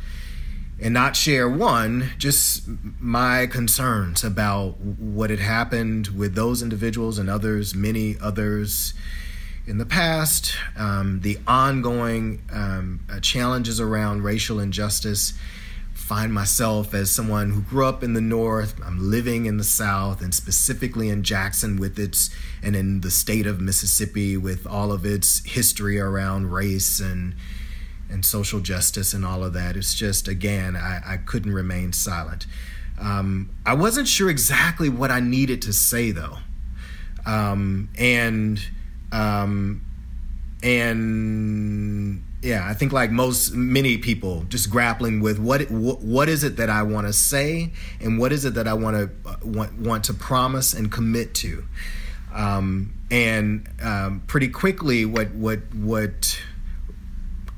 and 0.80 0.94
not 0.94 1.16
share 1.16 1.50
one 1.50 2.10
just 2.18 2.64
my 3.00 3.48
concerns 3.48 4.24
about 4.24 4.78
what 4.80 5.30
had 5.30 5.40
happened 5.40 6.08
with 6.08 6.36
those 6.36 6.62
individuals 6.62 7.18
and 7.18 7.30
others, 7.30 7.74
many 7.74 8.18
others 8.22 8.94
in 9.68 9.78
the 9.78 9.86
past, 9.86 10.56
um, 10.78 11.22
the 11.22 11.40
ongoing 11.48 12.42
um, 12.54 13.00
uh, 13.12 13.20
challenges 13.20 13.80
around 13.80 14.24
racial 14.24 14.60
injustice. 14.60 15.34
Find 15.94 16.32
myself 16.32 16.94
as 16.94 17.10
someone 17.10 17.50
who 17.50 17.62
grew 17.62 17.86
up 17.86 18.04
in 18.04 18.14
the 18.14 18.22
North. 18.22 18.80
I'm 18.86 19.10
living 19.10 19.48
in 19.48 19.58
the 19.58 19.64
South, 19.64 20.22
and 20.22 20.36
specifically 20.36 21.10
in 21.10 21.24
Jackson, 21.24 21.78
with 21.78 21.98
its 21.98 22.30
and 22.62 22.76
in 22.76 23.02
the 23.02 23.10
state 23.10 23.48
of 23.48 23.60
Mississippi, 23.60 24.38
with 24.38 24.68
all 24.68 24.92
of 24.92 25.04
its 25.04 25.44
history 25.46 26.00
around 26.00 26.52
race 26.52 27.00
and 27.00 27.34
and 28.08 28.24
social 28.24 28.60
justice 28.60 29.14
and 29.14 29.26
all 29.26 29.44
of 29.44 29.54
that. 29.54 29.76
It's 29.76 29.96
just 29.96 30.28
again, 30.28 30.76
I, 30.76 31.02
I 31.14 31.18
couldn't 31.18 31.54
remain 31.54 31.92
silent. 31.92 32.46
Um, 33.00 33.50
I 33.66 33.74
wasn't 33.74 34.08
sure 34.08 34.30
exactly 34.30 34.90
what 34.90 35.10
I 35.10 35.22
needed 35.22 35.62
to 35.64 35.74
say 35.74 36.12
though, 36.12 36.38
um, 37.26 37.90
and 37.98 38.62
um, 39.12 39.82
and 40.64 42.24
yeah, 42.42 42.68
I 42.68 42.74
think 42.74 42.94
like 42.94 43.12
most 43.12 43.54
many 43.54 43.98
people, 43.98 44.46
just 44.50 44.70
grappling 44.70 45.20
with 45.20 45.40
what 45.40 45.70
what, 45.72 46.02
what 46.02 46.30
is 46.30 46.44
it 46.44 46.58
that 46.58 46.70
I 46.70 46.84
want 46.84 47.08
to 47.08 47.14
say, 47.14 47.72
and 48.00 48.20
what 48.20 48.32
is 48.32 48.46
it 48.46 48.54
that 48.54 48.68
I 48.68 48.74
want 48.74 48.96
to 48.96 49.30
uh, 49.30 49.36
want 49.44 49.80
want 49.80 50.04
to 50.06 50.14
promise 50.14 50.74
and 50.74 50.92
commit 50.92 51.34
to, 51.36 51.66
um, 52.34 52.94
and 53.10 53.68
um, 53.82 54.24
pretty 54.28 54.48
quickly, 54.48 55.06
what 55.06 55.32
what 55.32 55.74
what 55.74 56.40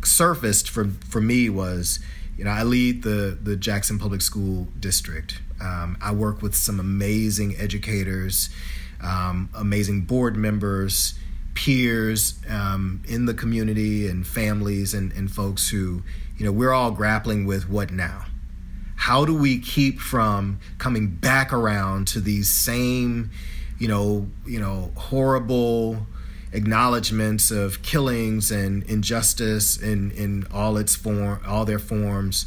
surfaced 0.04 0.70
for 0.70 0.86
for 1.10 1.20
me 1.20 1.50
was, 1.50 2.00
you 2.38 2.46
know, 2.46 2.52
I 2.52 2.64
lead 2.64 3.04
the 3.04 3.38
the 3.42 3.58
Jackson 3.58 4.00
Public 4.00 4.22
School 4.22 4.68
District. 4.80 5.42
Um, 5.60 5.98
I 6.02 6.14
work 6.14 6.42
with 6.42 6.56
some 6.56 6.80
amazing 6.80 7.56
educators, 7.58 8.50
um, 9.02 9.50
amazing 9.54 10.02
board 10.02 10.38
members 10.38 11.16
peers 11.58 12.36
um, 12.52 13.02
in 13.08 13.26
the 13.26 13.34
community 13.34 14.08
and 14.08 14.28
families 14.28 14.94
and, 14.94 15.12
and 15.14 15.32
folks 15.32 15.70
who, 15.70 16.04
you 16.38 16.46
know, 16.46 16.52
we're 16.52 16.72
all 16.72 16.92
grappling 16.92 17.48
with 17.48 17.68
what 17.68 17.90
now? 17.90 18.26
How 18.96 19.26
do 19.26 19.36
we 19.36 19.58
keep 19.58 20.00
from 20.00 20.60
coming 20.78 21.08
back 21.08 21.52
around 21.52 22.08
to 22.10 22.20
these 22.20 22.48
same, 22.48 23.32
you 23.80 23.88
know, 23.88 24.28
you 24.46 24.60
know, 24.60 24.92
horrible 24.96 26.06
acknowledgments 26.54 27.50
of 27.50 27.82
killings 27.82 28.52
and 28.52 28.84
injustice 28.84 29.78
in, 29.78 30.12
in 30.12 30.46
all 30.54 30.78
its 30.78 30.96
form, 30.96 31.42
all 31.48 31.66
their 31.66 31.80
forms? 31.80 32.46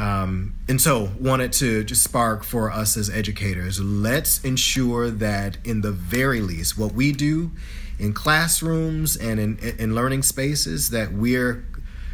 Um, 0.00 0.54
and 0.66 0.80
so 0.80 1.10
wanted 1.20 1.52
to 1.54 1.84
just 1.84 2.02
spark 2.02 2.42
for 2.42 2.70
us 2.70 2.96
as 2.96 3.10
educators 3.10 3.80
let's 3.80 4.42
ensure 4.42 5.10
that 5.10 5.58
in 5.62 5.82
the 5.82 5.92
very 5.92 6.40
least 6.40 6.78
what 6.78 6.92
we 6.92 7.12
do 7.12 7.50
in 7.98 8.14
classrooms 8.14 9.14
and 9.14 9.38
in, 9.38 9.58
in 9.78 9.94
learning 9.94 10.22
spaces 10.22 10.88
that 10.88 11.12
we're 11.12 11.66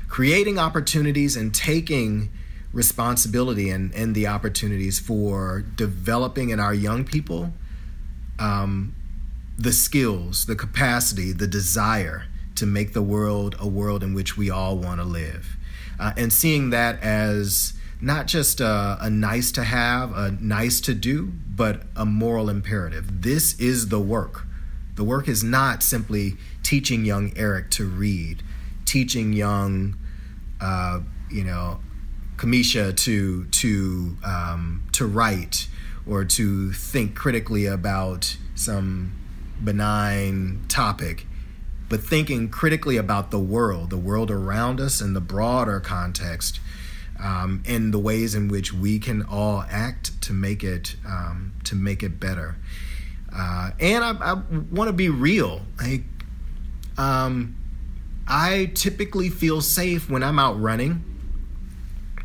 creating 0.08 0.58
opportunities 0.58 1.36
and 1.36 1.54
taking 1.54 2.32
responsibility 2.72 3.70
and, 3.70 3.94
and 3.94 4.16
the 4.16 4.26
opportunities 4.26 4.98
for 4.98 5.64
developing 5.76 6.50
in 6.50 6.58
our 6.58 6.74
young 6.74 7.04
people 7.04 7.52
um, 8.40 8.96
the 9.56 9.72
skills, 9.72 10.46
the 10.46 10.56
capacity, 10.56 11.30
the 11.30 11.46
desire 11.46 12.24
to 12.56 12.66
make 12.66 12.94
the 12.94 13.02
world 13.02 13.54
a 13.60 13.68
world 13.68 14.02
in 14.02 14.12
which 14.12 14.36
we 14.36 14.50
all 14.50 14.76
want 14.76 15.00
to 15.00 15.04
live. 15.04 15.56
Uh, 16.00 16.12
and 16.16 16.32
seeing 16.32 16.70
that 16.70 17.00
as 17.00 17.72
not 18.00 18.26
just 18.26 18.60
a, 18.60 18.98
a, 19.00 19.10
nice 19.10 19.52
to 19.52 19.64
have, 19.64 20.16
a 20.16 20.30
nice 20.32 20.80
to 20.82 20.94
do, 20.94 21.32
but 21.48 21.82
a 21.96 22.04
moral 22.04 22.48
imperative. 22.48 23.22
This 23.22 23.58
is 23.58 23.88
the 23.88 24.00
work 24.00 24.46
the 24.96 25.04
work 25.04 25.28
is 25.28 25.44
not 25.44 25.82
simply 25.82 26.36
teaching 26.62 27.04
young 27.04 27.32
Eric 27.36 27.70
to 27.72 27.84
read, 27.84 28.42
teaching 28.84 29.32
young, 29.32 29.96
uh, 30.60 31.00
you 31.30 31.44
know, 31.44 31.80
Kamisha 32.36 32.96
to 32.96 33.44
to 33.44 34.16
um, 34.24 34.86
to 34.92 35.06
write 35.06 35.68
or 36.06 36.24
to 36.24 36.72
think 36.72 37.14
critically 37.14 37.66
about 37.66 38.36
some 38.54 39.12
benign 39.62 40.64
topic, 40.68 41.26
but 41.88 42.00
thinking 42.00 42.48
critically 42.48 42.96
about 42.96 43.30
the 43.30 43.38
world, 43.38 43.90
the 43.90 43.98
world 43.98 44.30
around 44.30 44.80
us, 44.80 45.00
and 45.00 45.14
the 45.14 45.20
broader 45.20 45.80
context, 45.80 46.60
um, 47.22 47.62
and 47.66 47.92
the 47.92 47.98
ways 47.98 48.34
in 48.34 48.48
which 48.48 48.72
we 48.72 48.98
can 48.98 49.22
all 49.22 49.64
act 49.70 50.20
to 50.22 50.32
make 50.32 50.62
it 50.62 50.96
um, 51.06 51.52
to 51.64 51.74
make 51.74 52.02
it 52.02 52.20
better. 52.20 52.56
Uh, 53.34 53.70
and 53.80 54.04
I, 54.04 54.10
I 54.12 54.32
want 54.70 54.88
to 54.88 54.92
be 54.92 55.08
real. 55.08 55.62
Um, 56.96 57.56
I 58.26 58.70
typically 58.74 59.28
feel 59.28 59.60
safe 59.60 60.08
when 60.08 60.22
I'm 60.22 60.38
out 60.38 60.60
running. 60.60 61.04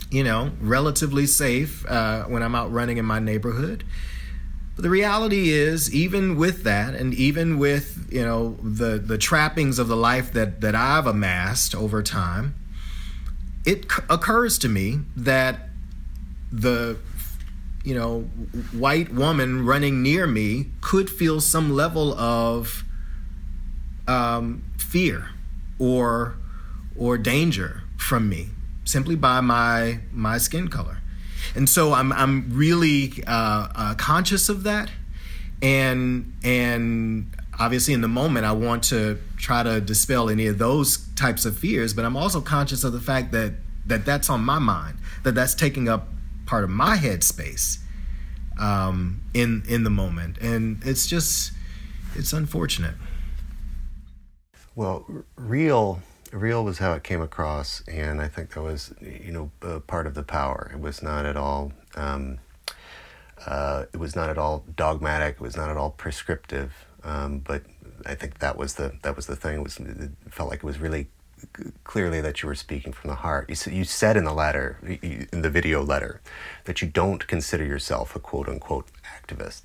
You 0.09 0.25
know, 0.25 0.51
relatively 0.59 1.25
safe 1.25 1.85
uh, 1.85 2.25
when 2.25 2.43
I'm 2.43 2.53
out 2.53 2.71
running 2.71 2.97
in 2.97 3.05
my 3.05 3.19
neighborhood. 3.19 3.85
But 4.75 4.83
the 4.83 4.89
reality 4.89 5.51
is, 5.51 5.93
even 5.93 6.35
with 6.35 6.63
that, 6.63 6.95
and 6.95 7.13
even 7.13 7.57
with 7.57 8.09
you 8.11 8.23
know 8.23 8.57
the 8.61 8.97
the 8.97 9.17
trappings 9.17 9.79
of 9.79 9.87
the 9.87 9.95
life 9.95 10.33
that 10.33 10.61
that 10.61 10.75
I've 10.75 11.07
amassed 11.07 11.75
over 11.75 12.03
time, 12.03 12.55
it 13.65 13.85
occurs 14.09 14.57
to 14.59 14.69
me 14.69 14.99
that 15.15 15.69
the 16.51 16.97
you 17.83 17.95
know, 17.95 18.21
white 18.73 19.11
woman 19.11 19.65
running 19.65 20.03
near 20.03 20.27
me 20.27 20.67
could 20.81 21.09
feel 21.09 21.41
some 21.41 21.73
level 21.73 22.13
of 22.13 22.83
um, 24.07 24.63
fear 24.77 25.29
or 25.79 26.35
or 26.95 27.17
danger 27.17 27.83
from 27.97 28.29
me 28.29 28.49
simply 28.83 29.15
by 29.15 29.41
my 29.41 29.99
my 30.11 30.37
skin 30.37 30.67
color, 30.67 30.99
and 31.55 31.67
so 31.67 31.93
I'm 31.93 32.11
I'm 32.11 32.51
really 32.51 33.23
uh, 33.25 33.67
uh, 33.73 33.95
conscious 33.95 34.47
of 34.47 34.63
that, 34.63 34.91
and 35.61 36.33
and 36.43 37.35
obviously 37.61 37.93
in 37.93 38.01
the 38.01 38.07
moment 38.07 38.43
I 38.43 38.53
want 38.53 38.83
to 38.85 39.19
try 39.37 39.61
to 39.61 39.79
dispel 39.79 40.29
any 40.29 40.47
of 40.47 40.57
those 40.57 41.07
types 41.15 41.45
of 41.45 41.55
fears, 41.55 41.93
but 41.93 42.05
I'm 42.05 42.17
also 42.17 42.41
conscious 42.41 42.83
of 42.83 42.91
the 42.91 42.99
fact 42.99 43.31
that 43.33 43.53
that 43.85 44.03
that's 44.03 44.29
on 44.29 44.41
my 44.41 44.57
mind, 44.57 44.97
that 45.23 45.35
that's 45.35 45.53
taking 45.53 45.87
up 45.87 46.07
part 46.47 46.63
of 46.63 46.71
my 46.71 46.97
headspace 46.97 47.77
um, 48.59 49.21
in 49.33 49.63
in 49.69 49.83
the 49.83 49.91
moment, 49.91 50.39
and 50.39 50.81
it's 50.83 51.05
just 51.05 51.51
it's 52.15 52.33
unfortunate. 52.33 52.95
Well, 54.75 55.05
real 55.35 56.01
real 56.31 56.63
was 56.63 56.79
how 56.79 56.93
it 56.93 57.03
came 57.03 57.21
across, 57.21 57.83
and 57.87 58.21
I 58.21 58.27
think 58.27 58.53
that 58.55 58.61
was 58.63 58.91
you 59.01 59.31
know 59.31 59.51
uh, 59.61 59.79
part 59.79 60.07
of 60.07 60.15
the 60.15 60.23
power. 60.23 60.71
It 60.73 60.79
was 60.79 61.03
not 61.03 61.27
at 61.27 61.37
all. 61.37 61.73
Um, 61.95 62.39
uh, 63.45 63.85
it 63.93 63.97
was 63.97 64.15
not 64.15 64.29
at 64.29 64.37
all 64.37 64.63
dogmatic. 64.75 65.35
It 65.35 65.41
was 65.41 65.55
not 65.55 65.69
at 65.69 65.77
all 65.77 65.91
prescriptive. 65.91 66.85
Um, 67.03 67.39
but 67.39 67.63
I 68.05 68.15
think 68.15 68.39
that 68.39 68.57
was 68.57 68.75
the 68.75 68.93
that 69.03 69.15
was 69.15 69.27
the 69.27 69.35
thing. 69.35 69.59
It 69.59 69.63
was 69.63 69.77
it 69.77 70.11
felt 70.29 70.49
like 70.49 70.59
it 70.59 70.65
was 70.65 70.79
really 70.79 71.07
clearly 71.83 72.21
that 72.21 72.41
you 72.41 72.47
were 72.47 72.55
speaking 72.55 72.93
from 72.93 73.09
the 73.09 73.15
heart. 73.15 73.49
You, 73.49 73.73
you 73.73 73.83
said 73.83 74.17
in 74.17 74.25
the 74.25 74.33
letter, 74.33 74.77
in 75.31 75.41
the 75.41 75.49
video 75.49 75.83
letter, 75.83 76.21
that 76.65 76.81
you 76.81 76.87
don't 76.87 77.25
consider 77.27 77.65
yourself 77.65 78.15
a 78.15 78.19
quote 78.19 78.47
unquote 78.47 78.87
activist, 79.03 79.63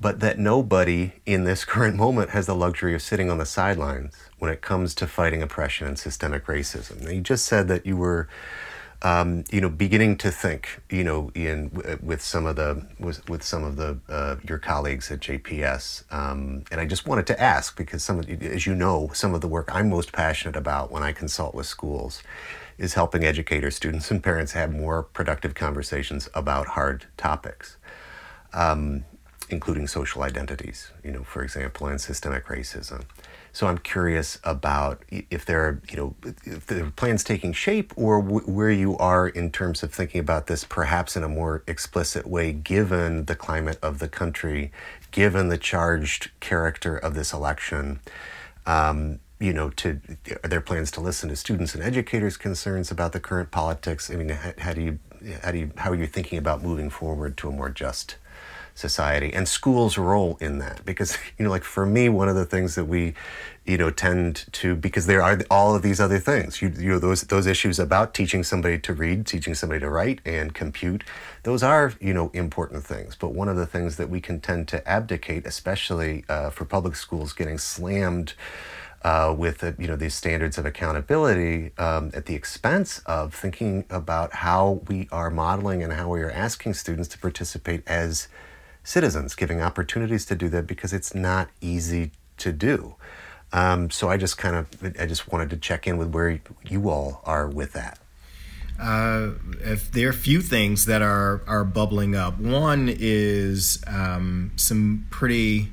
but 0.00 0.20
that 0.20 0.38
nobody 0.38 1.12
in 1.24 1.44
this 1.44 1.64
current 1.74 1.96
moment 1.96 2.30
has 2.30 2.46
the 2.46 2.54
luxury 2.54 2.94
of 2.94 3.02
sitting 3.02 3.30
on 3.30 3.38
the 3.38 3.46
sidelines 3.46 4.14
when 4.38 4.50
it 4.50 4.60
comes 4.60 4.94
to 4.96 5.06
fighting 5.06 5.42
oppression 5.42 5.86
and 5.86 5.98
systemic 5.98 6.46
racism. 6.46 7.02
Now, 7.02 7.10
you 7.10 7.20
just 7.20 7.46
said 7.46 7.68
that 7.68 7.86
you 7.86 7.96
were 7.96 8.28
um, 9.02 9.44
you 9.50 9.60
know, 9.60 9.68
beginning 9.68 10.16
to 10.18 10.30
think, 10.30 10.80
you 10.90 11.04
know, 11.04 11.30
in 11.34 11.70
with 12.02 12.22
some 12.22 12.46
of 12.46 12.56
the 12.56 12.86
with, 12.98 13.28
with 13.28 13.42
some 13.42 13.62
of 13.62 13.76
the 13.76 13.98
uh, 14.08 14.36
your 14.48 14.58
colleagues 14.58 15.10
at 15.10 15.20
JPS, 15.20 16.04
um, 16.12 16.64
and 16.70 16.80
I 16.80 16.86
just 16.86 17.06
wanted 17.06 17.26
to 17.28 17.40
ask 17.40 17.76
because 17.76 18.02
some 18.02 18.18
of, 18.18 18.30
as 18.42 18.66
you 18.66 18.74
know, 18.74 19.10
some 19.12 19.34
of 19.34 19.40
the 19.40 19.48
work 19.48 19.68
I'm 19.72 19.90
most 19.90 20.12
passionate 20.12 20.56
about 20.56 20.90
when 20.90 21.02
I 21.02 21.12
consult 21.12 21.54
with 21.54 21.66
schools 21.66 22.22
is 22.78 22.94
helping 22.94 23.24
educators, 23.24 23.76
students, 23.76 24.10
and 24.10 24.22
parents 24.22 24.52
have 24.52 24.72
more 24.72 25.02
productive 25.02 25.54
conversations 25.54 26.28
about 26.34 26.68
hard 26.68 27.06
topics. 27.16 27.76
Um, 28.52 29.04
including 29.48 29.86
social 29.86 30.22
identities, 30.22 30.90
you 31.04 31.12
know, 31.12 31.22
for 31.22 31.42
example, 31.42 31.86
and 31.86 32.00
systemic 32.00 32.46
racism. 32.46 33.04
So 33.56 33.68
I'm 33.68 33.78
curious 33.78 34.38
about 34.44 35.02
if 35.08 35.46
there 35.46 35.62
are, 35.62 35.80
you 35.90 35.96
know, 35.96 36.14
if 36.44 36.66
the 36.66 36.92
plans 36.94 37.24
taking 37.24 37.54
shape 37.54 37.90
or 37.96 38.20
w- 38.20 38.44
where 38.44 38.70
you 38.70 38.98
are 38.98 39.26
in 39.26 39.50
terms 39.50 39.82
of 39.82 39.94
thinking 39.94 40.20
about 40.20 40.46
this 40.46 40.62
perhaps 40.62 41.16
in 41.16 41.24
a 41.24 41.28
more 41.30 41.64
explicit 41.66 42.26
way, 42.26 42.52
given 42.52 43.24
the 43.24 43.34
climate 43.34 43.78
of 43.80 43.98
the 43.98 44.08
country, 44.08 44.72
given 45.10 45.48
the 45.48 45.56
charged 45.56 46.32
character 46.38 46.98
of 46.98 47.14
this 47.14 47.32
election. 47.32 48.00
Um, 48.66 49.20
you 49.40 49.54
know, 49.54 49.70
to 49.70 50.00
are 50.44 50.50
there 50.50 50.60
plans 50.60 50.90
to 50.90 51.00
listen 51.00 51.30
to 51.30 51.36
students 51.36 51.74
and 51.74 51.82
educators' 51.82 52.36
concerns 52.36 52.90
about 52.90 53.12
the 53.12 53.20
current 53.20 53.52
politics? 53.52 54.10
I 54.10 54.16
mean, 54.16 54.28
how, 54.28 54.52
how 54.58 54.74
do 54.74 54.82
you, 54.82 54.98
how 55.42 55.50
do 55.50 55.56
you, 55.56 55.72
how 55.78 55.92
are 55.92 55.96
you 55.96 56.06
thinking 56.06 56.36
about 56.36 56.62
moving 56.62 56.90
forward 56.90 57.38
to 57.38 57.48
a 57.48 57.52
more 57.52 57.70
just 57.70 58.16
society 58.76 59.32
and 59.32 59.48
schools 59.48 59.98
role 59.98 60.36
in 60.40 60.58
that. 60.58 60.84
Because 60.84 61.18
you 61.38 61.44
know 61.44 61.50
like 61.50 61.64
for 61.64 61.86
me 61.86 62.08
one 62.08 62.28
of 62.28 62.36
the 62.36 62.44
things 62.44 62.74
that 62.76 62.84
we 62.84 63.14
you 63.64 63.76
know 63.76 63.90
tend 63.90 64.46
to 64.52 64.76
because 64.76 65.06
there 65.06 65.22
are 65.22 65.40
all 65.50 65.74
of 65.74 65.82
these 65.82 66.00
other 66.00 66.18
things. 66.18 66.62
You, 66.62 66.72
you 66.76 66.90
know 66.90 66.98
those 66.98 67.22
those 67.22 67.46
issues 67.46 67.78
about 67.78 68.14
teaching 68.14 68.44
somebody 68.44 68.78
to 68.78 68.92
read 68.92 69.26
teaching 69.26 69.54
somebody 69.54 69.80
to 69.80 69.90
write 69.90 70.20
and 70.24 70.54
compute 70.54 71.02
those 71.42 71.62
are 71.62 71.94
you 72.00 72.14
know 72.14 72.30
important 72.32 72.84
things. 72.84 73.16
But 73.16 73.32
one 73.32 73.48
of 73.48 73.56
the 73.56 73.66
things 73.66 73.96
that 73.96 74.08
we 74.08 74.20
can 74.20 74.40
tend 74.40 74.68
to 74.68 74.86
abdicate 74.88 75.46
especially 75.46 76.24
uh, 76.28 76.50
for 76.50 76.64
public 76.64 76.96
schools 76.96 77.32
getting 77.32 77.58
slammed 77.58 78.34
uh, 79.02 79.34
with 79.36 79.62
uh, 79.62 79.72
you 79.78 79.86
know 79.86 79.96
these 79.96 80.14
standards 80.14 80.58
of 80.58 80.66
accountability 80.66 81.70
um, 81.78 82.10
at 82.12 82.26
the 82.26 82.34
expense 82.34 82.98
of 83.06 83.32
thinking 83.32 83.84
about 83.88 84.34
how 84.34 84.80
we 84.88 85.08
are 85.12 85.30
modeling 85.30 85.82
and 85.82 85.92
how 85.92 86.08
we 86.08 86.20
are 86.20 86.30
asking 86.30 86.74
students 86.74 87.08
to 87.08 87.18
participate 87.18 87.82
as 87.86 88.26
citizens, 88.86 89.34
giving 89.34 89.60
opportunities 89.60 90.24
to 90.26 90.36
do 90.36 90.48
that 90.50 90.66
because 90.66 90.92
it's 90.92 91.14
not 91.14 91.48
easy 91.60 92.12
to 92.38 92.52
do. 92.52 92.94
Um, 93.52 93.90
so 93.90 94.08
I 94.08 94.16
just 94.16 94.38
kind 94.38 94.56
of 94.56 94.68
I 94.98 95.06
just 95.06 95.30
wanted 95.30 95.50
to 95.50 95.56
check 95.56 95.86
in 95.86 95.98
with 95.98 96.10
where 96.10 96.40
you 96.64 96.88
all 96.88 97.20
are 97.24 97.48
with 97.48 97.72
that. 97.72 97.98
Uh, 98.80 99.30
if 99.60 99.90
there 99.90 100.08
are 100.08 100.10
a 100.10 100.14
few 100.14 100.40
things 100.40 100.86
that 100.86 101.02
are 101.02 101.42
are 101.46 101.64
bubbling 101.64 102.14
up. 102.14 102.38
One 102.38 102.88
is 102.92 103.82
um, 103.86 104.52
some 104.56 105.06
pretty 105.10 105.70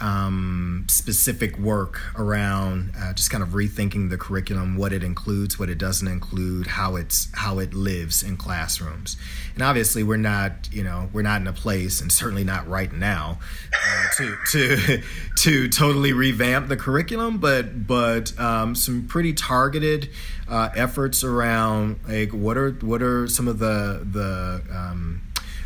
um, 0.00 0.86
specific 0.88 1.58
work 1.58 2.00
around 2.16 2.92
uh, 2.98 3.12
just 3.12 3.30
kind 3.30 3.42
of 3.42 3.50
rethinking 3.50 4.10
the 4.10 4.18
curriculum, 4.18 4.76
what 4.76 4.92
it 4.92 5.02
includes, 5.02 5.58
what 5.58 5.70
it 5.70 5.78
doesn't 5.78 6.08
include, 6.08 6.66
how 6.66 6.96
it's 6.96 7.28
how 7.34 7.58
it 7.58 7.74
lives 7.74 8.22
in 8.22 8.36
classrooms. 8.36 9.16
And 9.54 9.62
obviously, 9.62 10.02
we're 10.02 10.16
not 10.16 10.72
you 10.72 10.82
know 10.82 11.08
we're 11.12 11.22
not 11.22 11.40
in 11.40 11.46
a 11.46 11.52
place, 11.52 12.00
and 12.00 12.10
certainly 12.10 12.44
not 12.44 12.68
right 12.68 12.92
now, 12.92 13.38
uh, 13.72 14.04
to 14.16 14.36
to 14.50 15.02
to 15.36 15.68
totally 15.68 16.12
revamp 16.12 16.68
the 16.68 16.76
curriculum, 16.76 17.38
but 17.38 17.86
but 17.86 18.38
um, 18.38 18.74
some 18.74 19.06
pretty 19.06 19.32
targeted 19.32 20.10
uh, 20.48 20.70
efforts 20.74 21.24
around 21.24 21.98
like 22.08 22.30
what 22.32 22.56
are 22.56 22.72
what 22.72 23.02
are 23.02 23.26
some 23.28 23.48
of 23.48 23.58
the 23.58 24.06
the 24.10 24.62
um, 24.74 25.22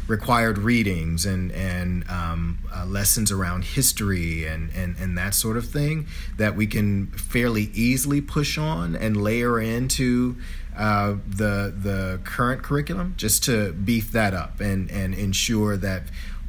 required 0.09 0.57
readings 0.59 1.27
and 1.27 1.53
and 1.53 2.09
um, 2.09 2.59
uh, 2.75 2.85
lessons 2.87 3.31
around 3.31 3.63
history 3.63 4.47
and, 4.47 4.71
and 4.71 4.97
and 4.99 5.17
that 5.19 5.35
sort 5.35 5.57
of 5.57 5.69
thing 5.69 6.07
that 6.39 6.57
we 6.57 6.67
can 6.67 7.07
fairly 7.09 7.71
easily 7.75 8.21
push 8.21 8.59
on 8.59 8.97
and 8.97 9.17
layer 9.23 9.61
into 9.61 10.37
uh, 10.77 11.15
the 11.27 11.73
the 11.77 12.21
current 12.25 12.63
curriculum 12.63 13.15
just 13.17 13.45
to 13.45 13.73
beef 13.73 14.11
that 14.11 14.33
up 14.33 14.61
and 14.61 14.91
and 14.91 15.15
ensure 15.15 15.77
that 15.77 16.05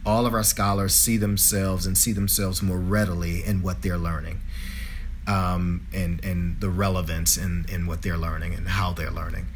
all 0.06 0.26
of 0.26 0.34
our 0.34 0.44
scholars 0.44 0.96
see 0.96 1.18
themselves 1.18 1.86
and 1.86 1.98
see 1.98 2.14
themselves 2.14 2.62
more 2.62 2.80
readily 2.80 3.44
in 3.44 3.62
what 3.62 3.82
they're 3.82 3.98
learning 3.98 4.40
um, 5.28 5.86
and 5.94 6.24
and 6.24 6.62
the 6.62 6.70
relevance 6.70 7.36
in 7.36 7.66
in 7.70 7.86
what 7.86 8.02
they're 8.02 8.18
learning 8.18 8.54
and 8.54 8.70
how 8.70 8.94
they're 8.94 9.12
learning 9.12 9.48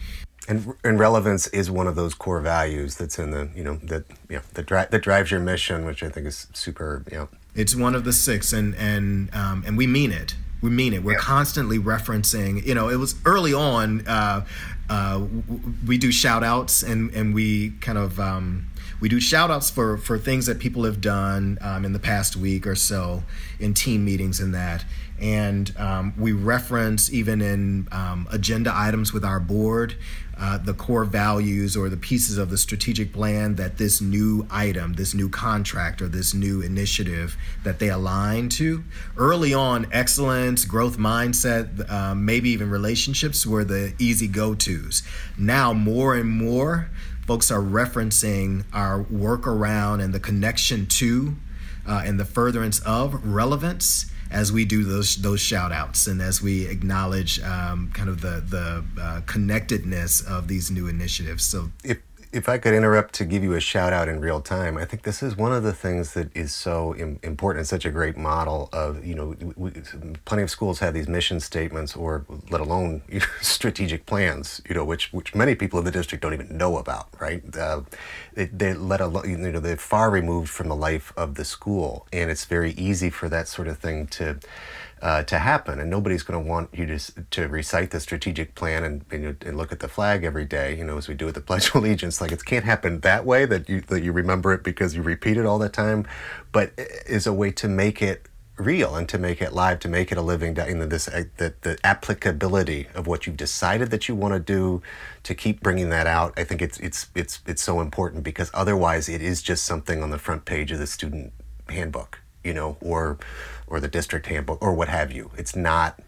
and, 0.47 0.73
and 0.83 0.99
relevance 0.99 1.47
is 1.47 1.71
one 1.71 1.87
of 1.87 1.95
those 1.95 2.13
core 2.13 2.41
values 2.41 2.95
that's 2.95 3.17
in 3.17 3.31
the 3.31 3.49
you 3.55 3.63
know 3.63 3.77
that 3.83 4.05
you 4.29 4.37
know 4.37 4.41
that, 4.53 4.65
dri- 4.65 4.85
that 4.89 5.01
drives 5.01 5.31
your 5.31 5.39
mission, 5.39 5.85
which 5.85 6.03
I 6.03 6.09
think 6.09 6.27
is 6.27 6.47
superb. 6.53 7.09
Yeah, 7.11 7.27
it's 7.55 7.75
one 7.75 7.95
of 7.95 8.03
the 8.03 8.13
six, 8.13 8.53
and 8.53 8.75
and 8.75 9.33
um, 9.33 9.63
and 9.65 9.77
we 9.77 9.87
mean 9.87 10.11
it. 10.11 10.35
We 10.61 10.69
mean 10.69 10.93
it. 10.93 11.03
We're 11.03 11.13
yeah. 11.13 11.19
constantly 11.19 11.77
referencing. 11.77 12.65
You 12.65 12.75
know, 12.75 12.89
it 12.89 12.95
was 12.95 13.15
early 13.25 13.53
on. 13.53 14.07
Uh, 14.07 14.45
uh, 14.89 15.25
we 15.87 15.97
do 15.97 16.11
shout 16.11 16.43
outs, 16.43 16.83
and 16.83 17.13
and 17.13 17.33
we 17.33 17.71
kind 17.81 17.97
of. 17.97 18.19
Um, 18.19 18.69
we 19.03 19.09
do 19.09 19.19
shout 19.19 19.51
outs 19.51 19.69
for, 19.69 19.97
for 19.97 20.17
things 20.17 20.45
that 20.45 20.59
people 20.59 20.85
have 20.85 21.01
done 21.01 21.57
um, 21.59 21.83
in 21.83 21.91
the 21.91 21.99
past 21.99 22.37
week 22.37 22.65
or 22.65 22.73
so 22.73 23.23
in 23.59 23.73
team 23.73 24.05
meetings 24.05 24.39
and 24.39 24.53
that. 24.53 24.85
And 25.19 25.75
um, 25.77 26.13
we 26.17 26.31
reference 26.31 27.11
even 27.11 27.41
in 27.41 27.89
um, 27.91 28.29
agenda 28.31 28.71
items 28.73 29.11
with 29.11 29.25
our 29.25 29.41
board 29.41 29.95
uh, 30.37 30.57
the 30.57 30.73
core 30.73 31.05
values 31.05 31.77
or 31.77 31.89
the 31.89 31.97
pieces 31.97 32.37
of 32.37 32.49
the 32.49 32.57
strategic 32.57 33.13
plan 33.13 33.55
that 33.55 33.77
this 33.77 34.01
new 34.01 34.47
item, 34.49 34.93
this 34.93 35.13
new 35.13 35.29
contract, 35.29 36.01
or 36.01 36.07
this 36.07 36.33
new 36.33 36.61
initiative 36.61 37.37
that 37.63 37.79
they 37.79 37.89
align 37.89 38.49
to. 38.49 38.83
Early 39.17 39.53
on, 39.53 39.87
excellence, 39.91 40.65
growth 40.65 40.97
mindset, 40.97 41.89
uh, 41.89 42.15
maybe 42.15 42.49
even 42.49 42.69
relationships 42.69 43.45
were 43.45 43.63
the 43.63 43.93
easy 43.99 44.27
go 44.27 44.55
tos. 44.55 45.03
Now, 45.37 45.73
more 45.73 46.15
and 46.15 46.29
more, 46.29 46.89
folks 47.25 47.51
are 47.51 47.61
referencing 47.61 48.65
our 48.73 49.01
work 49.03 49.47
around 49.47 50.01
and 50.01 50.13
the 50.13 50.19
connection 50.19 50.85
to 50.87 51.35
uh, 51.87 52.03
and 52.05 52.19
the 52.19 52.25
furtherance 52.25 52.79
of 52.79 53.25
relevance 53.25 54.11
as 54.33 54.51
we 54.51 54.65
do 54.65 54.83
those 54.83 55.15
those 55.17 55.39
shout 55.39 55.71
outs 55.71 56.07
and 56.07 56.21
as 56.21 56.41
we 56.41 56.65
acknowledge 56.65 57.39
um, 57.43 57.91
kind 57.93 58.09
of 58.09 58.21
the 58.21 58.43
the 58.49 58.83
uh, 59.01 59.21
connectedness 59.25 60.21
of 60.21 60.47
these 60.47 60.71
new 60.71 60.87
initiatives. 60.87 61.43
So 61.43 61.71
if 61.83 61.99
if 62.33 62.49
I 62.49 62.57
could 62.57 62.73
interrupt 62.73 63.13
to 63.15 63.25
give 63.25 63.43
you 63.43 63.53
a 63.53 63.59
shout 63.59 63.93
out 63.93 64.09
in 64.09 64.19
real 64.19 64.41
time, 64.41 64.75
I 64.75 64.85
think 64.85 65.03
this 65.03 65.21
is 65.21 65.37
one 65.37 65.53
of 65.53 65.61
the 65.61 65.71
things 65.71 66.15
that 66.15 66.35
is 66.35 66.51
so 66.51 66.95
Im- 66.95 67.19
important 67.21 67.59
and 67.59 67.67
such 67.67 67.85
a 67.85 67.91
great 67.91 68.17
model 68.17 68.69
of, 68.73 69.05
you 69.05 69.13
know, 69.13 69.35
we, 69.55 69.71
plenty 70.25 70.41
of 70.41 70.49
schools 70.49 70.79
have 70.79 70.95
these 70.95 71.07
mission 71.07 71.39
statements 71.39 71.95
or 71.95 72.25
let 72.49 72.59
alone 72.59 73.03
you 73.07 73.19
know, 73.19 73.25
strategic 73.41 74.07
plans, 74.07 74.61
you 74.67 74.73
know, 74.73 74.83
which, 74.83 75.13
which 75.13 75.35
many 75.35 75.53
people 75.53 75.77
in 75.77 75.85
the 75.85 75.91
district 75.91 76.23
don't 76.23 76.33
even 76.33 76.57
know 76.57 76.77
about, 76.79 77.07
right? 77.19 77.55
Uh, 77.55 77.81
they, 78.33 78.45
they 78.45 78.73
let 78.73 78.99
alone, 78.99 79.29
you 79.29 79.37
know, 79.37 79.59
they're 79.59 79.77
far 79.77 80.09
removed 80.09 80.49
from 80.49 80.69
the 80.69 80.75
life 80.75 81.13
of 81.15 81.35
the 81.35 81.45
school. 81.45 82.07
And 82.11 82.31
it's 82.31 82.45
very 82.45 82.71
easy 82.71 83.11
for 83.11 83.29
that 83.29 83.47
sort 83.47 83.67
of 83.67 83.77
thing 83.77 84.07
to, 84.07 84.39
uh, 85.03 85.21
to 85.21 85.37
happen. 85.37 85.81
And 85.81 85.89
nobody's 85.89 86.23
going 86.23 86.41
to 86.41 86.49
want 86.49 86.69
you 86.73 86.85
to, 86.85 87.23
to 87.31 87.47
recite 87.49 87.91
the 87.91 87.99
strategic 87.99 88.55
plan 88.55 88.85
and, 88.85 89.05
and, 89.11 89.43
and, 89.43 89.57
look 89.57 89.73
at 89.73 89.81
the 89.81 89.89
flag 89.89 90.23
every 90.23 90.45
day, 90.45 90.77
you 90.77 90.85
know, 90.85 90.97
as 90.97 91.09
we 91.09 91.13
do 91.13 91.25
with 91.25 91.35
the 91.35 91.41
Pledge 91.49 91.67
of 91.67 91.75
Allegiance. 91.75 92.21
Like 92.21 92.31
it 92.31 92.45
can't 92.45 92.63
happen 92.63 93.01
that 93.01 93.25
way 93.25 93.45
that 93.45 93.67
you, 93.67 93.81
that 93.81 94.01
you 94.01 94.13
remember 94.13 94.53
it 94.53 94.63
because 94.63 94.95
you 94.95 95.01
repeat 95.01 95.35
it 95.35 95.45
all 95.45 95.59
the 95.59 95.67
time, 95.67 96.07
but 96.53 96.71
is 96.77 97.27
a 97.27 97.33
way 97.33 97.51
to 97.51 97.67
make 97.67 98.01
it 98.01 98.29
real 98.55 98.95
and 98.95 99.09
to 99.09 99.17
make 99.17 99.41
it 99.41 99.51
live, 99.51 99.79
to 99.79 99.89
make 99.89 100.09
it 100.09 100.17
a 100.17 100.21
living, 100.21 100.55
you 100.55 100.75
know, 100.75 100.85
this, 100.85 101.09
uh, 101.09 101.25
the, 101.35 101.53
the 101.63 101.77
applicability 101.83 102.87
of 102.95 103.05
what 103.05 103.27
you've 103.27 103.35
decided 103.35 103.91
that 103.91 104.07
you 104.07 104.15
want 104.15 104.33
to 104.33 104.39
do, 104.39 104.81
to 105.23 105.35
keep 105.35 105.59
bringing 105.59 105.89
that 105.89 106.07
out. 106.07 106.33
I 106.37 106.45
think 106.45 106.61
it's, 106.61 106.79
it's, 106.79 107.07
it's, 107.13 107.41
it's 107.45 107.61
so 107.61 107.81
important 107.81 108.23
because 108.23 108.49
otherwise 108.53 109.09
it 109.09 109.21
is 109.21 109.41
just 109.41 109.65
something 109.65 110.01
on 110.01 110.11
the 110.11 110.19
front 110.19 110.45
page 110.45 110.71
of 110.71 110.79
the 110.79 110.87
student 110.87 111.33
handbook 111.67 112.19
you 112.43 112.53
know, 112.53 112.77
or 112.81 113.17
or 113.67 113.79
the 113.79 113.87
district 113.87 114.27
handbook 114.27 114.61
or 114.61 114.73
what 114.73 114.87
have 114.87 115.11
you. 115.11 115.31
It's 115.37 115.55
not. 115.55 115.99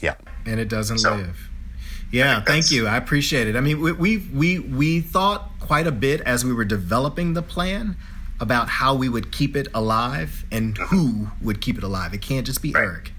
Yeah. 0.00 0.14
And 0.46 0.60
it 0.60 0.68
doesn't 0.68 0.98
so, 0.98 1.14
live. 1.14 1.50
Yeah, 2.12 2.42
thank 2.42 2.70
you. 2.70 2.86
I 2.86 2.96
appreciate 2.96 3.48
it. 3.48 3.56
I 3.56 3.60
mean, 3.60 3.80
we, 3.80 3.92
we 3.92 4.18
we 4.18 4.58
we 4.60 5.00
thought 5.00 5.50
quite 5.58 5.86
a 5.88 5.92
bit 5.92 6.20
as 6.20 6.44
we 6.44 6.52
were 6.52 6.64
developing 6.64 7.34
the 7.34 7.42
plan 7.42 7.96
about 8.38 8.68
how 8.68 8.94
we 8.94 9.08
would 9.08 9.32
keep 9.32 9.56
it 9.56 9.66
alive 9.74 10.44
and 10.52 10.78
uh-huh. 10.78 10.94
who 10.94 11.28
would 11.42 11.60
keep 11.60 11.76
it 11.76 11.82
alive. 11.82 12.14
It 12.14 12.22
can't 12.22 12.46
just 12.46 12.62
be 12.62 12.72
right. 12.72 12.84
Errick. 12.84 13.10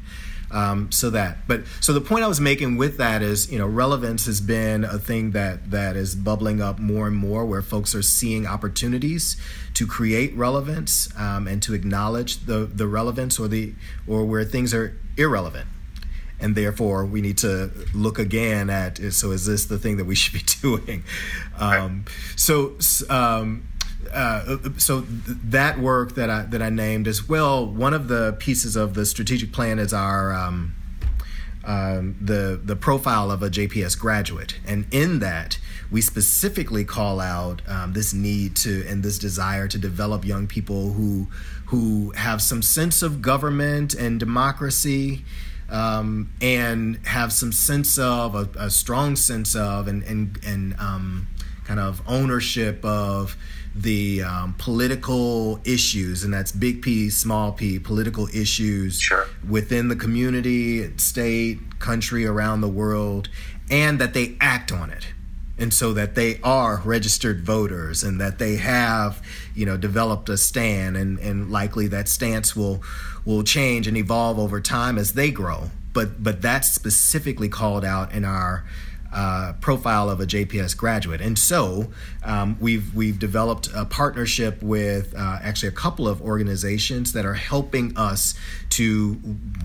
Um, 0.55 0.89
so 0.89 1.09
that, 1.09 1.39
but 1.47 1.63
so 1.81 1.91
the 1.91 1.99
point 1.99 2.23
I 2.23 2.27
was 2.27 2.39
making 2.39 2.77
with 2.77 2.95
that 2.95 3.21
is, 3.21 3.51
you 3.51 3.59
know, 3.59 3.67
relevance 3.67 4.25
has 4.25 4.39
been 4.39 4.85
a 4.85 4.97
thing 4.97 5.31
that 5.31 5.71
that 5.71 5.97
is 5.97 6.15
bubbling 6.15 6.61
up 6.61 6.79
more 6.79 7.07
and 7.07 7.15
more, 7.15 7.45
where 7.45 7.61
folks 7.61 7.93
are 7.93 8.01
seeing 8.01 8.47
opportunities 8.47 9.35
to 9.73 9.85
create 9.85 10.33
relevance 10.33 11.09
um, 11.19 11.45
and 11.49 11.61
to 11.63 11.73
acknowledge 11.73 12.45
the 12.45 12.59
the 12.73 12.87
relevance 12.87 13.37
or 13.37 13.49
the 13.49 13.73
or 14.07 14.23
where 14.23 14.45
things 14.45 14.73
are 14.73 14.97
irrelevant. 15.17 15.67
And 16.39 16.55
therefore 16.55 17.05
we 17.05 17.19
need 17.19 17.37
to 17.39 17.71
look 17.93 18.17
again 18.17 18.69
at 18.69 18.97
so 19.13 19.31
is 19.31 19.45
this 19.45 19.65
the 19.65 19.77
thing 19.77 19.97
that 19.97 20.05
we 20.05 20.15
should 20.15 20.33
be 20.33 20.45
doing? 20.61 21.03
Um, 21.59 22.05
so 22.37 22.77
um, 23.09 23.67
uh, 24.13 24.57
so 24.77 25.01
th- 25.01 25.37
that 25.45 25.79
work 25.79 26.15
that 26.15 26.29
I 26.29 26.43
that 26.43 26.61
I 26.61 26.69
named 26.69 27.07
as 27.07 27.27
well. 27.27 27.65
One 27.65 27.93
of 27.93 28.07
the 28.07 28.35
pieces 28.39 28.75
of 28.75 28.93
the 28.93 29.05
strategic 29.05 29.51
plan 29.51 29.79
is 29.79 29.93
our 29.93 30.33
um, 30.33 30.75
um, 31.65 32.15
the 32.21 32.59
the 32.63 32.75
profile 32.75 33.31
of 33.31 33.41
a 33.41 33.49
JPS 33.49 33.97
graduate, 33.97 34.59
and 34.65 34.85
in 34.91 35.19
that 35.19 35.57
we 35.91 36.01
specifically 36.01 36.85
call 36.85 37.19
out 37.19 37.61
um, 37.67 37.93
this 37.93 38.13
need 38.13 38.55
to 38.57 38.85
and 38.87 39.03
this 39.03 39.17
desire 39.17 39.67
to 39.67 39.77
develop 39.77 40.25
young 40.25 40.47
people 40.47 40.93
who 40.93 41.27
who 41.67 42.11
have 42.11 42.41
some 42.41 42.61
sense 42.61 43.01
of 43.01 43.21
government 43.21 43.93
and 43.93 44.19
democracy. 44.19 45.23
Um, 45.67 46.31
and 46.41 46.99
have 47.07 47.33
some 47.33 47.51
sense 47.51 47.97
of 47.97 48.35
a, 48.35 48.47
a, 48.55 48.69
strong 48.69 49.15
sense 49.15 49.55
of 49.55 49.87
and 49.87 50.03
and 50.03 50.39
and 50.45 50.79
um, 50.79 51.27
kind 51.65 51.79
of 51.79 52.01
ownership 52.07 52.83
of 52.85 53.35
the 53.75 54.23
um, 54.23 54.55
political 54.57 55.59
issues, 55.65 56.23
and 56.23 56.33
that's 56.33 56.51
big 56.51 56.81
P, 56.81 57.09
small 57.09 57.51
p, 57.51 57.77
political 57.77 58.27
issues 58.33 58.99
sure. 58.99 59.27
within 59.47 59.89
the 59.89 59.95
community, 59.95 60.97
state, 60.97 61.59
country, 61.79 62.25
around 62.25 62.61
the 62.61 62.69
world, 62.69 63.27
and 63.69 63.99
that 63.99 64.13
they 64.13 64.37
act 64.39 64.71
on 64.71 64.89
it. 64.89 65.07
And 65.57 65.73
so 65.73 65.93
that 65.93 66.15
they 66.15 66.39
are 66.41 66.81
registered 66.83 67.41
voters 67.41 68.03
and 68.03 68.19
that 68.19 68.39
they 68.39 68.57
have, 68.57 69.25
you 69.53 69.65
know, 69.65 69.77
developed 69.77 70.27
a 70.27 70.37
stand 70.37 70.97
and, 70.97 71.17
and 71.19 71.49
likely 71.49 71.87
that 71.87 72.09
stance 72.09 72.55
will 72.55 72.83
will 73.23 73.43
change 73.43 73.87
and 73.87 73.97
evolve 73.97 74.37
over 74.37 74.59
time 74.59 74.97
as 74.97 75.13
they 75.13 75.31
grow. 75.31 75.71
But 75.93 76.21
but 76.21 76.41
that's 76.41 76.69
specifically 76.69 77.47
called 77.47 77.85
out 77.85 78.11
in 78.11 78.25
our 78.25 78.65
uh, 79.13 79.53
profile 79.61 80.09
of 80.09 80.19
a 80.19 80.25
JPS 80.25 80.75
graduate. 80.75 81.21
And 81.21 81.37
so 81.37 81.91
um, 82.23 82.57
we've 82.59 82.93
we've 82.93 83.17
developed 83.17 83.69
a 83.73 83.85
partnership 83.85 84.61
with 84.61 85.13
uh, 85.15 85.39
actually 85.41 85.69
a 85.69 85.73
couple 85.73 86.07
of 86.07 86.21
organizations 86.21 87.13
that 87.13 87.25
are 87.25 87.33
helping 87.33 87.95
us 87.97 88.35
to 88.71 89.13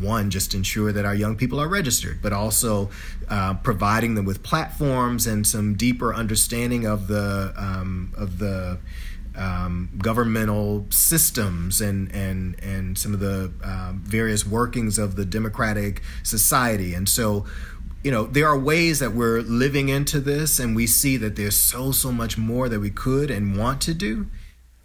one 0.00 0.30
just 0.30 0.54
ensure 0.54 0.92
that 0.92 1.04
our 1.04 1.14
young 1.14 1.36
people 1.36 1.60
are 1.60 1.68
registered, 1.68 2.22
but 2.22 2.32
also 2.32 2.90
uh, 3.28 3.54
providing 3.54 4.14
them 4.14 4.24
with 4.24 4.42
platforms 4.42 5.26
and 5.26 5.46
some 5.46 5.74
deeper 5.74 6.14
understanding 6.14 6.86
of 6.86 7.08
the 7.08 7.52
um, 7.56 8.12
of 8.16 8.38
the 8.38 8.78
um, 9.36 9.90
governmental 9.98 10.86
systems 10.90 11.80
and 11.80 12.12
and 12.12 12.58
and 12.62 12.98
some 12.98 13.14
of 13.14 13.20
the 13.20 13.52
uh, 13.64 13.92
various 13.94 14.46
workings 14.46 14.98
of 14.98 15.16
the 15.16 15.24
democratic 15.24 16.02
society. 16.22 16.94
And 16.94 17.08
so 17.08 17.46
you 18.02 18.10
know, 18.10 18.24
there 18.24 18.46
are 18.46 18.58
ways 18.58 18.98
that 19.00 19.12
we're 19.12 19.40
living 19.40 19.88
into 19.88 20.20
this 20.20 20.58
and 20.58 20.74
we 20.74 20.86
see 20.86 21.16
that 21.18 21.36
there's 21.36 21.56
so, 21.56 21.92
so 21.92 22.10
much 22.10 22.38
more 22.38 22.68
that 22.68 22.80
we 22.80 22.90
could 22.90 23.30
and 23.30 23.56
want 23.56 23.80
to 23.82 23.94
do. 23.94 24.26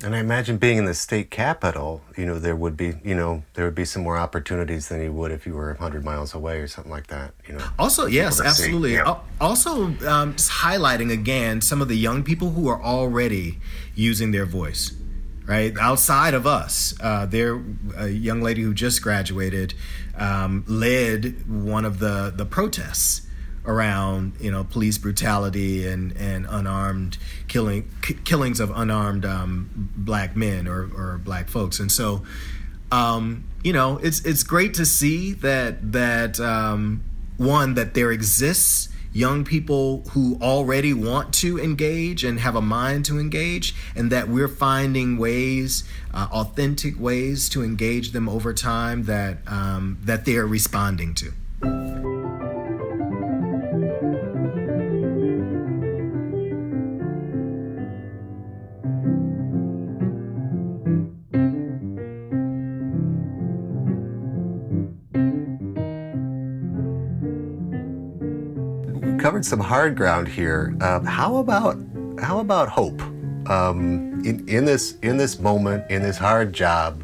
And 0.03 0.13
I 0.13 0.19
imagine 0.19 0.57
being 0.57 0.77
in 0.77 0.85
the 0.85 0.93
state 0.93 1.31
capital, 1.31 2.01
you 2.17 2.25
know, 2.25 2.37
there 2.37 2.55
would 2.55 2.75
be, 2.75 2.95
you 3.03 3.15
know, 3.15 3.43
there 3.53 3.63
would 3.63 3.75
be 3.75 3.85
some 3.85 4.03
more 4.03 4.17
opportunities 4.17 4.89
than 4.89 5.01
you 5.01 5.13
would 5.13 5.31
if 5.31 5.47
you 5.47 5.53
were 5.53 5.69
100 5.69 6.03
miles 6.03 6.33
away 6.33 6.59
or 6.59 6.67
something 6.67 6.91
like 6.91 7.07
that, 7.07 7.33
you 7.47 7.53
know. 7.53 7.65
Also, 7.79 8.05
yes, 8.05 8.41
absolutely. 8.41 8.95
Yeah. 8.95 9.19
Also, 9.39 9.85
um, 10.05 10.33
just 10.33 10.51
highlighting 10.51 11.13
again 11.13 11.61
some 11.61 11.81
of 11.81 11.87
the 11.87 11.95
young 11.95 12.23
people 12.23 12.51
who 12.51 12.67
are 12.67 12.81
already 12.83 13.59
using 13.95 14.31
their 14.31 14.45
voice 14.45 14.93
right? 15.47 15.77
Outside 15.79 16.33
of 16.33 16.47
us, 16.47 16.95
uh, 17.01 17.25
there 17.25 17.61
a 17.97 18.07
young 18.07 18.41
lady 18.41 18.61
who 18.61 18.73
just 18.73 19.01
graduated 19.01 19.73
um, 20.17 20.63
led 20.67 21.47
one 21.49 21.85
of 21.85 21.99
the 21.99 22.33
the 22.35 22.45
protests 22.45 23.21
around 23.65 24.33
you 24.39 24.51
know 24.51 24.63
police 24.63 24.97
brutality 24.97 25.87
and 25.87 26.15
and 26.17 26.45
unarmed 26.49 27.17
killing 27.47 27.89
killings 28.23 28.59
of 28.59 28.71
unarmed 28.75 29.25
um, 29.25 29.89
black 29.95 30.35
men 30.35 30.67
or 30.67 30.89
or 30.95 31.19
black 31.23 31.49
folks, 31.49 31.79
and 31.79 31.91
so. 31.91 32.23
Um, 32.91 33.45
you 33.63 33.73
know, 33.73 33.97
it's 33.97 34.23
it's 34.23 34.43
great 34.43 34.75
to 34.75 34.85
see 34.85 35.33
that 35.33 35.91
that 35.91 36.39
um, 36.39 37.03
one 37.35 37.73
that 37.73 37.95
there 37.95 38.11
exists 38.11 38.89
young 39.15 39.45
people 39.45 40.03
who 40.11 40.37
already 40.41 40.93
want 40.93 41.33
to 41.33 41.57
engage 41.57 42.25
and 42.25 42.37
have 42.39 42.55
a 42.55 42.61
mind 42.61 43.05
to 43.05 43.17
engage, 43.17 43.73
and 43.95 44.11
that 44.11 44.27
we're 44.27 44.49
finding 44.49 45.17
ways, 45.17 45.85
uh, 46.13 46.27
authentic 46.31 46.99
ways 46.99 47.47
to 47.47 47.63
engage 47.63 48.11
them 48.11 48.27
over 48.27 48.53
time 48.53 49.03
that 49.05 49.37
um, 49.47 49.97
that 50.03 50.25
they're 50.25 50.45
responding 50.45 51.15
to. 51.15 52.24
Covered 69.25 69.43
some 69.43 69.59
hard 69.59 69.95
ground 69.95 70.27
here. 70.27 70.77
Um, 70.81 71.03
how 71.03 71.37
about 71.37 71.79
how 72.19 72.41
about 72.41 72.69
hope? 72.69 73.01
Um, 73.49 74.21
in, 74.23 74.47
in 74.47 74.65
this 74.65 74.99
in 75.01 75.17
this 75.17 75.39
moment, 75.39 75.89
in 75.89 76.03
this 76.03 76.15
hard 76.15 76.53
job, 76.53 77.03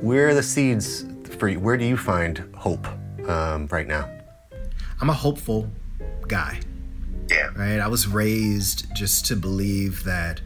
where 0.00 0.30
are 0.30 0.34
the 0.34 0.42
seeds 0.42 1.04
for 1.36 1.48
you? 1.48 1.60
Where 1.60 1.76
do 1.76 1.84
you 1.84 1.98
find 1.98 2.38
hope 2.56 2.86
um, 3.28 3.68
right 3.70 3.86
now? 3.86 4.08
I'm 5.02 5.10
a 5.10 5.12
hopeful 5.12 5.70
guy. 6.28 6.60
Yeah. 7.28 7.50
Right. 7.54 7.78
I 7.78 7.88
was 7.88 8.06
raised 8.06 8.86
just 8.96 9.26
to 9.26 9.36
believe 9.36 10.02
that, 10.04 10.40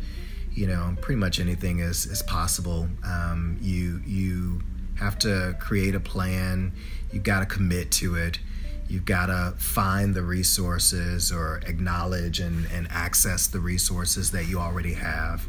you 0.52 0.66
know, 0.66 0.96
pretty 1.00 1.20
much 1.20 1.38
anything 1.38 1.78
is 1.78 2.06
is 2.06 2.24
possible. 2.24 2.88
Um, 3.04 3.56
you 3.60 4.02
you 4.04 4.62
have 4.96 5.16
to 5.20 5.54
create 5.60 5.94
a 5.94 6.00
plan. 6.00 6.72
You 7.12 7.20
got 7.20 7.38
to 7.38 7.46
commit 7.46 7.92
to 8.02 8.16
it 8.16 8.40
You've 8.88 9.04
got 9.04 9.26
to 9.26 9.54
find 9.56 10.14
the 10.14 10.22
resources 10.22 11.32
or 11.32 11.60
acknowledge 11.66 12.40
and, 12.40 12.66
and 12.72 12.86
access 12.90 13.46
the 13.46 13.60
resources 13.60 14.30
that 14.32 14.46
you 14.46 14.58
already 14.58 14.94
have. 14.94 15.46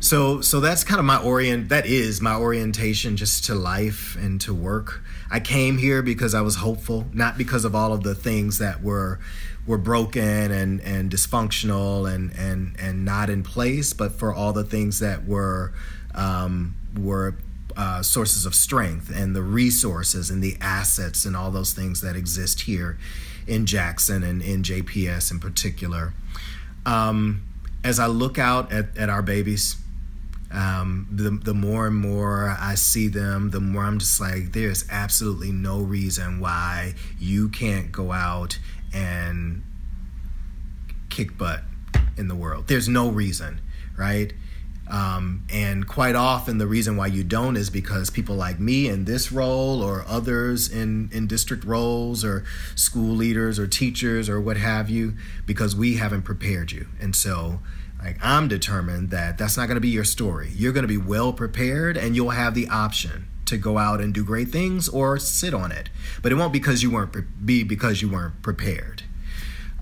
So, 0.00 0.40
so 0.40 0.60
that's 0.60 0.82
kind 0.82 0.98
of 0.98 1.04
my 1.04 1.22
orient. 1.22 1.68
That 1.68 1.84
is 1.84 2.22
my 2.22 2.34
orientation 2.34 3.18
just 3.18 3.44
to 3.44 3.54
life 3.54 4.16
and 4.16 4.40
to 4.40 4.54
work. 4.54 5.02
I 5.30 5.40
came 5.40 5.76
here 5.76 6.02
because 6.02 6.34
I 6.34 6.40
was 6.40 6.56
hopeful, 6.56 7.06
not 7.12 7.36
because 7.36 7.66
of 7.66 7.74
all 7.74 7.92
of 7.92 8.02
the 8.02 8.14
things 8.14 8.58
that 8.58 8.82
were 8.82 9.20
were 9.66 9.78
broken 9.78 10.50
and 10.50 10.80
and 10.80 11.10
dysfunctional 11.12 12.10
and 12.10 12.32
and 12.32 12.74
and 12.78 13.04
not 13.04 13.28
in 13.28 13.42
place, 13.42 13.92
but 13.92 14.12
for 14.12 14.32
all 14.32 14.54
the 14.54 14.64
things 14.64 15.00
that 15.00 15.26
were 15.26 15.74
um, 16.14 16.74
were 16.98 17.36
uh, 17.76 18.02
sources 18.02 18.46
of 18.46 18.54
strength 18.54 19.10
and 19.14 19.34
the 19.34 19.42
resources 19.42 20.30
and 20.30 20.42
the 20.42 20.56
assets 20.60 21.24
and 21.24 21.36
all 21.36 21.50
those 21.50 21.72
things 21.72 22.00
that 22.00 22.16
exist 22.16 22.62
here 22.62 22.98
in 23.46 23.66
Jackson 23.66 24.22
and 24.22 24.42
in 24.42 24.62
JPS 24.62 25.30
in 25.30 25.40
particular. 25.40 26.14
Um, 26.86 27.42
as 27.82 27.98
I 27.98 28.06
look 28.06 28.38
out 28.38 28.72
at, 28.72 28.96
at 28.96 29.08
our 29.08 29.22
babies, 29.22 29.76
um, 30.52 31.06
the, 31.10 31.30
the 31.30 31.54
more 31.54 31.86
and 31.86 31.96
more 31.96 32.56
I 32.58 32.74
see 32.74 33.08
them, 33.08 33.50
the 33.50 33.60
more 33.60 33.84
I'm 33.84 33.98
just 33.98 34.20
like, 34.20 34.52
there's 34.52 34.84
absolutely 34.90 35.52
no 35.52 35.80
reason 35.80 36.40
why 36.40 36.94
you 37.18 37.48
can't 37.48 37.92
go 37.92 38.12
out 38.12 38.58
and 38.92 39.62
kick 41.08 41.38
butt 41.38 41.62
in 42.16 42.28
the 42.28 42.34
world. 42.34 42.66
There's 42.66 42.88
no 42.88 43.10
reason, 43.10 43.60
right? 43.96 44.32
Um, 44.90 45.44
and 45.50 45.86
quite 45.86 46.16
often, 46.16 46.58
the 46.58 46.66
reason 46.66 46.96
why 46.96 47.06
you 47.06 47.22
don't 47.22 47.56
is 47.56 47.70
because 47.70 48.10
people 48.10 48.34
like 48.34 48.58
me 48.58 48.88
in 48.88 49.04
this 49.04 49.30
role, 49.30 49.82
or 49.82 50.04
others 50.08 50.68
in, 50.68 51.08
in 51.12 51.28
district 51.28 51.64
roles, 51.64 52.24
or 52.24 52.44
school 52.74 53.14
leaders, 53.14 53.58
or 53.58 53.68
teachers, 53.68 54.28
or 54.28 54.40
what 54.40 54.56
have 54.56 54.90
you, 54.90 55.14
because 55.46 55.76
we 55.76 55.96
haven't 55.96 56.22
prepared 56.22 56.72
you. 56.72 56.88
And 57.00 57.14
so, 57.14 57.60
Like 58.02 58.16
I'm 58.22 58.48
determined 58.48 59.10
that 59.10 59.38
that's 59.38 59.56
not 59.56 59.66
going 59.66 59.76
to 59.76 59.80
be 59.80 59.88
your 59.88 60.04
story. 60.04 60.50
You're 60.54 60.72
going 60.72 60.84
to 60.84 60.88
be 60.88 60.96
well 60.96 61.32
prepared 61.32 61.96
and 61.96 62.16
you'll 62.16 62.30
have 62.30 62.54
the 62.54 62.68
option 62.68 63.26
to 63.46 63.56
go 63.56 63.78
out 63.78 64.00
and 64.00 64.14
do 64.14 64.24
great 64.24 64.48
things 64.48 64.88
or 64.88 65.18
sit 65.18 65.52
on 65.52 65.72
it. 65.72 65.90
But 66.22 66.32
it 66.32 66.36
won't 66.36 66.52
because 66.52 66.82
you 66.82 66.90
weren't 66.90 67.44
be 67.44 67.62
because 67.62 68.00
you 68.00 68.08
weren't 68.08 68.42
prepared. 68.42 69.02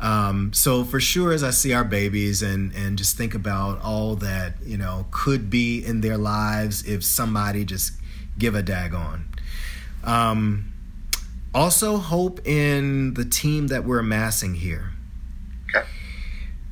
Um, 0.00 0.52
so 0.52 0.84
for 0.84 1.00
sure, 1.00 1.32
as 1.32 1.42
I 1.42 1.50
see 1.50 1.72
our 1.72 1.84
babies 1.84 2.42
and 2.42 2.72
and 2.74 2.96
just 2.96 3.16
think 3.16 3.34
about 3.34 3.80
all 3.82 4.14
that 4.16 4.54
you 4.64 4.78
know 4.78 5.06
could 5.10 5.50
be 5.50 5.84
in 5.84 6.00
their 6.00 6.16
lives 6.16 6.84
if 6.86 7.02
somebody 7.04 7.64
just 7.64 7.92
give 8.38 8.54
a 8.54 8.62
daggone. 8.62 9.22
Um, 10.04 10.72
also, 11.54 11.96
hope 11.96 12.46
in 12.46 13.14
the 13.14 13.24
team 13.24 13.68
that 13.68 13.84
we're 13.84 13.98
amassing 13.98 14.54
here. 14.54 14.92
Okay. 15.68 15.86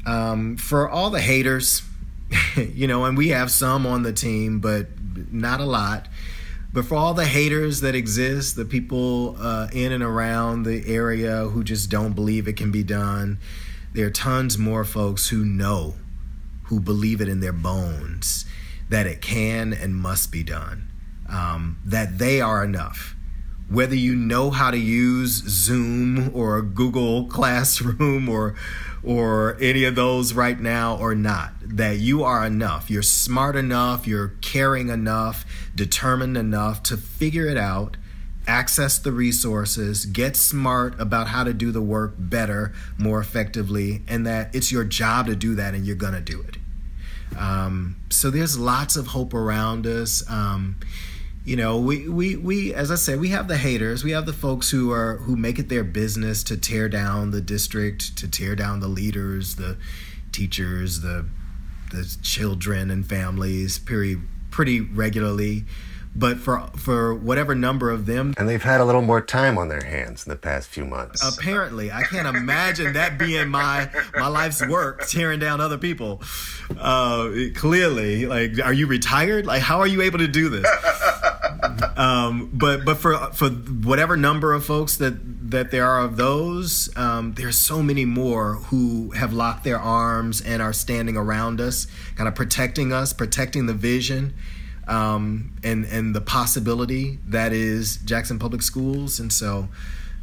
Um, 0.07 0.57
for 0.57 0.89
all 0.89 1.11
the 1.11 1.20
haters, 1.20 1.83
you 2.57 2.87
know, 2.87 3.05
and 3.05 3.16
we 3.16 3.31
have 3.31 3.51
some 3.51 3.87
on 3.87 4.03
the 4.03 4.12
team, 4.12 4.61
but 4.61 4.87
not 5.33 5.61
a 5.61 5.64
lot. 5.64 6.07
But 6.77 6.85
for 6.85 6.97
all 6.97 7.14
the 7.14 7.24
haters 7.24 7.81
that 7.81 7.95
exist, 7.95 8.55
the 8.55 8.66
people 8.66 9.35
uh, 9.41 9.68
in 9.72 9.93
and 9.93 10.03
around 10.03 10.64
the 10.64 10.87
area 10.87 11.49
who 11.49 11.64
just 11.64 11.89
don't 11.89 12.12
believe 12.12 12.47
it 12.47 12.59
can 12.59 12.70
be 12.70 12.83
done, 12.83 13.39
there 13.95 14.09
are 14.09 14.11
tons 14.11 14.59
more 14.59 14.85
folks 14.85 15.31
who 15.31 15.43
know, 15.43 15.95
who 16.64 16.79
believe 16.79 17.22
it 17.22 17.29
in 17.29 17.41
their 17.41 17.55
bones, 17.55 18.45
that 18.91 19.07
it 19.07 19.22
can 19.22 19.72
and 19.72 19.97
must 19.97 20.31
be 20.31 20.43
done, 20.43 20.91
um, 21.31 21.79
that 21.83 22.18
they 22.18 22.43
are 22.43 22.62
enough. 22.62 23.16
Whether 23.70 23.97
you 23.97 24.14
know 24.14 24.51
how 24.51 24.70
to 24.70 24.79
use 24.79 25.31
Zoom 25.49 26.31
or 26.37 26.61
Google 26.61 27.24
Classroom 27.29 28.29
or 28.29 28.55
or 29.07 29.57
any 29.61 29.85
of 29.85 29.95
those 29.95 30.35
right 30.35 30.59
now 30.59 30.97
or 30.97 31.15
not 31.15 31.53
that 31.63 31.99
you 31.99 32.25
are 32.25 32.45
enough. 32.45 32.91
You're 32.91 33.03
smart 33.03 33.57
enough 33.57 34.07
you're 34.07 34.35
caring 34.43 34.89
enough 34.89 35.45
determined 35.75 36.37
enough 36.37 36.83
to 36.85 36.97
figure 36.97 37.47
it 37.47 37.57
out 37.57 37.97
access 38.49 38.99
the 38.99 39.13
resources 39.13 40.07
get 40.07 40.37
smart 40.37 40.99
about 41.01 41.29
how 41.29 41.45
to 41.45 41.53
do 41.53 41.73
the 41.73 41.83
work 41.83 42.15
better 42.19 42.73
more 42.99 43.21
effectively 43.21 44.03
and 44.07 44.27
that 44.27 44.55
it's 44.55 44.71
your 44.71 44.85
job 44.85 45.27
to 45.27 45.37
do 45.37 45.55
that 45.55 45.75
and 45.75 45.85
you're 45.87 45.97
to 46.13 46.21
do 46.21 46.41
it. 46.43 46.57
Um, 47.37 47.97
so 48.11 48.31
there's 48.31 48.59
lots 48.59 48.97
of 48.97 49.09
hope 49.09 49.35
around 49.35 49.87
us. 49.87 50.29
Um, 50.31 50.77
you 51.47 51.55
know 51.55 51.78
we, 51.78 52.09
we 52.09 52.34
we 52.34 52.74
as 52.74 52.90
i 52.90 52.97
said 52.97 53.20
we 53.20 53.28
have 53.28 53.47
the 53.47 53.57
haters. 53.57 54.03
We 54.03 54.11
have 54.11 54.26
the 54.26 54.32
folks 54.32 54.70
who 54.70 54.90
are 54.90 55.18
who 55.18 55.36
make 55.36 55.59
it 55.61 55.68
their 55.68 55.84
business 55.84 56.42
to 56.44 56.57
tear 56.57 56.88
down 56.88 57.30
the 57.30 57.40
district 57.40 58.18
to 58.18 58.28
tear 58.28 58.57
down 58.57 58.80
the 58.80 58.88
leaders 58.88 59.55
the 59.55 59.78
teachers 60.32 61.01
the 61.01 61.24
the 61.92 62.16
children 62.20 62.90
and 62.90 63.07
families 63.07 63.78
pretty 63.78 64.16
pretty 64.51 64.80
regularly. 64.80 65.64
But 66.18 66.38
for 66.38 66.70
for 66.76 67.14
whatever 67.14 67.55
number 67.55 67.90
of 67.90 68.07
them 68.07 68.34
and 68.38 68.49
they've 68.49 68.62
had 68.62 68.80
a 68.80 68.84
little 68.84 69.03
more 69.03 69.20
time 69.20 69.57
on 69.59 69.68
their 69.68 69.84
hands 69.84 70.26
in 70.26 70.30
the 70.30 70.36
past 70.36 70.66
few 70.68 70.84
months. 70.86 71.22
Apparently. 71.22 71.92
I 71.92 72.03
can't 72.05 72.26
imagine 72.26 72.94
that 72.94 73.18
being 73.18 73.49
my 73.51 73.90
my 74.14 74.26
life's 74.26 74.66
work 74.66 75.07
tearing 75.07 75.38
down 75.38 75.61
other 75.61 75.78
people. 75.78 76.22
Uh 76.76 77.28
clearly 77.55 78.26
like 78.26 78.59
are 78.64 78.72
you 78.72 78.86
retired? 78.86 79.47
Like 79.47 79.62
how 79.62 79.78
are 79.78 79.86
you 79.86 80.03
able 80.03 80.18
to 80.18 80.26
do 80.26 80.49
this 80.49 80.66
um, 81.97 82.51
but 82.53 82.85
but 82.85 82.97
for 82.99 83.17
for 83.33 83.49
whatever 83.49 84.17
number 84.17 84.53
of 84.53 84.65
folks 84.65 84.97
that 84.97 85.51
that 85.51 85.71
there 85.71 85.87
are 85.87 86.03
of 86.03 86.17
those, 86.17 86.95
um, 86.97 87.35
there's 87.35 87.57
so 87.57 87.83
many 87.83 88.05
more 88.05 88.55
who 88.55 89.11
have 89.13 89.33
locked 89.33 89.65
their 89.65 89.79
arms 89.79 90.41
and 90.41 90.61
are 90.61 90.73
standing 90.73 91.17
around 91.17 91.61
us, 91.61 91.87
kind 92.17 92.29
of 92.29 92.35
protecting 92.35 92.93
us, 92.93 93.13
protecting 93.13 93.67
the 93.67 93.75
vision, 93.75 94.35
um, 94.89 95.57
and 95.63 95.85
and 95.87 96.15
the 96.15 96.21
possibility 96.21 97.19
that 97.27 97.53
is 97.53 97.97
Jackson 97.99 98.39
Public 98.39 98.63
Schools. 98.63 99.21
And 99.21 99.33
so, 99.33 99.69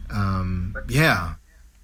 um, 0.09 0.75
yeah. 0.89 1.35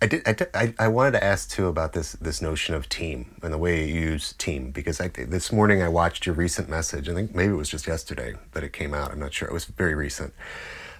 I 0.01 0.07
did. 0.07 0.21
I, 0.25 0.33
did, 0.33 0.49
I, 0.53 0.73
I 0.79 0.87
wanted 0.87 1.11
to 1.11 1.23
ask 1.23 1.49
too 1.49 1.67
about 1.67 1.93
this 1.93 2.13
this 2.13 2.41
notion 2.41 2.73
of 2.73 2.87
team 2.87 3.35
and 3.43 3.53
the 3.53 3.57
way 3.57 3.85
you 3.85 3.99
use 3.99 4.33
team 4.33 4.71
because 4.71 5.01
I 5.01 5.09
this 5.09 5.51
morning 5.51 5.81
I 5.81 5.89
watched 5.89 6.25
your 6.25 6.35
recent 6.35 6.69
message. 6.69 7.09
I 7.09 7.13
think 7.13 7.35
maybe 7.35 7.53
it 7.53 7.57
was 7.57 7.69
just 7.69 7.85
yesterday 7.85 8.35
that 8.53 8.63
it 8.63 8.71
came 8.71 8.93
out. 8.93 9.11
I'm 9.11 9.19
not 9.19 9.33
sure. 9.33 9.47
It 9.47 9.53
was 9.53 9.65
very 9.65 9.95
recent. 9.95 10.33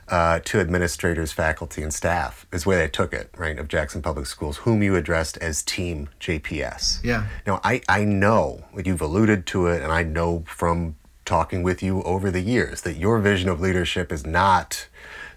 Uh, 0.10 0.39
to 0.39 0.60
administrators, 0.60 1.32
faculty, 1.32 1.84
and 1.84 1.93
staff 1.93 2.47
is 2.52 2.64
the 2.64 2.70
way 2.70 2.78
they 2.78 2.88
took 2.88 3.14
it, 3.14 3.30
right? 3.38 3.60
Of 3.60 3.68
Jackson 3.68 4.02
Public 4.02 4.26
Schools, 4.26 4.58
whom 4.58 4.82
you 4.82 4.95
addressed 4.95 5.38
as 5.38 5.62
Team 5.62 6.10
JPS. 6.20 7.04
Yeah. 7.04 7.28
Now 7.45 7.62
I 7.64 7.82
I 7.88 8.06
know 8.06 8.66
you've 8.84 9.02
alluded 9.02 9.45
to 9.47 9.68
it, 9.68 9.84
and 9.84 9.91
I 9.91 10.02
know 10.04 10.43
from 10.47 10.95
talking 11.26 11.62
with 11.62 11.84
you 11.84 12.02
over 12.04 12.32
the 12.32 12.41
years 12.41 12.82
that 12.82 12.95
your 12.95 13.20
vision 13.20 13.50
of 13.50 13.62
leadership 13.62 14.12
is 14.12 14.26
not 14.26 14.88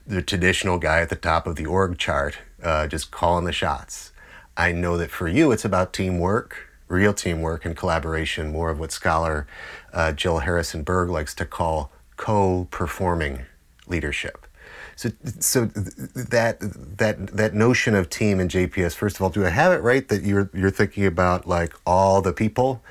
the 0.06 0.22
traditional 0.22 0.78
guy 0.78 1.00
at 1.00 1.10
the 1.10 1.16
top 1.16 1.46
of 1.46 1.56
the 1.56 1.66
org 1.66 1.98
chart 1.98 2.38
uh, 2.62 2.86
just 2.86 3.10
calling 3.10 3.44
the 3.44 3.52
shots. 3.52 4.12
I 4.56 4.72
know 4.72 4.96
that 4.98 5.10
for 5.10 5.28
you, 5.28 5.50
it's 5.52 5.64
about 5.64 5.92
teamwork, 5.92 6.68
real 6.88 7.14
teamwork 7.14 7.64
and 7.64 7.76
collaboration, 7.76 8.52
more 8.52 8.70
of 8.70 8.78
what 8.78 8.92
scholar 8.92 9.46
uh, 9.92 10.12
Jill 10.12 10.40
Harrison 10.40 10.82
Berg 10.82 11.08
likes 11.08 11.34
to 11.36 11.46
call 11.46 11.90
co 12.16 12.68
performing 12.70 13.46
leadership. 13.86 14.46
So, 14.94 15.10
so 15.40 15.64
that 15.64 16.58
that 16.60 17.26
that 17.28 17.54
notion 17.54 17.94
of 17.94 18.10
team 18.10 18.40
in 18.40 18.48
JPS. 18.48 18.94
First 18.94 19.16
of 19.16 19.22
all, 19.22 19.30
do 19.30 19.44
I 19.44 19.48
have 19.48 19.72
it 19.72 19.78
right 19.78 20.06
that 20.08 20.22
you're 20.22 20.50
you're 20.52 20.70
thinking 20.70 21.06
about 21.06 21.46
like 21.46 21.72
all 21.86 22.20
the 22.20 22.32
people, 22.32 22.82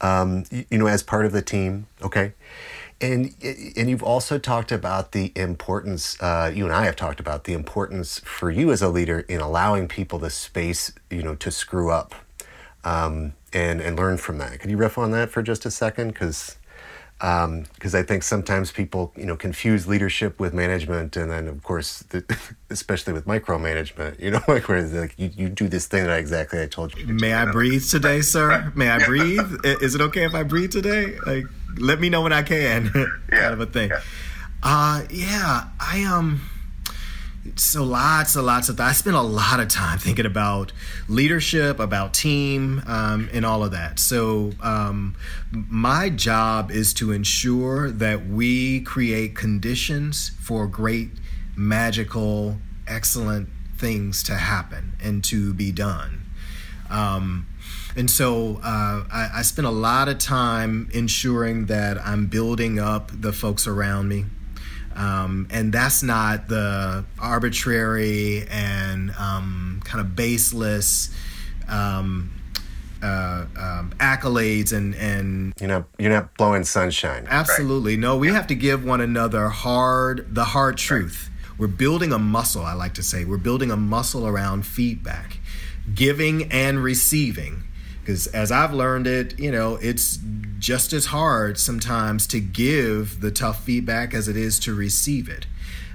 um, 0.00 0.44
you, 0.50 0.64
you 0.70 0.78
know, 0.78 0.86
as 0.86 1.02
part 1.02 1.26
of 1.26 1.32
the 1.32 1.42
team? 1.42 1.86
Okay, 2.02 2.32
and 3.00 3.34
and 3.42 3.88
you've 3.88 4.02
also 4.02 4.38
talked 4.38 4.72
about 4.72 5.12
the 5.12 5.32
importance. 5.34 6.20
Uh, 6.20 6.52
you 6.54 6.64
and 6.64 6.74
I 6.74 6.84
have 6.84 6.96
talked 6.96 7.20
about 7.20 7.44
the 7.44 7.54
importance 7.54 8.20
for 8.20 8.50
you 8.50 8.70
as 8.72 8.82
a 8.82 8.88
leader 8.88 9.20
in 9.20 9.40
allowing 9.40 9.88
people 9.88 10.18
the 10.18 10.30
space, 10.30 10.92
you 11.10 11.22
know, 11.22 11.34
to 11.36 11.50
screw 11.50 11.90
up, 11.90 12.14
um, 12.84 13.32
and 13.52 13.80
and 13.80 13.96
learn 13.96 14.18
from 14.18 14.38
that. 14.38 14.60
Could 14.60 14.70
you 14.70 14.76
riff 14.76 14.98
on 14.98 15.10
that 15.12 15.30
for 15.30 15.42
just 15.42 15.64
a 15.64 15.70
second? 15.70 16.08
Because 16.08 16.56
because 17.20 17.94
um, 17.94 18.00
I 18.00 18.02
think 18.02 18.22
sometimes 18.22 18.72
people 18.72 19.12
you 19.14 19.26
know 19.26 19.36
confuse 19.36 19.86
leadership 19.86 20.40
with 20.40 20.54
management, 20.54 21.16
and 21.16 21.30
then 21.30 21.48
of 21.48 21.62
course, 21.62 21.98
the, 22.08 22.24
especially 22.70 23.12
with 23.12 23.26
micromanagement, 23.26 24.18
you 24.18 24.30
know, 24.30 24.40
like 24.48 24.68
where 24.68 24.82
like 24.82 25.14
you, 25.18 25.30
you 25.36 25.48
do 25.50 25.68
this 25.68 25.86
thing 25.86 26.04
that 26.04 26.18
exactly 26.18 26.62
I 26.62 26.66
told 26.66 26.96
you. 26.96 27.06
May 27.06 27.34
I 27.34 27.44
breathe 27.44 27.84
today, 27.84 28.22
sir? 28.22 28.72
May 28.74 28.88
I 28.88 29.04
breathe? 29.04 29.52
Is 29.64 29.94
it 29.94 30.00
okay 30.00 30.24
if 30.24 30.34
I 30.34 30.44
breathe 30.44 30.72
today? 30.72 31.18
Like 31.26 31.44
let 31.78 32.00
me 32.00 32.08
know 32.08 32.22
when 32.22 32.32
I 32.32 32.42
can, 32.42 32.88
kind 32.88 33.08
yeah, 33.30 33.52
of 33.52 33.60
a 33.60 33.66
thing. 33.66 33.90
Yeah. 33.90 34.00
Uh, 34.62 35.02
yeah, 35.10 35.68
I 35.78 36.04
um. 36.04 36.40
So 37.56 37.84
lots 37.84 38.36
and 38.36 38.44
lots 38.44 38.68
of 38.68 38.78
I 38.80 38.92
spent 38.92 39.16
a 39.16 39.22
lot 39.22 39.60
of 39.60 39.68
time 39.68 39.98
thinking 39.98 40.26
about 40.26 40.72
leadership, 41.08 41.80
about 41.80 42.12
team, 42.12 42.82
um, 42.86 43.30
and 43.32 43.46
all 43.46 43.64
of 43.64 43.70
that. 43.70 43.98
So 43.98 44.52
um, 44.60 45.16
my 45.50 46.10
job 46.10 46.70
is 46.70 46.92
to 46.94 47.12
ensure 47.12 47.90
that 47.90 48.26
we 48.26 48.80
create 48.82 49.34
conditions 49.34 50.32
for 50.40 50.66
great, 50.66 51.12
magical, 51.56 52.58
excellent 52.86 53.48
things 53.78 54.22
to 54.24 54.34
happen 54.34 54.92
and 55.02 55.24
to 55.24 55.54
be 55.54 55.72
done. 55.72 56.20
Um, 56.90 57.46
and 57.96 58.10
so 58.10 58.60
uh, 58.62 59.04
I, 59.10 59.30
I 59.36 59.42
a 59.66 59.70
lot 59.70 60.08
of 60.08 60.18
time 60.18 60.90
ensuring 60.92 61.66
that 61.66 61.98
I'm 61.98 62.26
building 62.26 62.78
up 62.78 63.10
the 63.12 63.32
folks 63.32 63.66
around 63.66 64.08
me. 64.08 64.26
Um, 64.94 65.48
and 65.50 65.72
that's 65.72 66.02
not 66.02 66.48
the 66.48 67.04
arbitrary 67.18 68.46
and 68.50 69.12
um, 69.18 69.80
kind 69.84 70.00
of 70.00 70.16
baseless 70.16 71.14
um, 71.68 72.32
uh, 73.02 73.46
um, 73.56 73.94
accolades 73.98 74.72
and 74.72 74.94
and 74.96 75.54
you're 75.58 75.68
not 75.68 75.84
you're 75.98 76.10
not 76.10 76.36
blowing 76.36 76.64
sunshine. 76.64 77.26
Absolutely, 77.30 77.94
right. 77.94 78.00
no. 78.00 78.16
We 78.16 78.28
have 78.28 78.46
to 78.48 78.54
give 78.54 78.84
one 78.84 79.00
another 79.00 79.48
hard 79.48 80.34
the 80.34 80.44
hard 80.44 80.76
truth. 80.76 81.30
Right. 81.30 81.58
We're 81.60 81.68
building 81.68 82.12
a 82.12 82.18
muscle. 82.18 82.64
I 82.64 82.74
like 82.74 82.94
to 82.94 83.02
say 83.02 83.24
we're 83.24 83.38
building 83.38 83.70
a 83.70 83.76
muscle 83.76 84.26
around 84.26 84.66
feedback, 84.66 85.38
giving 85.94 86.50
and 86.52 86.82
receiving 86.82 87.62
because 88.10 88.26
as 88.28 88.50
I've 88.50 88.74
learned 88.74 89.06
it, 89.06 89.38
you 89.38 89.52
know, 89.52 89.76
it's 89.76 90.18
just 90.58 90.92
as 90.92 91.06
hard 91.06 91.58
sometimes 91.58 92.26
to 92.28 92.40
give 92.40 93.20
the 93.20 93.30
tough 93.30 93.62
feedback 93.62 94.14
as 94.14 94.26
it 94.26 94.36
is 94.36 94.58
to 94.60 94.74
receive 94.74 95.28
it. 95.28 95.46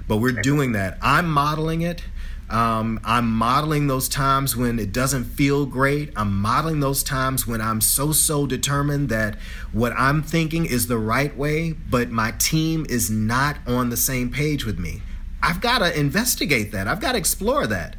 But 0.08 0.16
we're 0.16 0.32
doing 0.32 0.72
that. 0.72 0.96
I'm 1.02 1.28
modeling 1.28 1.82
it. 1.82 2.02
Um, 2.48 3.00
I'm 3.04 3.30
modeling 3.30 3.86
those 3.86 4.08
times 4.08 4.56
when 4.56 4.78
it 4.78 4.92
doesn't 4.94 5.24
feel 5.24 5.66
great. 5.66 6.10
I'm 6.16 6.40
modeling 6.40 6.80
those 6.80 7.02
times 7.02 7.46
when 7.46 7.60
I'm 7.60 7.82
so, 7.82 8.12
so 8.12 8.46
determined 8.46 9.10
that 9.10 9.34
what 9.72 9.92
I'm 9.92 10.22
thinking 10.22 10.64
is 10.64 10.86
the 10.86 10.96
right 10.96 11.36
way, 11.36 11.72
but 11.72 12.08
my 12.08 12.30
team 12.38 12.86
is 12.88 13.10
not 13.10 13.58
on 13.66 13.90
the 13.90 13.96
same 13.96 14.30
page 14.30 14.64
with 14.64 14.78
me. 14.78 15.02
I've 15.42 15.60
got 15.60 15.80
to 15.80 15.98
investigate 15.98 16.72
that. 16.72 16.88
I've 16.88 17.00
got 17.00 17.12
to 17.12 17.18
explore 17.18 17.66
that. 17.66 17.96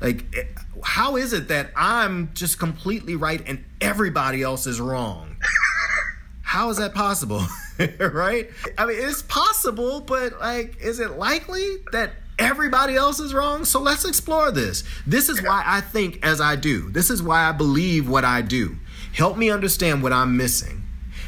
Like, 0.00 0.24
eh, 0.36 0.44
how 0.82 1.16
is 1.16 1.32
it 1.32 1.48
that 1.48 1.70
I'm 1.76 2.30
just 2.34 2.58
completely 2.58 3.16
right 3.16 3.42
and 3.46 3.64
everybody 3.80 4.42
else 4.42 4.66
is 4.66 4.80
wrong? 4.80 5.36
How 6.46 6.70
is 6.70 6.76
that 6.76 6.94
possible? 6.94 7.42
right? 7.98 8.48
I 8.78 8.86
mean, 8.86 8.96
it's 8.98 9.22
possible, 9.22 10.00
but 10.00 10.38
like, 10.38 10.76
is 10.80 11.00
it 11.00 11.18
likely 11.18 11.78
that 11.90 12.12
everybody 12.38 12.94
else 12.94 13.18
is 13.18 13.34
wrong? 13.34 13.64
So 13.64 13.80
let's 13.80 14.04
explore 14.04 14.52
this. 14.52 14.84
This 15.06 15.28
is 15.28 15.42
why 15.42 15.64
I 15.66 15.80
think 15.80 16.24
as 16.24 16.40
I 16.40 16.54
do. 16.54 16.88
This 16.90 17.10
is 17.10 17.20
why 17.20 17.48
I 17.48 17.52
believe 17.52 18.08
what 18.08 18.24
I 18.24 18.42
do. 18.42 18.76
Help 19.12 19.36
me 19.36 19.50
understand 19.50 20.04
what 20.04 20.12
I'm 20.12 20.36
missing. 20.36 20.84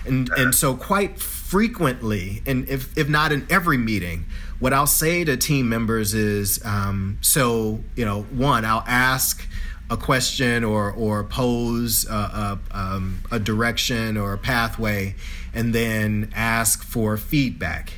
And 0.07 0.31
and 0.37 0.55
so 0.55 0.77
quite 0.77 1.19
frequently, 1.49 2.43
and 2.45 2.69
if 2.69 2.97
if 2.99 3.09
not 3.09 3.33
in 3.33 3.47
every 3.49 3.79
meeting, 3.79 4.27
what 4.59 4.75
I'll 4.75 4.87
say 4.87 5.25
to 5.25 5.35
team 5.39 5.67
members 5.71 6.13
is, 6.13 6.63
um, 6.63 7.17
so 7.23 7.81
you 7.97 8.05
know, 8.05 8.23
one, 8.25 8.67
I'll 8.67 8.85
ask 8.87 9.49
a 9.89 9.97
question 9.97 10.63
or 10.63 10.93
or 10.93 11.25
pose 11.25 12.07
a, 12.07 12.13
a, 12.13 12.59
um, 12.71 13.21
a 13.31 13.39
direction 13.39 14.19
or 14.19 14.35
a 14.35 14.39
pathway, 14.39 15.15
and 15.55 15.75
then 15.75 16.31
ask 16.35 16.85
for 16.85 17.17
feedback 17.17 17.95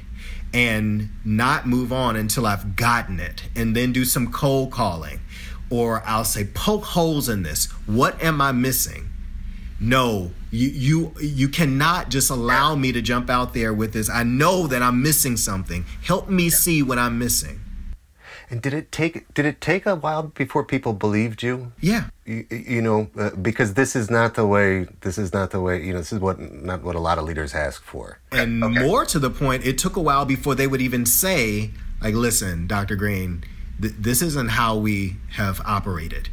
and 0.54 1.08
not 1.24 1.66
move 1.66 1.92
on 1.92 2.14
until 2.14 2.46
I've 2.46 2.76
gotten 2.76 3.18
it, 3.18 3.48
and 3.56 3.74
then 3.74 3.92
do 3.92 4.04
some 4.04 4.30
cold 4.30 4.70
calling, 4.70 5.18
or 5.70 6.04
I'll 6.06 6.24
say 6.24 6.44
poke 6.44 6.84
holes 6.84 7.28
in 7.28 7.42
this. 7.42 7.66
What 7.86 8.22
am 8.22 8.40
I 8.40 8.52
missing? 8.52 9.08
No, 9.80 10.30
you 10.50 10.68
you 10.68 11.14
you 11.20 11.48
cannot 11.48 12.10
just 12.10 12.30
allow 12.30 12.74
me 12.74 12.92
to 12.92 13.00
jump 13.00 13.30
out 13.30 13.54
there 13.54 13.72
with 13.72 13.92
this. 13.92 14.10
I 14.10 14.22
know 14.22 14.66
that 14.66 14.82
I'm 14.82 15.02
missing 15.02 15.36
something. 15.36 15.84
Help 16.02 16.28
me 16.28 16.50
see 16.50 16.82
what 16.82 16.98
I'm 16.98 17.18
missing. 17.18 17.60
And 18.50 18.60
did 18.60 18.74
it 18.74 18.90
take 18.90 19.32
did 19.32 19.46
it 19.46 19.60
take 19.60 19.86
a 19.86 19.94
while 19.94 20.24
before 20.24 20.64
people 20.64 20.92
believed 20.92 21.42
you? 21.42 21.72
Yeah. 21.80 22.06
You, 22.24 22.44
you 22.50 22.82
know, 22.82 23.08
uh, 23.16 23.30
because 23.30 23.74
this 23.74 23.94
is 23.94 24.10
not 24.10 24.34
the 24.34 24.44
way. 24.44 24.88
This 25.02 25.18
is 25.18 25.32
not 25.32 25.52
the 25.52 25.60
way. 25.60 25.80
You 25.84 25.92
know, 25.92 26.00
this 26.00 26.12
is 26.12 26.18
what 26.18 26.40
not 26.40 26.82
what 26.82 26.96
a 26.96 27.00
lot 27.00 27.18
of 27.18 27.24
leaders 27.24 27.54
ask 27.54 27.82
for. 27.84 28.18
And 28.32 28.64
okay. 28.64 28.80
more 28.80 29.04
to 29.06 29.20
the 29.20 29.30
point, 29.30 29.64
it 29.64 29.78
took 29.78 29.94
a 29.94 30.00
while 30.00 30.24
before 30.24 30.56
they 30.56 30.66
would 30.66 30.82
even 30.82 31.06
say, 31.06 31.70
like, 32.02 32.14
"Listen, 32.14 32.66
Dr. 32.66 32.96
Greene, 32.96 33.44
th- 33.80 33.94
this 33.96 34.20
isn't 34.20 34.50
how 34.50 34.76
we 34.76 35.16
have 35.34 35.60
operated." 35.64 36.28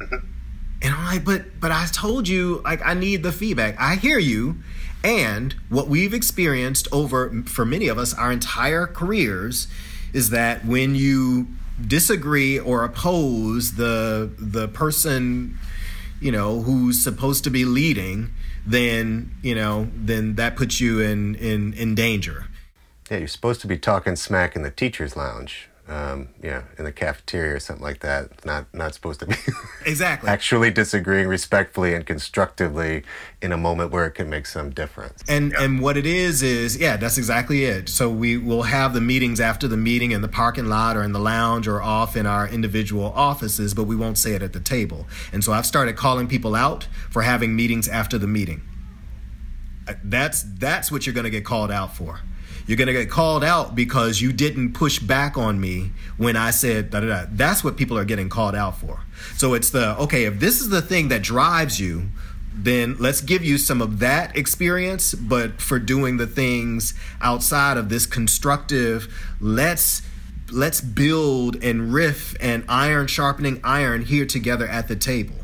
And 0.80 0.94
I'm 0.94 1.04
like, 1.06 1.24
but 1.24 1.60
but 1.60 1.72
I 1.72 1.86
told 1.86 2.28
you, 2.28 2.62
like, 2.64 2.84
I 2.84 2.94
need 2.94 3.22
the 3.22 3.32
feedback. 3.32 3.78
I 3.80 3.96
hear 3.96 4.18
you. 4.18 4.56
And 5.04 5.54
what 5.68 5.88
we've 5.88 6.12
experienced 6.12 6.88
over, 6.90 7.42
for 7.44 7.64
many 7.64 7.88
of 7.88 7.98
us, 7.98 8.14
our 8.14 8.32
entire 8.32 8.86
careers 8.86 9.68
is 10.12 10.30
that 10.30 10.64
when 10.64 10.94
you 10.94 11.46
disagree 11.86 12.58
or 12.58 12.84
oppose 12.84 13.74
the 13.74 14.30
the 14.38 14.66
person 14.68 15.56
you 16.20 16.32
know 16.32 16.62
who's 16.62 17.00
supposed 17.00 17.44
to 17.44 17.50
be 17.50 17.64
leading 17.64 18.32
then 18.66 19.30
you 19.42 19.54
know 19.54 19.88
then 19.94 20.34
that 20.34 20.56
puts 20.56 20.80
you 20.80 21.00
in 21.00 21.36
in 21.36 21.72
in 21.74 21.94
danger 21.94 22.46
yeah 23.10 23.18
you're 23.18 23.28
supposed 23.28 23.60
to 23.60 23.68
be 23.68 23.78
talking 23.78 24.16
smack 24.16 24.56
in 24.56 24.62
the 24.62 24.70
teachers 24.72 25.16
lounge 25.16 25.68
um, 25.88 26.28
yeah, 26.42 26.64
in 26.76 26.84
the 26.84 26.92
cafeteria 26.92 27.56
or 27.56 27.60
something 27.60 27.82
like 27.82 28.00
that. 28.00 28.44
Not 28.44 28.66
not 28.74 28.94
supposed 28.94 29.20
to 29.20 29.26
be 29.26 29.34
exactly 29.86 30.28
actually 30.28 30.70
disagreeing 30.70 31.28
respectfully 31.28 31.94
and 31.94 32.04
constructively 32.04 33.04
in 33.40 33.52
a 33.52 33.56
moment 33.56 33.90
where 33.90 34.06
it 34.06 34.12
can 34.12 34.28
make 34.28 34.46
some 34.46 34.70
difference. 34.70 35.22
And 35.28 35.52
yeah. 35.52 35.62
and 35.62 35.80
what 35.80 35.96
it 35.96 36.04
is 36.04 36.42
is 36.42 36.76
yeah, 36.76 36.96
that's 36.96 37.16
exactly 37.16 37.64
it. 37.64 37.88
So 37.88 38.10
we 38.10 38.36
will 38.36 38.64
have 38.64 38.92
the 38.92 39.00
meetings 39.00 39.40
after 39.40 39.66
the 39.66 39.78
meeting 39.78 40.10
in 40.10 40.20
the 40.20 40.28
parking 40.28 40.66
lot 40.66 40.96
or 40.96 41.02
in 41.02 41.12
the 41.12 41.20
lounge 41.20 41.66
or 41.66 41.80
off 41.80 42.16
in 42.16 42.26
our 42.26 42.46
individual 42.46 43.12
offices, 43.14 43.72
but 43.72 43.84
we 43.84 43.96
won't 43.96 44.18
say 44.18 44.34
it 44.34 44.42
at 44.42 44.52
the 44.52 44.60
table. 44.60 45.06
And 45.32 45.42
so 45.42 45.52
I've 45.52 45.66
started 45.66 45.96
calling 45.96 46.28
people 46.28 46.54
out 46.54 46.86
for 47.10 47.22
having 47.22 47.56
meetings 47.56 47.88
after 47.88 48.18
the 48.18 48.26
meeting. 48.26 48.62
Uh, 49.86 49.94
that's 50.04 50.42
that's 50.42 50.92
what 50.92 51.06
you're 51.06 51.14
going 51.14 51.24
to 51.24 51.30
get 51.30 51.46
called 51.46 51.70
out 51.70 51.96
for. 51.96 52.20
You're 52.68 52.76
going 52.76 52.88
to 52.88 52.92
get 52.92 53.08
called 53.08 53.42
out 53.42 53.74
because 53.74 54.20
you 54.20 54.30
didn't 54.30 54.74
push 54.74 54.98
back 54.98 55.38
on 55.38 55.58
me 55.58 55.90
when 56.18 56.36
I 56.36 56.50
said 56.50 56.90
da 56.90 57.00
da 57.00 57.06
da. 57.06 57.26
That's 57.30 57.64
what 57.64 57.78
people 57.78 57.96
are 57.96 58.04
getting 58.04 58.28
called 58.28 58.54
out 58.54 58.76
for. 58.76 59.00
So 59.38 59.54
it's 59.54 59.70
the 59.70 59.96
okay, 60.00 60.24
if 60.24 60.38
this 60.38 60.60
is 60.60 60.68
the 60.68 60.82
thing 60.82 61.08
that 61.08 61.22
drives 61.22 61.80
you, 61.80 62.10
then 62.52 62.96
let's 62.98 63.22
give 63.22 63.42
you 63.42 63.56
some 63.56 63.80
of 63.80 64.00
that 64.00 64.36
experience, 64.36 65.14
but 65.14 65.62
for 65.62 65.78
doing 65.78 66.18
the 66.18 66.26
things 66.26 66.92
outside 67.22 67.78
of 67.78 67.88
this 67.88 68.04
constructive, 68.04 69.08
let's 69.40 70.02
let's 70.52 70.82
build 70.82 71.64
and 71.64 71.90
riff 71.94 72.36
and 72.38 72.66
iron 72.68 73.06
sharpening 73.06 73.62
iron 73.64 74.02
here 74.02 74.26
together 74.26 74.68
at 74.68 74.88
the 74.88 74.96
table 74.96 75.36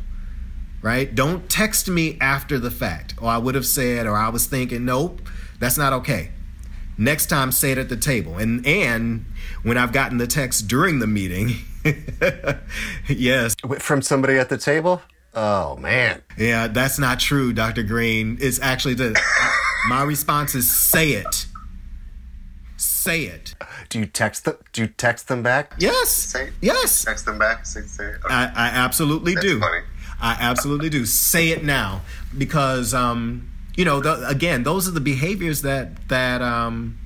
right? 0.83 1.15
Don't 1.15 1.49
text 1.49 1.89
me 1.89 2.19
after 2.21 2.59
the 2.59 2.71
fact. 2.71 3.15
Or 3.19 3.31
I 3.31 3.39
would 3.39 3.55
have 3.55 3.65
said, 3.65 4.07
or 4.07 4.17
I 4.17 4.29
was 4.29 4.45
thinking, 4.45 4.85
nope, 4.85 5.27
that's 5.59 5.79
not 5.79 5.95
okay. 5.95 6.34
Next 6.97 7.27
time, 7.27 7.51
say 7.51 7.73
it 7.73 7.79
at 7.79 7.89
the 7.89 7.97
table. 7.97 8.39
And 8.39 8.65
and 8.67 9.25
when 9.63 9.77
I've 9.77 9.93
gotten 9.93 10.19
the 10.19 10.27
text 10.27 10.69
during 10.69 11.01
the 11.01 11.07
meeting, 11.07 11.57
yes, 13.09 13.55
from 13.79 14.03
somebody 14.03 14.39
at 14.39 14.49
the 14.49 14.59
table. 14.59 15.03
Oh 15.35 15.77
man, 15.77 16.23
yeah, 16.39 16.69
that's 16.69 16.99
not 16.99 17.19
true, 17.19 17.53
Doctor 17.53 17.83
Greene. 17.83 18.39
It's 18.41 18.61
actually 18.61 18.95
the 18.95 19.21
my 19.89 20.03
response 20.03 20.55
is 20.55 20.71
say 20.71 21.11
it. 21.11 21.47
Say 22.77 23.23
it. 23.23 23.55
Do 23.89 23.99
you 23.99 24.07
text 24.07 24.45
them? 24.45 24.57
Do 24.73 24.83
you 24.83 24.89
text 24.89 25.29
them 25.29 25.43
back? 25.43 25.75
Yes. 25.79 26.11
Say, 26.11 26.51
yes. 26.61 27.05
Text 27.05 27.25
them 27.27 27.39
back. 27.39 27.67
Say, 27.67 27.83
say 27.83 28.05
it. 28.05 28.17
Okay. 28.25 28.35
I, 28.35 28.45
I 28.45 28.69
absolutely 28.69 29.35
That's 29.35 29.47
do. 29.47 29.61
Funny. 29.61 29.83
I 30.21 30.37
absolutely 30.41 30.91
do. 30.91 31.05
Say 31.05 31.51
it 31.51 31.65
now 31.65 32.03
because 32.37 32.95
um, 32.95 33.51
you 33.77 33.85
know, 33.85 34.01
the, 34.01 34.27
again, 34.29 34.63
those 34.63 34.87
are 34.89 34.93
the 34.93 35.01
behaviors 35.01 35.63
that 35.63 36.09
that 36.09 36.43
um, 36.43 36.99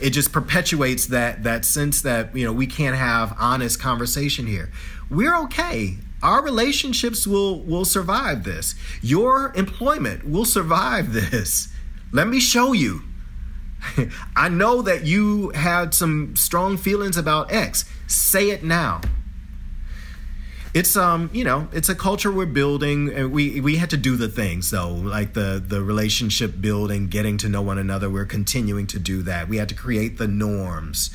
it 0.00 0.10
just 0.10 0.32
perpetuates 0.32 1.06
that 1.06 1.44
that 1.44 1.64
sense 1.64 2.02
that 2.02 2.34
you 2.36 2.44
know 2.44 2.52
we 2.52 2.66
can't 2.66 2.96
have 2.96 3.34
honest 3.38 3.80
conversation 3.80 4.46
here. 4.46 4.70
We're 5.10 5.36
okay. 5.44 5.98
Our 6.22 6.42
relationships 6.42 7.26
will 7.26 7.60
will 7.60 7.84
survive 7.84 8.44
this. 8.44 8.74
Your 9.00 9.52
employment 9.54 10.28
will 10.28 10.44
survive 10.44 11.12
this. 11.12 11.68
Let 12.12 12.26
me 12.28 12.40
show 12.40 12.72
you. 12.72 13.02
I 14.36 14.48
know 14.48 14.82
that 14.82 15.04
you 15.04 15.50
had 15.50 15.94
some 15.94 16.36
strong 16.36 16.76
feelings 16.76 17.16
about 17.16 17.52
X. 17.52 17.84
Say 18.06 18.50
it 18.50 18.62
now 18.62 19.00
it's 20.74 20.96
um 20.96 21.28
you 21.32 21.44
know 21.44 21.68
it's 21.72 21.88
a 21.88 21.94
culture 21.94 22.32
we're 22.32 22.46
building 22.46 23.12
and 23.12 23.30
we 23.30 23.60
we 23.60 23.76
had 23.76 23.90
to 23.90 23.96
do 23.96 24.16
the 24.16 24.28
things 24.28 24.70
though 24.70 24.92
like 24.92 25.34
the 25.34 25.62
the 25.66 25.82
relationship 25.82 26.60
building 26.60 27.08
getting 27.08 27.36
to 27.38 27.48
know 27.48 27.62
one 27.62 27.78
another. 27.78 28.08
We're 28.08 28.24
continuing 28.24 28.86
to 28.88 28.98
do 28.98 29.22
that. 29.22 29.48
We 29.48 29.58
had 29.58 29.68
to 29.68 29.74
create 29.74 30.18
the 30.18 30.28
norms 30.28 31.10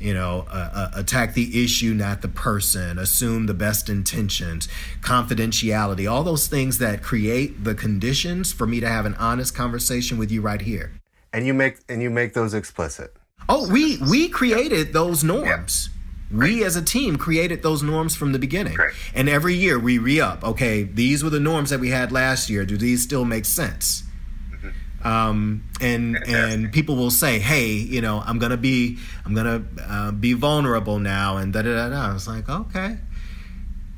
you 0.00 0.14
know 0.14 0.46
uh, 0.50 0.70
uh, 0.72 0.90
attack 0.94 1.34
the 1.34 1.62
issue 1.62 1.92
not 1.94 2.22
the 2.22 2.28
person 2.28 2.98
assume 2.98 3.46
the 3.46 3.54
best 3.54 3.88
intentions 3.88 4.66
confidentiality 5.00 6.10
all 6.10 6.24
those 6.24 6.48
things 6.48 6.78
that 6.78 7.02
create 7.02 7.62
the 7.64 7.74
conditions 7.74 8.52
for 8.52 8.66
me 8.66 8.80
to 8.80 8.88
have 8.88 9.06
an 9.06 9.14
honest 9.16 9.54
conversation 9.54 10.18
with 10.18 10.30
you 10.30 10.40
right 10.40 10.62
here. 10.62 10.92
And 11.34 11.46
you 11.46 11.54
make 11.54 11.78
and 11.88 12.02
you 12.02 12.10
make 12.10 12.34
those 12.34 12.54
explicit. 12.54 13.14
Oh 13.48 13.70
we 13.70 13.98
we 13.98 14.28
created 14.28 14.92
those 14.92 15.22
norms. 15.22 15.90
Yeah 15.92 15.98
we 16.32 16.64
as 16.64 16.76
a 16.76 16.82
team 16.82 17.16
created 17.16 17.62
those 17.62 17.82
norms 17.82 18.16
from 18.16 18.32
the 18.32 18.38
beginning. 18.38 18.74
Great. 18.74 18.94
And 19.14 19.28
every 19.28 19.54
year 19.54 19.78
we 19.78 19.98
re 19.98 20.20
up. 20.20 20.42
Okay, 20.42 20.82
these 20.82 21.22
were 21.22 21.30
the 21.30 21.40
norms 21.40 21.70
that 21.70 21.80
we 21.80 21.90
had 21.90 22.12
last 22.12 22.48
year. 22.48 22.64
Do 22.64 22.76
these 22.76 23.02
still 23.02 23.24
make 23.24 23.44
sense? 23.44 24.04
Mm-hmm. 24.50 25.06
Um, 25.06 25.64
and 25.80 26.16
and 26.26 26.72
people 26.72 26.96
will 26.96 27.10
say, 27.10 27.38
"Hey, 27.38 27.72
you 27.72 28.00
know, 28.00 28.22
I'm 28.24 28.38
gonna 28.38 28.56
be 28.56 28.98
I'm 29.24 29.34
gonna 29.34 29.64
uh, 29.86 30.12
be 30.12 30.32
vulnerable 30.32 30.98
now," 30.98 31.36
and 31.36 31.52
da 31.52 31.62
da 31.62 31.74
da 31.74 31.88
da. 31.90 32.14
It's 32.14 32.26
like, 32.26 32.48
okay. 32.48 32.98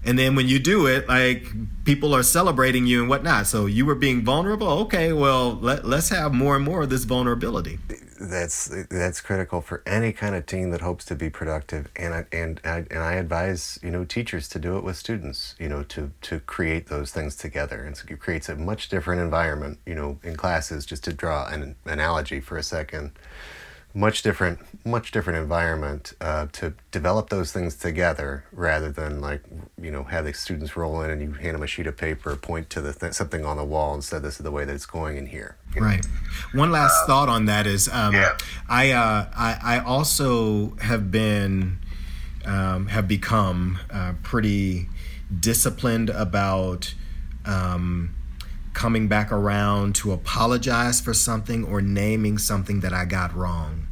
And 0.07 0.19
then 0.19 0.37
when 0.37 0.49
you 0.49 0.59
do 0.59 0.87
it, 0.87 1.09
like 1.09 1.47
people 1.85 2.15
are 2.15 2.23
celebrating 2.23 2.87
you 2.87 3.01
and 3.01 3.09
whatnot. 3.09 3.47
So 3.47 3.65
you 3.67 3.87
were 3.87 3.95
being 3.95 4.23
vulnerable. 4.23 4.69
Okay, 4.69 5.13
well 5.13 5.55
let 5.55 5.87
let's 5.87 6.11
have 6.11 6.35
more 6.35 6.57
and 6.57 6.65
more 6.65 6.83
of 6.83 6.91
this 6.91 7.05
vulnerability 7.05 7.79
that's 8.21 8.71
that's 8.91 9.21
critical 9.21 9.61
for 9.61 9.83
any 9.87 10.13
kind 10.13 10.35
of 10.35 10.47
team 10.47 10.71
that 10.71 10.81
hopes 10.81 11.05
to 11.07 11.15
be 11.15 11.31
productive. 11.31 11.89
And 11.97 12.15
I, 12.15 12.27
and 12.33 12.61
I, 12.65 12.85
and 12.91 12.99
I 12.99 13.15
advise 13.15 13.79
you 13.83 13.91
know 13.91 14.05
teachers 14.05 14.49
to 14.51 14.59
do 14.59 14.77
it 14.77 14.85
with 14.85 14.97
students 14.97 15.55
you 15.59 15.69
know 15.69 15.83
to 15.85 16.13
to 16.23 16.41
create 16.41 16.89
those 16.89 17.13
things 17.13 17.37
together. 17.37 17.85
And 17.85 17.97
so 17.97 18.05
it 18.09 18.21
creates 18.21 18.49
a 18.49 18.57
much 18.57 18.89
different 18.89 19.21
environment 19.21 19.79
you 19.87 19.95
know 19.95 20.19
in 20.23 20.37
classes 20.37 20.87
just 20.87 21.05
to 21.05 21.13
draw 21.13 21.47
an 21.47 21.77
analogy 21.85 22.41
for 22.41 22.57
a 22.57 22.63
second. 22.63 23.13
Much 23.97 24.23
different 24.23 24.59
much 24.85 25.13
different 25.13 25.39
environment 25.39 26.15
uh, 26.21 26.49
to 26.51 26.75
develop 26.91 27.31
those 27.31 27.53
things 27.53 27.77
together 27.77 28.45
rather 28.51 28.91
than 28.91 29.21
like 29.21 29.45
you 29.81 29.93
know 29.93 30.03
have 30.03 30.25
the 30.25 30.33
students 30.33 30.77
roll 30.77 31.01
in 31.03 31.11
and 31.11 31.23
you 31.23 31.31
hand 31.33 31.55
them 31.55 31.63
a 31.63 31.67
sheet 31.69 31.87
of 31.87 31.97
paper 31.97 32.35
point 32.35 32.69
to 32.71 32.81
the 32.81 32.93
th- 32.93 33.13
something 33.13 33.45
on 33.45 33.57
the 33.57 33.65
wall 33.65 33.95
and 33.95 34.03
say 34.03 34.19
this 34.19 34.41
is 34.41 34.45
the 34.45 34.51
way 34.51 34.65
that 34.65 34.75
it's 34.75 34.85
going 34.87 35.17
in 35.17 35.27
here. 35.27 35.57
Right 35.77 36.05
one 36.53 36.71
last 36.71 36.95
uh, 37.03 37.07
thought 37.07 37.29
on 37.29 37.47
that 37.47 37.67
is 37.67 37.89
um, 37.89 38.15
yeah. 38.15 38.37
I, 38.69 38.93
uh, 38.93 39.27
I 39.37 39.59
i 39.63 39.79
also 39.79 40.77
have 40.77 41.11
been 41.11 41.79
um, 42.45 42.89
have 42.89 43.09
become 43.09 43.79
uh, 43.91 44.15
pretty 44.23 44.89
disciplined 45.41 46.11
about 46.11 46.95
um, 47.45 48.15
coming 48.73 49.09
back 49.09 49.33
around 49.33 49.95
to 49.97 50.13
apologize 50.13 51.01
for 51.01 51.15
something 51.15 51.65
or 51.65 51.81
naming 51.81 52.39
something 52.39 52.81
that 52.81 52.93
I 52.93 53.05
got 53.05 53.35
wrong. 53.35 53.84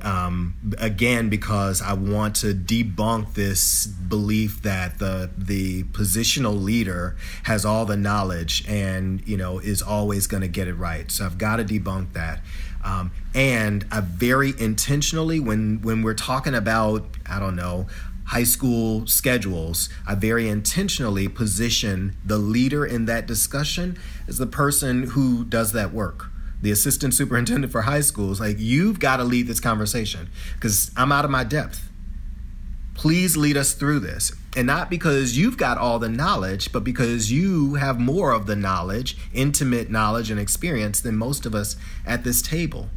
Um, 0.00 0.54
again, 0.78 1.28
because 1.28 1.82
I 1.82 1.92
want 1.92 2.36
to 2.36 2.54
debunk 2.54 3.34
this 3.34 3.86
belief 3.86 4.62
that 4.62 4.98
the 4.98 5.30
the 5.36 5.84
positional 5.84 6.62
leader 6.62 7.16
has 7.44 7.64
all 7.64 7.84
the 7.84 7.96
knowledge 7.96 8.64
and 8.68 9.26
you 9.26 9.36
know 9.36 9.58
is 9.58 9.82
always 9.82 10.26
going 10.26 10.42
to 10.42 10.48
get 10.48 10.68
it 10.68 10.74
right. 10.74 11.10
So 11.10 11.24
I've 11.24 11.38
got 11.38 11.56
to 11.56 11.64
debunk 11.64 12.12
that. 12.12 12.40
Um, 12.84 13.12
and 13.34 13.86
I 13.92 14.00
very 14.00 14.54
intentionally, 14.58 15.40
when 15.40 15.80
when 15.82 16.02
we're 16.02 16.14
talking 16.14 16.54
about, 16.54 17.06
I 17.26 17.38
don't 17.38 17.56
know, 17.56 17.86
high 18.26 18.44
school 18.44 19.06
schedules, 19.06 19.88
I 20.06 20.14
very 20.14 20.48
intentionally 20.48 21.28
position 21.28 22.16
the 22.24 22.38
leader 22.38 22.84
in 22.84 23.04
that 23.06 23.26
discussion 23.26 23.98
as 24.26 24.38
the 24.38 24.46
person 24.46 25.08
who 25.08 25.44
does 25.44 25.72
that 25.72 25.92
work. 25.92 26.31
The 26.62 26.70
assistant 26.70 27.14
superintendent 27.14 27.72
for 27.72 27.82
high 27.82 28.00
schools, 28.00 28.40
like 28.40 28.56
you've 28.58 29.00
got 29.00 29.18
to 29.18 29.24
lead 29.24 29.46
this 29.46 29.60
conversation 29.60 30.30
because 30.54 30.90
I'm 30.96 31.12
out 31.12 31.24
of 31.24 31.30
my 31.30 31.44
depth. 31.44 31.88
Please 32.94 33.36
lead 33.36 33.56
us 33.56 33.72
through 33.74 34.00
this. 34.00 34.32
And 34.54 34.66
not 34.66 34.90
because 34.90 35.36
you've 35.36 35.56
got 35.56 35.78
all 35.78 35.98
the 35.98 36.08
knowledge, 36.08 36.72
but 36.72 36.84
because 36.84 37.32
you 37.32 37.74
have 37.74 37.98
more 37.98 38.32
of 38.32 38.46
the 38.46 38.54
knowledge, 38.54 39.16
intimate 39.32 39.90
knowledge 39.90 40.30
and 40.30 40.38
experience 40.38 41.00
than 41.00 41.16
most 41.16 41.46
of 41.46 41.54
us 41.54 41.76
at 42.06 42.22
this 42.22 42.42
table. 42.42 42.88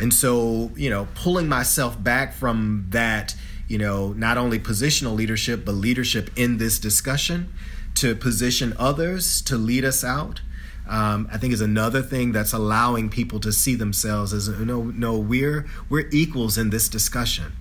And 0.00 0.14
so, 0.14 0.70
you 0.76 0.88
know, 0.88 1.08
pulling 1.14 1.48
myself 1.48 2.02
back 2.02 2.32
from 2.32 2.86
that 2.90 3.34
you 3.68 3.78
know, 3.78 4.12
not 4.12 4.38
only 4.38 4.58
positional 4.58 5.14
leadership, 5.14 5.64
but 5.64 5.72
leadership 5.72 6.30
in 6.36 6.58
this 6.58 6.78
discussion 6.78 7.52
to 7.94 8.14
position 8.14 8.74
others 8.78 9.40
to 9.42 9.56
lead 9.56 9.84
us 9.84 10.04
out. 10.04 10.40
Um, 10.88 11.28
I 11.32 11.38
think 11.38 11.52
is 11.52 11.60
another 11.60 12.00
thing 12.02 12.32
that's 12.32 12.52
allowing 12.52 13.08
people 13.08 13.40
to 13.40 13.52
see 13.52 13.74
themselves 13.74 14.32
as 14.32 14.48
no, 14.48 14.84
no, 14.84 15.18
we're 15.18 15.66
we're 15.88 16.08
equals 16.10 16.56
in 16.56 16.70
this 16.70 16.88
discussion. 16.88 17.52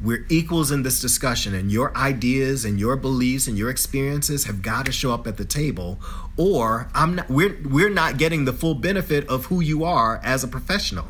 We're 0.00 0.24
equals 0.28 0.70
in 0.70 0.84
this 0.84 1.00
discussion, 1.00 1.54
and 1.54 1.72
your 1.72 1.96
ideas 1.96 2.64
and 2.64 2.78
your 2.78 2.96
beliefs 2.96 3.48
and 3.48 3.58
your 3.58 3.68
experiences 3.68 4.44
have 4.44 4.62
got 4.62 4.86
to 4.86 4.92
show 4.92 5.12
up 5.12 5.26
at 5.26 5.36
the 5.36 5.44
table, 5.44 5.98
or 6.36 6.88
I'm 6.94 7.16
not. 7.16 7.28
We're 7.28 7.58
we're 7.64 7.90
not 7.90 8.16
getting 8.18 8.44
the 8.44 8.52
full 8.52 8.74
benefit 8.74 9.26
of 9.28 9.46
who 9.46 9.60
you 9.60 9.82
are 9.82 10.20
as 10.22 10.44
a 10.44 10.48
professional, 10.48 11.08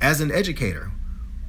as 0.00 0.22
an 0.22 0.32
educator 0.32 0.90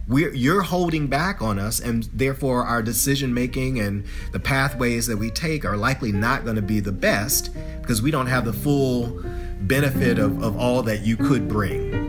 we're, 0.08 0.34
you're 0.34 0.62
holding 0.62 1.08
back 1.08 1.42
on 1.42 1.60
us, 1.60 1.80
and 1.80 2.04
therefore 2.14 2.64
our 2.64 2.82
decision 2.82 3.34
making 3.34 3.80
and 3.80 4.06
the 4.32 4.40
pathways 4.40 5.08
that 5.08 5.18
we 5.18 5.30
take 5.30 5.66
are 5.66 5.76
likely 5.76 6.12
not 6.12 6.44
going 6.44 6.56
to 6.56 6.62
be 6.62 6.80
the 6.80 6.92
best 6.92 7.54
because 7.82 8.02
we 8.02 8.12
don't 8.12 8.28
have 8.28 8.46
the 8.46 8.54
full 8.54 9.22
benefit 9.62 10.18
of, 10.18 10.42
of 10.42 10.58
all 10.58 10.82
that 10.84 11.02
you 11.02 11.18
could 11.18 11.48
bring. 11.48 12.07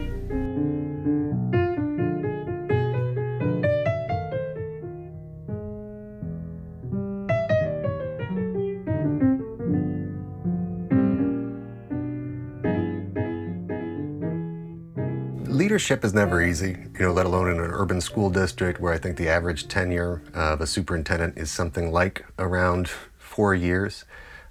Leadership 15.78 16.04
is 16.04 16.12
never 16.12 16.42
easy, 16.42 16.70
you 16.70 16.98
know, 16.98 17.12
let 17.12 17.24
alone 17.24 17.48
in 17.48 17.60
an 17.60 17.70
urban 17.70 18.00
school 18.00 18.30
district 18.30 18.80
where 18.80 18.92
I 18.92 18.98
think 18.98 19.16
the 19.16 19.28
average 19.28 19.68
tenure 19.68 20.20
of 20.34 20.60
a 20.60 20.66
superintendent 20.66 21.38
is 21.38 21.52
something 21.52 21.92
like 21.92 22.26
around 22.36 22.88
four 23.16 23.54
years. 23.54 24.04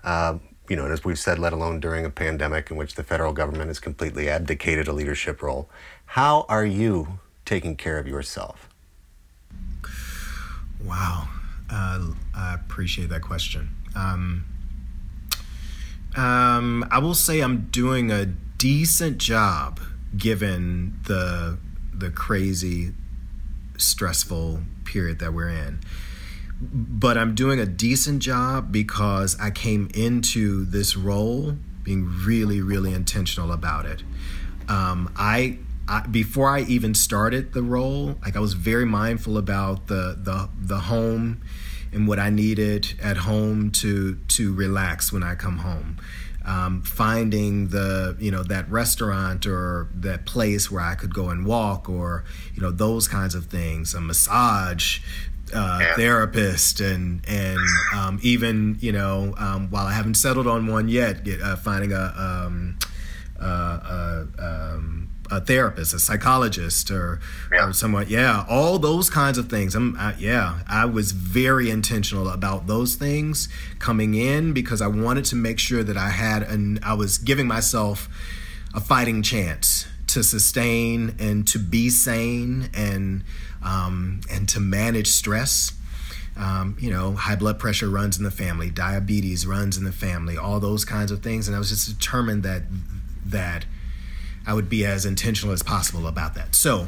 Uh, 0.06 0.38
you 0.70 0.78
know, 0.78 0.86
and 0.86 0.94
as 0.94 1.04
we've 1.04 1.20
said, 1.20 1.38
let 1.38 1.52
alone 1.52 1.82
during 1.82 2.06
a 2.06 2.10
pandemic 2.10 2.72
in 2.72 2.78
which 2.78 2.96
the 2.96 3.04
federal 3.04 3.34
government 3.34 3.68
has 3.68 3.78
completely 3.78 4.30
abdicated 4.30 4.88
a 4.88 4.94
leadership 4.94 5.42
role. 5.42 5.70
How 6.06 6.46
are 6.48 6.66
you 6.66 7.20
taking 7.44 7.76
care 7.76 8.00
of 8.00 8.08
yourself? 8.08 8.70
Wow. 10.82 11.28
Uh, 11.70 12.14
I 12.34 12.54
appreciate 12.54 13.10
that 13.10 13.22
question. 13.22 13.76
Um, 13.98 14.46
um, 16.16 16.88
I 16.90 17.00
will 17.00 17.16
say 17.16 17.42
I'm 17.42 17.68
doing 17.70 18.12
a 18.12 18.26
decent 18.26 19.18
job 19.18 19.82
given 20.16 21.00
the 21.06 21.58
the 21.94 22.12
crazy 22.12 22.94
stressful 23.78 24.62
period 24.86 25.20
that 25.20 25.34
we're 25.34 25.50
in 25.50 25.80
but 26.60 27.18
I'm 27.18 27.36
doing 27.36 27.60
a 27.60 27.66
decent 27.66 28.22
job 28.22 28.72
because 28.72 29.40
I 29.40 29.52
came 29.52 29.90
into 29.94 30.66
this 30.66 30.98
role 30.98 31.56
being 31.84 32.12
really, 32.26 32.62
really 32.62 32.94
intentional 32.94 33.52
about 33.52 33.86
it. 33.86 34.04
Um, 34.68 35.14
I, 35.16 35.60
I, 35.88 36.06
before 36.08 36.50
I 36.50 36.62
even 36.62 36.94
started 36.96 37.54
the 37.54 37.62
role, 37.62 38.18
like 38.24 38.36
I 38.36 38.40
was 38.40 38.54
very 38.54 38.86
mindful 38.86 39.38
about 39.38 39.88
the 39.88 40.18
the 40.20 40.50
the 40.60 40.80
home 40.80 41.42
and 41.94 42.08
what 42.08 42.20
I 42.20 42.30
needed 42.30 42.94
at 43.02 43.18
home 43.18 43.72
to 43.72 44.16
to 44.16 44.54
relax 44.54 45.14
when 45.14 45.24
I 45.24 45.36
come 45.36 45.60
home 45.60 45.98
um, 46.48 46.82
finding 46.82 47.68
the 47.68 48.16
you 48.20 48.32
know 48.32 48.42
that 48.44 48.70
restaurant 48.72 49.46
or 49.46 49.90
that 49.94 50.26
place 50.26 50.72
where 50.72 50.82
I 50.82 50.96
could 50.96 51.14
go 51.14 51.30
and 51.30 51.46
walk 51.46 51.90
or 51.90 52.24
you 52.56 52.62
know 52.62 52.72
those 52.72 53.08
kinds 53.08 53.36
of 53.36 53.48
things 53.48 53.94
a 53.94 54.02
massage 54.02 55.02
uh, 55.54 55.80
yeah. 55.82 55.96
therapist 55.96 56.80
and 56.80 57.22
and 57.28 57.60
um, 57.94 58.20
even 58.24 58.78
you 58.80 58.94
know 58.94 59.36
um, 59.38 59.70
while 59.70 59.86
I 59.86 59.94
haven't 59.94 60.16
settled 60.16 60.48
on 60.48 60.68
one 60.68 60.88
yet 60.88 61.26
get, 61.26 61.42
uh, 61.42 61.58
finding 61.58 61.92
a, 61.92 62.14
um, 62.18 62.80
uh, 63.40 63.44
uh 63.44 64.26
um, 64.40 65.07
a 65.30 65.42
therapist, 65.42 65.94
a 65.94 66.00
psychologist, 66.00 66.92
or, 66.92 67.20
yeah. 67.52 67.68
or 67.68 67.74
someone. 67.74 68.06
Yeah, 68.10 68.46
all 68.50 68.80
those 68.80 69.10
kinds 69.10 69.38
of 69.38 69.50
things. 69.50 69.76
I'm, 69.76 69.96
I, 69.98 70.16
yeah, 70.18 70.60
I 70.68 70.86
was 70.86 71.12
very 71.12 71.70
intentional 71.70 72.30
about 72.30 72.68
those 72.68 72.96
things 72.96 73.50
coming 73.80 74.14
in 74.14 74.54
because 74.54 74.82
I 74.82 74.88
wanted 74.88 75.26
to 75.26 75.36
make 75.36 75.60
sure 75.60 75.84
that 75.84 75.98
I 75.98 76.10
had 76.10 76.44
an. 76.44 76.80
I 76.84 76.94
was 76.94 77.18
giving 77.18 77.48
myself 77.48 78.10
a 78.74 78.80
fighting 78.80 79.22
chance 79.22 79.88
to 80.08 80.24
sustain 80.24 81.16
and 81.20 81.48
to 81.48 81.60
be 81.60 81.90
sane 81.90 82.70
and 82.74 83.24
um, 83.64 84.22
and 84.32 84.48
to 84.50 84.60
manage 84.60 85.08
stress. 85.08 85.74
Um, 86.38 86.78
you 86.80 86.92
know, 86.92 87.14
high 87.14 87.36
blood 87.36 87.58
pressure 87.58 87.90
runs 87.90 88.20
in 88.20 88.24
the 88.24 88.30
family, 88.30 88.70
diabetes 88.70 89.48
runs 89.48 89.76
in 89.76 89.86
the 89.86 89.92
family, 89.92 90.38
all 90.38 90.60
those 90.60 90.86
kinds 90.86 91.12
of 91.12 91.24
things, 91.24 91.48
and 91.48 91.56
I 91.56 91.60
was 91.60 91.70
just 91.70 91.88
determined 91.88 92.44
that 92.44 92.64
that 93.26 93.66
I 94.48 94.54
would 94.54 94.70
be 94.70 94.86
as 94.86 95.06
intentional 95.06 95.54
as 95.54 95.62
possible 95.62 96.08
about 96.08 96.34
that. 96.36 96.56
So 96.56 96.88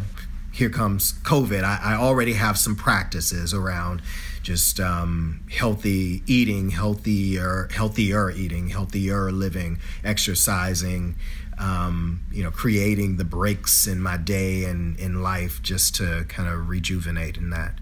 here 0.51 0.69
comes 0.69 1.13
COVID. 1.23 1.63
I, 1.63 1.79
I 1.83 1.93
already 1.95 2.33
have 2.33 2.57
some 2.57 2.75
practices 2.75 3.53
around 3.53 4.01
just 4.41 4.79
um, 4.79 5.41
healthy 5.51 6.23
eating, 6.25 6.69
healthier, 6.69 7.67
healthier 7.71 8.31
eating, 8.31 8.69
healthier 8.69 9.31
living, 9.31 9.77
exercising, 10.03 11.15
um, 11.57 12.21
you 12.31 12.41
know, 12.41 12.49
creating 12.49 13.17
the 13.17 13.25
breaks 13.25 13.85
in 13.85 14.01
my 14.01 14.15
day 14.15 14.63
and 14.63 14.97
in 14.97 15.21
life 15.21 15.61
just 15.61 15.95
to 15.95 16.25
kind 16.29 16.47
of 16.49 16.69
rejuvenate 16.69 17.37
in 17.37 17.49
that. 17.49 17.73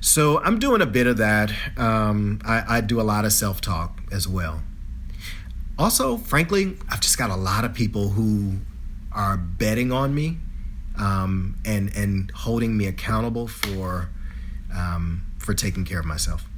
So 0.00 0.40
I'm 0.40 0.58
doing 0.58 0.80
a 0.82 0.86
bit 0.86 1.06
of 1.06 1.16
that. 1.18 1.52
Um, 1.76 2.40
I, 2.44 2.78
I 2.78 2.80
do 2.80 3.00
a 3.00 3.02
lot 3.02 3.24
of 3.24 3.32
self 3.32 3.60
talk 3.60 4.00
as 4.10 4.26
well. 4.28 4.62
Also, 5.78 6.16
frankly, 6.16 6.76
I've 6.88 7.00
just 7.00 7.18
got 7.18 7.30
a 7.30 7.36
lot 7.36 7.64
of 7.64 7.72
people 7.72 8.10
who 8.10 8.58
are 9.18 9.36
betting 9.36 9.90
on 9.90 10.14
me 10.14 10.38
um, 10.96 11.56
and 11.64 11.94
and 11.96 12.30
holding 12.30 12.76
me 12.76 12.86
accountable 12.86 13.48
for 13.48 14.08
um, 14.74 15.26
for 15.38 15.54
taking 15.54 15.84
care 15.84 15.98
of 15.98 16.06
myself. 16.06 16.48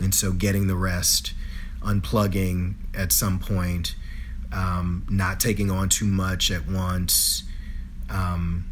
And 0.00 0.14
so 0.14 0.32
getting 0.32 0.68
the 0.68 0.76
rest, 0.76 1.34
unplugging 1.82 2.74
at 2.94 3.12
some 3.12 3.38
point, 3.38 3.96
um, 4.52 5.04
not 5.10 5.40
taking 5.40 5.70
on 5.70 5.88
too 5.88 6.06
much 6.06 6.50
at 6.50 6.66
once, 6.68 7.42
um, 8.08 8.68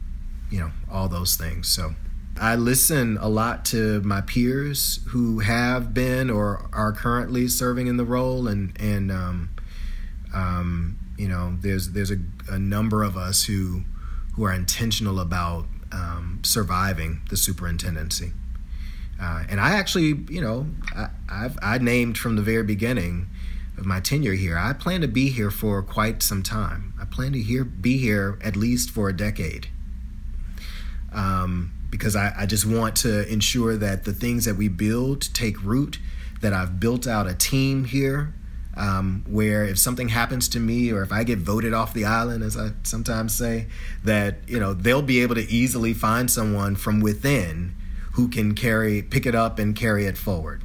you 0.50 0.61
know, 0.61 0.70
all 0.90 1.09
those 1.09 1.36
things. 1.36 1.68
So 1.68 1.94
I 2.40 2.55
listen 2.55 3.18
a 3.20 3.28
lot 3.28 3.64
to 3.66 4.00
my 4.03 4.20
peers 4.20 5.00
who 5.09 5.40
have 5.40 5.92
been 5.92 6.30
or 6.30 6.68
are 6.72 6.92
currently 6.92 7.48
serving 7.48 7.88
in 7.88 7.96
the 7.96 8.05
role, 8.05 8.46
and 8.46 8.76
and 8.80 9.11
um, 9.11 9.50
um, 10.32 10.98
you 11.23 11.29
know, 11.29 11.57
there's 11.61 11.91
there's 11.91 12.11
a, 12.11 12.18
a 12.51 12.59
number 12.59 13.05
of 13.05 13.16
us 13.16 13.45
who 13.45 13.85
who 14.35 14.43
are 14.43 14.53
intentional 14.53 15.20
about 15.20 15.66
um, 15.93 16.41
surviving 16.43 17.20
the 17.31 17.37
superintendency. 17.37 18.33
Uh, 19.20 19.45
and 19.49 19.61
I 19.61 19.77
actually, 19.77 20.25
you 20.29 20.41
know, 20.41 20.66
I, 20.97 21.11
I've 21.31 21.57
I 21.62 21.79
named 21.79 22.18
from 22.18 22.35
the 22.35 22.43
very 22.43 22.64
beginning 22.64 23.29
of 23.79 23.87
my 23.87 24.01
tenure 24.01 24.33
here. 24.33 24.59
I 24.59 24.73
plan 24.73 25.01
to 25.03 25.07
be 25.07 25.31
here 25.31 25.53
for 25.53 25.81
quite 25.81 26.25
some 26.25 26.43
time. 26.43 26.93
I 27.01 27.05
plan 27.05 27.35
to 27.35 27.41
here 27.41 27.62
be 27.62 27.99
here 27.99 28.37
at 28.43 28.57
least 28.57 28.91
for 28.91 29.09
a 29.09 29.16
decade. 29.16 29.68
Um, 31.12 31.70
because 31.89 32.16
I, 32.16 32.35
I 32.37 32.47
just 32.47 32.66
want 32.66 32.97
to 32.97 33.33
ensure 33.33 33.77
that 33.77 34.03
the 34.03 34.12
things 34.12 34.45
that 34.47 34.57
we 34.57 34.66
build 34.66 35.33
take 35.33 35.62
root, 35.62 36.01
that 36.41 36.53
I've 36.53 36.81
built 36.81 37.07
out 37.07 37.29
a 37.29 37.35
team 37.35 37.85
here 37.85 38.35
um, 38.77 39.25
where 39.29 39.64
if 39.64 39.79
something 39.79 40.09
happens 40.09 40.49
to 40.51 40.61
me 40.61 40.91
or 40.91 41.03
if 41.03 41.12
I 41.12 41.25
get 41.25 41.39
voted 41.39 41.75
off 41.75 41.93
the 41.93 42.05
island, 42.05 42.43
as 42.43 42.57
I 42.57 42.70
sometimes 42.83 43.35
say, 43.35 43.66
that 44.05 44.39
you 44.47 44.59
know 44.59 44.75
they'll 44.75 45.03
be 45.03 45.20
able 45.23 45.35
to 45.35 45.49
easily 45.51 45.95
find 45.95 46.31
someone 46.31 46.77
from 46.77 47.01
within 47.01 47.75
who 48.12 48.29
can 48.29 48.55
carry, 48.55 49.03
pick 49.03 49.27
it 49.27 49.35
up 49.35 49.59
and 49.59 49.75
carry 49.75 50.07
it 50.07 50.18
forward 50.18 50.62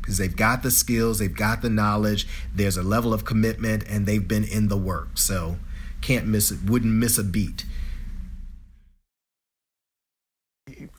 because 0.00 0.18
they've 0.18 0.36
got 0.36 0.62
the 0.62 0.70
skills, 0.70 1.18
they've 1.18 1.36
got 1.36 1.62
the 1.62 1.70
knowledge, 1.70 2.26
there's 2.54 2.76
a 2.76 2.82
level 2.82 3.14
of 3.14 3.24
commitment, 3.24 3.84
and 3.88 4.06
they've 4.06 4.26
been 4.26 4.44
in 4.44 4.68
the 4.68 4.76
work. 4.76 5.16
So 5.16 5.58
can't 6.00 6.26
miss 6.26 6.50
it, 6.50 6.58
wouldn't 6.64 6.92
miss 6.92 7.18
a 7.18 7.24
beat. 7.24 7.64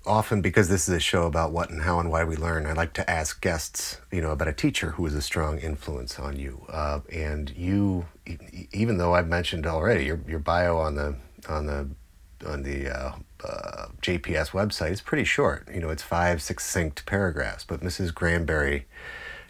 Often 0.06 0.42
because 0.42 0.70
this 0.70 0.88
is 0.88 0.96
a 0.96 1.00
show 1.00 1.26
about 1.26 1.52
what 1.52 1.70
and 1.70 1.82
how 1.82 2.00
and 2.00 2.10
why 2.10 2.24
we 2.24 2.36
learn, 2.36 2.66
I 2.66 2.74
like 2.74 2.94
to 2.94 3.10
ask 3.10 3.42
guests, 3.42 4.00
you 4.12 4.22
know, 4.22 4.32
about 4.32 4.48
a 4.48 4.54
teacher 4.54 4.92
who 4.92 5.04
was 5.04 5.14
a 5.14 5.22
strong 5.22 5.60
influence 5.60 6.20
on 6.20 6.38
you. 6.38 6.66
Uh, 6.70 7.02
and 7.12 7.50
you, 7.56 8.06
even 8.72 8.98
though 8.98 9.14
I've 9.14 9.28
mentioned 9.28 9.66
already 9.66 10.06
your 10.06 10.20
your 10.28 10.40
bio 10.40 10.78
on 10.78 10.96
the 10.96 11.16
on 11.50 11.66
the 11.66 11.90
on 12.46 12.64
the 12.64 12.90
uh, 12.90 13.12
uh, 13.44 13.88
JPS 14.02 14.52
website 14.52 14.92
is 14.92 15.02
pretty 15.02 15.26
short. 15.26 15.68
You 15.74 15.80
know, 15.80 15.90
it's 15.90 16.04
five 16.04 16.42
succinct 16.42 17.06
paragraphs. 17.06 17.64
But 17.64 17.82
Mrs. 17.82 18.14
Granberry 18.14 18.88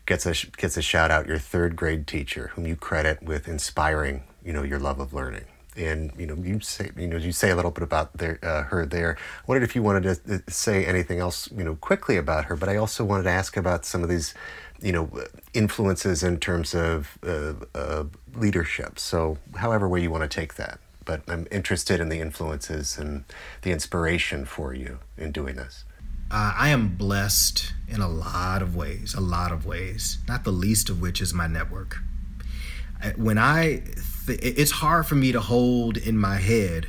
gets 0.05 0.26
a 0.26 0.34
gets 0.57 0.78
a 0.78 0.82
shout 0.82 1.11
out. 1.11 1.28
Your 1.28 1.39
third 1.39 1.76
grade 1.76 2.07
teacher, 2.07 2.51
whom 2.55 2.67
you 2.67 2.76
credit 2.76 3.24
with 3.24 3.47
inspiring, 3.47 4.24
you 4.43 4.53
know, 4.53 4.63
your 4.63 4.80
love 4.80 4.99
of 4.99 5.13
learning 5.13 5.45
and 5.76 6.11
you 6.17 6.26
know 6.26 6.36
you 6.36 6.59
say 6.59 6.91
you 6.97 7.07
know 7.07 7.17
you 7.17 7.32
say 7.32 7.49
a 7.49 7.55
little 7.55 7.72
bit 7.72 7.84
about 7.84 8.17
their, 8.17 8.39
uh, 8.43 8.63
her 8.63 8.86
there. 8.86 9.17
I 9.17 9.43
wondered 9.47 9.63
if 9.63 9.76
you 9.76 9.84
wanted 9.84 10.03
to 10.03 10.36
uh, 10.36 10.38
say 10.47 10.86
anything 10.86 11.19
else 11.19 11.49
you 11.51 11.63
know 11.63 11.76
quickly 11.76 12.17
about 12.17 12.45
her, 12.45 12.55
but 12.55 12.69
I 12.69 12.76
also 12.76 13.03
wanted 13.03 13.24
to 13.24 13.32
ask 13.32 13.57
about 13.57 13.86
some 13.86 14.03
of 14.03 14.09
these 14.09 14.34
you 14.82 14.91
know 14.91 15.09
influences 15.53 16.24
in 16.24 16.39
terms 16.39 16.74
of 16.74 17.17
uh, 17.24 17.53
uh, 17.76 18.03
leadership. 18.36 18.99
So 18.99 19.38
however 19.55 19.88
way 19.88 20.01
you 20.01 20.11
want 20.11 20.30
to 20.30 20.30
take 20.30 20.55
that, 20.55 20.80
but 21.05 21.22
I'm 21.28 21.47
interested 21.51 21.99
in 21.99 22.09
the 22.09 22.19
influences 22.19 22.97
and 22.97 23.24
the 23.61 23.72
inspiration 23.72 24.45
for 24.45 24.74
you 24.74 24.99
in 25.17 25.32
doing 25.32 25.55
this. 25.55 25.86
Uh, 26.34 26.53
I 26.55 26.69
am 26.69 26.95
blessed 26.95 27.74
in 27.89 27.99
a 27.99 28.07
lot 28.07 28.61
of 28.61 28.74
ways, 28.74 29.13
a 29.13 29.19
lot 29.19 29.51
of 29.51 29.65
ways, 29.65 30.19
not 30.30 30.45
the 30.45 30.51
least 30.51 30.89
of 30.89 31.01
which 31.01 31.19
is 31.22 31.34
my 31.34 31.45
network. 31.45 31.97
When 33.17 33.38
I 33.38 33.82
it's 34.28 34.72
hard 34.72 35.05
for 35.05 35.15
me 35.15 35.32
to 35.32 35.39
hold 35.39 35.97
in 35.97 36.17
my 36.17 36.38
head 36.38 36.88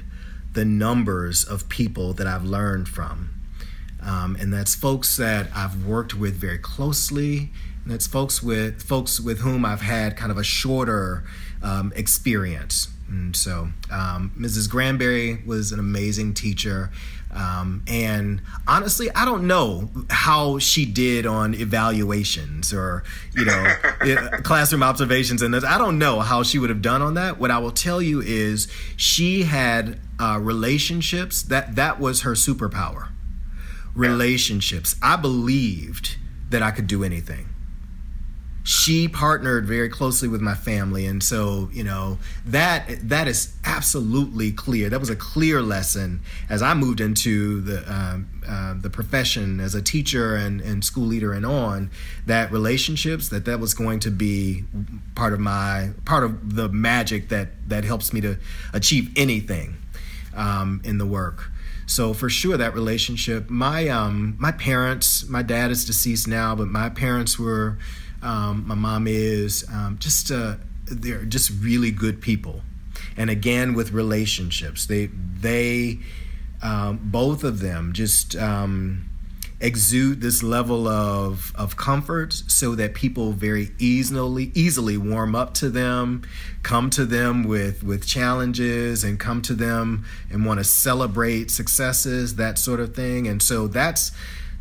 the 0.52 0.64
numbers 0.64 1.44
of 1.44 1.68
people 1.68 2.12
that 2.14 2.26
I've 2.26 2.44
learned 2.44 2.88
from. 2.88 3.30
Um, 4.00 4.36
and 4.38 4.52
that's 4.52 4.74
folks 4.74 5.16
that 5.16 5.48
I've 5.54 5.86
worked 5.86 6.14
with 6.14 6.34
very 6.34 6.58
closely, 6.58 7.50
and 7.84 7.92
that's 7.92 8.06
folks 8.06 8.42
with 8.42 8.82
folks 8.82 9.20
with 9.20 9.40
whom 9.40 9.64
I've 9.64 9.80
had 9.80 10.16
kind 10.16 10.32
of 10.32 10.38
a 10.38 10.44
shorter 10.44 11.24
um, 11.62 11.92
experience. 11.94 12.88
And 13.08 13.36
so, 13.36 13.68
um, 13.90 14.32
Mrs. 14.38 14.68
Granberry 14.68 15.42
was 15.44 15.70
an 15.70 15.78
amazing 15.78 16.34
teacher. 16.34 16.90
Um, 17.32 17.82
and 17.86 18.42
honestly, 18.66 19.10
I 19.14 19.24
don't 19.24 19.46
know 19.46 19.90
how 20.10 20.58
she 20.58 20.84
did 20.84 21.24
on 21.24 21.54
evaluations 21.54 22.74
or, 22.74 23.04
you 23.34 23.44
know, 23.44 23.74
classroom 24.42 24.82
observations. 24.82 25.40
And 25.40 25.54
I 25.56 25.78
don't 25.78 25.98
know 25.98 26.20
how 26.20 26.42
she 26.42 26.58
would 26.58 26.70
have 26.70 26.82
done 26.82 27.00
on 27.00 27.14
that. 27.14 27.38
What 27.38 27.50
I 27.50 27.58
will 27.58 27.70
tell 27.70 28.02
you 28.02 28.20
is 28.20 28.68
she 28.96 29.44
had 29.44 29.98
uh, 30.20 30.38
relationships 30.42 31.42
that 31.44 31.76
that 31.76 31.98
was 31.98 32.22
her 32.22 32.32
superpower. 32.32 33.08
Relationships. 33.94 34.96
I 35.02 35.16
believed 35.16 36.16
that 36.50 36.62
I 36.62 36.70
could 36.70 36.86
do 36.86 37.02
anything 37.02 37.51
she 38.64 39.08
partnered 39.08 39.66
very 39.66 39.88
closely 39.88 40.28
with 40.28 40.40
my 40.40 40.54
family 40.54 41.04
and 41.06 41.22
so 41.22 41.68
you 41.72 41.82
know 41.82 42.18
that 42.46 42.88
that 43.02 43.26
is 43.26 43.54
absolutely 43.64 44.52
clear. 44.52 44.88
That 44.88 45.00
was 45.00 45.10
a 45.10 45.16
clear 45.16 45.62
lesson 45.62 46.20
as 46.48 46.62
i 46.62 46.74
moved 46.74 47.00
into 47.00 47.60
the 47.60 47.92
um, 47.92 48.28
uh, 48.46 48.74
the 48.80 48.90
profession 48.90 49.60
as 49.60 49.74
a 49.74 49.82
teacher 49.82 50.34
and, 50.36 50.60
and 50.60 50.84
school 50.84 51.04
leader 51.04 51.32
and 51.32 51.46
on 51.46 51.90
that 52.26 52.52
relationships 52.52 53.28
that 53.28 53.44
that 53.44 53.60
was 53.60 53.74
going 53.74 54.00
to 54.00 54.10
be 54.10 54.64
part 55.14 55.32
of 55.32 55.40
my 55.40 55.90
part 56.04 56.24
of 56.24 56.54
the 56.54 56.68
magic 56.68 57.28
that 57.28 57.48
that 57.68 57.84
helps 57.84 58.12
me 58.12 58.20
to 58.20 58.36
achieve 58.72 59.10
anything 59.16 59.76
um, 60.34 60.80
in 60.84 60.98
the 60.98 61.06
work. 61.06 61.50
So 61.86 62.14
for 62.14 62.30
sure 62.30 62.56
that 62.56 62.74
relationship 62.74 63.50
my 63.50 63.88
um 63.88 64.36
my 64.38 64.52
parents 64.52 65.28
my 65.28 65.42
dad 65.42 65.70
is 65.70 65.84
deceased 65.84 66.28
now 66.28 66.54
but 66.54 66.68
my 66.68 66.88
parents 66.88 67.38
were 67.38 67.78
um, 68.22 68.66
my 68.66 68.74
mom 68.74 69.06
is. 69.06 69.66
Um, 69.72 69.98
just 69.98 70.30
uh, 70.30 70.56
they're 70.86 71.24
just 71.24 71.50
really 71.60 71.90
good 71.90 72.20
people, 72.20 72.62
and 73.16 73.30
again 73.30 73.74
with 73.74 73.92
relationships, 73.92 74.86
they 74.86 75.06
they 75.06 75.98
um, 76.62 77.00
both 77.02 77.44
of 77.44 77.60
them 77.60 77.92
just 77.92 78.36
um, 78.36 79.08
exude 79.60 80.20
this 80.20 80.42
level 80.42 80.88
of 80.88 81.52
of 81.56 81.76
comfort, 81.76 82.32
so 82.32 82.74
that 82.74 82.94
people 82.94 83.32
very 83.32 83.70
easily 83.78 84.50
easily 84.54 84.96
warm 84.96 85.34
up 85.34 85.54
to 85.54 85.68
them, 85.68 86.22
come 86.62 86.90
to 86.90 87.04
them 87.04 87.42
with 87.42 87.82
with 87.82 88.06
challenges, 88.06 89.04
and 89.04 89.18
come 89.18 89.42
to 89.42 89.54
them 89.54 90.04
and 90.30 90.46
want 90.46 90.58
to 90.58 90.64
celebrate 90.64 91.50
successes, 91.50 92.36
that 92.36 92.58
sort 92.58 92.80
of 92.80 92.94
thing, 92.94 93.26
and 93.26 93.42
so 93.42 93.66
that's 93.66 94.12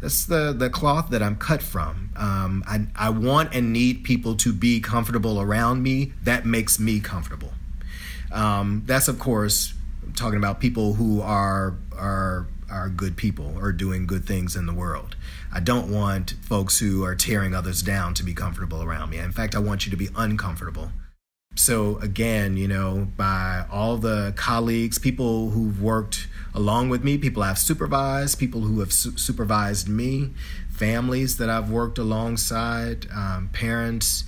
that's 0.02 0.26
the 0.26 0.52
the 0.52 0.70
cloth 0.70 1.12
that 1.12 1.22
I'm 1.22 1.36
cut 1.36 1.62
from. 1.62 2.10
Um, 2.16 2.64
I 2.68 2.88
I 2.96 3.10
want 3.12 3.54
and 3.54 3.72
need 3.72 4.04
people 4.04 4.36
to 4.38 4.52
be 4.52 4.80
comfortable 4.80 5.40
around 5.40 5.84
me. 5.84 6.14
That 6.24 6.46
makes 6.46 6.80
me 6.80 7.00
comfortable. 7.00 7.54
Um, 8.32 8.84
that's 8.86 9.08
of 9.08 9.20
course 9.20 9.74
talking 10.16 10.38
about 10.38 10.60
people 10.60 10.94
who 10.94 11.22
are 11.22 11.76
are 11.96 12.48
are 12.70 12.90
good 12.90 13.16
people 13.16 13.54
or 13.60 13.72
doing 13.72 14.08
good 14.08 14.26
things 14.26 14.56
in 14.56 14.66
the 14.66 14.74
world. 14.74 15.16
I 15.54 15.60
don't 15.60 15.92
want 15.92 16.36
folks 16.42 16.80
who 16.80 17.04
are 17.04 17.16
tearing 17.16 17.54
others 17.54 17.84
down 17.84 18.14
to 18.16 18.24
be 18.24 18.34
comfortable 18.34 18.82
around 18.82 19.10
me. 19.10 19.18
In 19.18 19.32
fact, 19.32 19.56
I 19.56 19.60
want 19.60 19.86
you 19.86 19.92
to 19.92 19.98
be 19.98 20.10
uncomfortable. 20.16 20.92
So 21.56 21.98
again, 21.98 22.56
you 22.56 22.68
know, 22.68 23.10
by 23.18 23.66
all 23.70 23.98
the 23.98 24.34
colleagues, 24.38 24.98
people 24.98 25.50
who've 25.50 25.82
worked 25.82 26.28
along 26.54 26.90
with 26.90 27.04
me, 27.04 27.18
people 27.18 27.44
I've 27.44 27.60
supervised, 27.60 28.40
people 28.40 28.62
who 28.62 28.80
have 28.80 28.94
su- 28.94 29.18
supervised 29.18 29.90
me, 29.90 30.32
families 30.70 31.38
that 31.38 31.50
I've 31.50 31.70
worked 31.70 31.98
alongside, 31.98 33.08
um, 33.14 33.50
parents, 33.52 34.24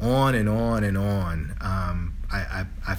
on 0.00 0.34
and 0.34 0.48
on 0.48 0.84
and 0.84 0.98
on. 0.98 1.56
Um, 1.62 2.14
I, 2.30 2.38
I, 2.38 2.66
I, 2.86 2.96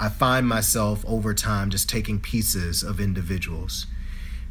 I, 0.00 0.08
find 0.08 0.48
myself 0.48 1.04
over 1.06 1.34
time 1.34 1.68
just 1.68 1.88
taking 1.88 2.20
pieces 2.20 2.82
of 2.82 3.00
individuals, 3.00 3.86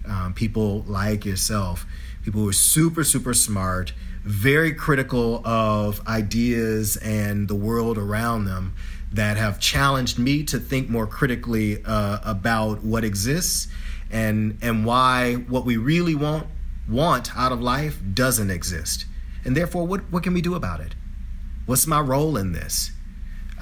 um, 0.07 0.34
people 0.36 0.84
like 0.84 1.25
yourself, 1.25 1.88
people 2.23 2.41
who 2.41 2.49
are 2.49 2.53
super, 2.53 3.03
super 3.03 3.34
smart, 3.34 3.93
very 4.28 4.73
critical 4.73 5.41
of 5.47 6.05
ideas 6.05 6.97
and 6.97 7.47
the 7.47 7.55
world 7.55 7.97
around 7.97 8.43
them 8.43 8.73
that 9.13 9.38
have 9.38 9.57
challenged 9.57 10.19
me 10.19 10.43
to 10.43 10.59
think 10.59 10.89
more 10.89 11.07
critically 11.07 11.82
uh, 11.86 12.19
about 12.23 12.84
what 12.84 13.05
exists 13.05 13.69
and 14.11 14.57
and 14.61 14.86
why 14.86 15.34
what 15.34 15.65
we 15.65 15.78
really 15.78 16.13
want 16.13 16.45
want 16.89 17.36
out 17.38 17.53
of 17.53 17.62
life 17.62 18.01
doesn't 18.13 18.49
exist. 18.49 19.05
And 19.45 19.55
therefore 19.55 19.87
what 19.87 20.01
what 20.12 20.24
can 20.24 20.33
we 20.33 20.41
do 20.41 20.55
about 20.55 20.82
it? 20.82 20.93
What's 21.66 21.87
my 21.87 22.01
role 22.01 22.36
in 22.36 22.51
this? 22.51 22.91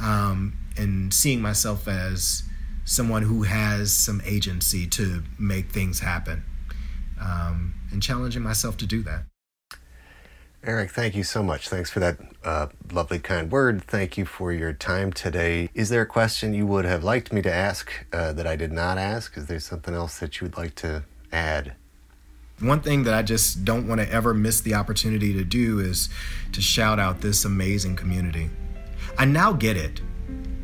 Um, 0.01 0.57
and 0.77 1.13
seeing 1.13 1.41
myself 1.41 1.87
as 1.87 2.43
someone 2.85 3.21
who 3.21 3.43
has 3.43 3.93
some 3.93 4.21
agency 4.25 4.87
to 4.87 5.23
make 5.37 5.69
things 5.69 5.99
happen 5.99 6.43
um, 7.21 7.75
and 7.91 8.01
challenging 8.01 8.43
myself 8.43 8.77
to 8.77 8.85
do 8.85 9.03
that 9.03 9.23
Errick, 10.65 10.89
thank 10.89 11.13
you 11.13 11.23
so 11.23 11.43
much. 11.43 11.69
Thanks 11.69 11.91
for 11.91 11.99
that 11.99 12.17
uh, 12.43 12.67
lovely, 12.91 13.19
kind 13.19 13.51
word. 13.51 13.83
Thank 13.83 14.17
you 14.17 14.25
for 14.25 14.51
your 14.51 14.73
time 14.73 15.13
today. 15.13 15.69
Is 15.75 15.89
there 15.89 16.01
a 16.01 16.07
question 16.07 16.55
you 16.55 16.65
would 16.65 16.85
have 16.85 17.03
liked 17.03 17.31
me 17.31 17.43
to 17.43 17.53
ask 17.53 17.91
uh, 18.11 18.33
that 18.33 18.47
I 18.47 18.55
did 18.55 18.71
not 18.71 18.97
ask? 18.97 19.37
Is 19.37 19.45
there 19.45 19.59
something 19.59 19.93
else 19.93 20.17
that 20.17 20.41
you 20.41 20.45
would 20.45 20.57
like 20.57 20.73
to 20.75 21.03
add? 21.31 21.73
One 22.59 22.81
thing 22.81 23.03
that 23.03 23.13
I 23.13 23.21
just 23.21 23.63
don't 23.63 23.87
want 23.87 24.01
to 24.01 24.11
ever 24.11 24.33
miss 24.33 24.59
the 24.59 24.73
opportunity 24.73 25.33
to 25.33 25.43
do 25.43 25.79
is 25.79 26.09
to 26.53 26.61
shout 26.61 26.99
out 26.99 27.21
this 27.21 27.45
amazing 27.45 27.95
community. 27.95 28.49
I 29.19 29.25
now 29.25 29.53
get 29.53 29.77
it. 29.77 30.01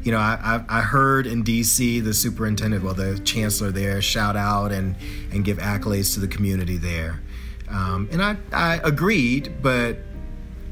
You 0.01 0.13
know, 0.13 0.17
I, 0.17 0.63
I, 0.67 0.79
I 0.79 0.81
heard 0.81 1.27
in 1.27 1.43
DC 1.43 2.03
the 2.03 2.15
superintendent, 2.15 2.83
well, 2.83 2.95
the 2.95 3.19
chancellor 3.19 3.69
there, 3.69 4.01
shout 4.01 4.35
out 4.35 4.71
and, 4.71 4.95
and 5.31 5.45
give 5.45 5.59
accolades 5.59 6.15
to 6.15 6.19
the 6.19 6.27
community 6.27 6.77
there. 6.77 7.21
Um, 7.71 8.09
and 8.11 8.21
I, 8.21 8.37
I 8.51 8.79
agreed, 8.83 9.61
but 9.61 9.97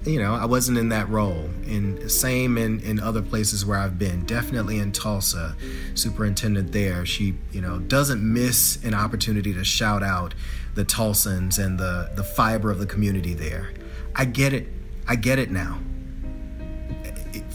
you 0.06 0.20
know, 0.20 0.34
I 0.34 0.46
wasn't 0.46 0.78
in 0.78 0.90
that 0.90 1.10
role. 1.10 1.50
And 1.68 2.10
same 2.10 2.58
in, 2.58 2.80
in 2.82 3.00
other 3.00 3.22
places 3.22 3.66
where 3.66 3.78
I've 3.78 4.00
been. 4.00 4.26
Definitely 4.26 4.80
in 4.80 4.92
Tulsa, 4.92 5.56
superintendent 5.94 6.72
there, 6.72 7.06
she, 7.06 7.36
you 7.52 7.62
know, 7.62 7.80
doesn't 7.80 8.22
miss 8.22 8.84
an 8.84 8.94
opportunity 8.94 9.54
to 9.54 9.64
shout 9.64 10.02
out 10.02 10.34
the 10.76 10.86
Tulsans 10.86 11.64
and 11.64 11.78
the, 11.78 12.12
the 12.16 12.24
fiber 12.24 12.72
of 12.72 12.80
the 12.80 12.86
community 12.86 13.34
there. 13.34 13.72
I 14.16 14.26
get 14.26 14.54
it. 14.54 14.68
I 15.08 15.16
get 15.16 15.40
it 15.40 15.52
now. 15.52 15.80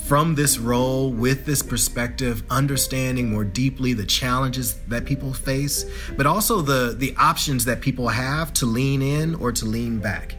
From 0.07 0.35
this 0.35 0.59
role, 0.59 1.11
with 1.11 1.47
this 1.47 1.63
perspective, 1.63 2.43
understanding 2.51 3.31
more 3.31 3.45
deeply 3.45 3.95
the 3.95 4.05
challenges 4.05 4.75
that 4.89 5.07
people 5.07 5.33
face, 5.33 5.87
but 6.17 6.27
also 6.27 6.61
the, 6.61 6.95
the 6.97 7.15
options 7.17 7.65
that 7.65 7.81
people 7.81 8.09
have 8.09 8.53
to 8.55 8.67
lean 8.67 9.01
in 9.01 9.35
or 9.37 9.51
to 9.53 9.65
lean 9.65 10.01
back 10.01 10.37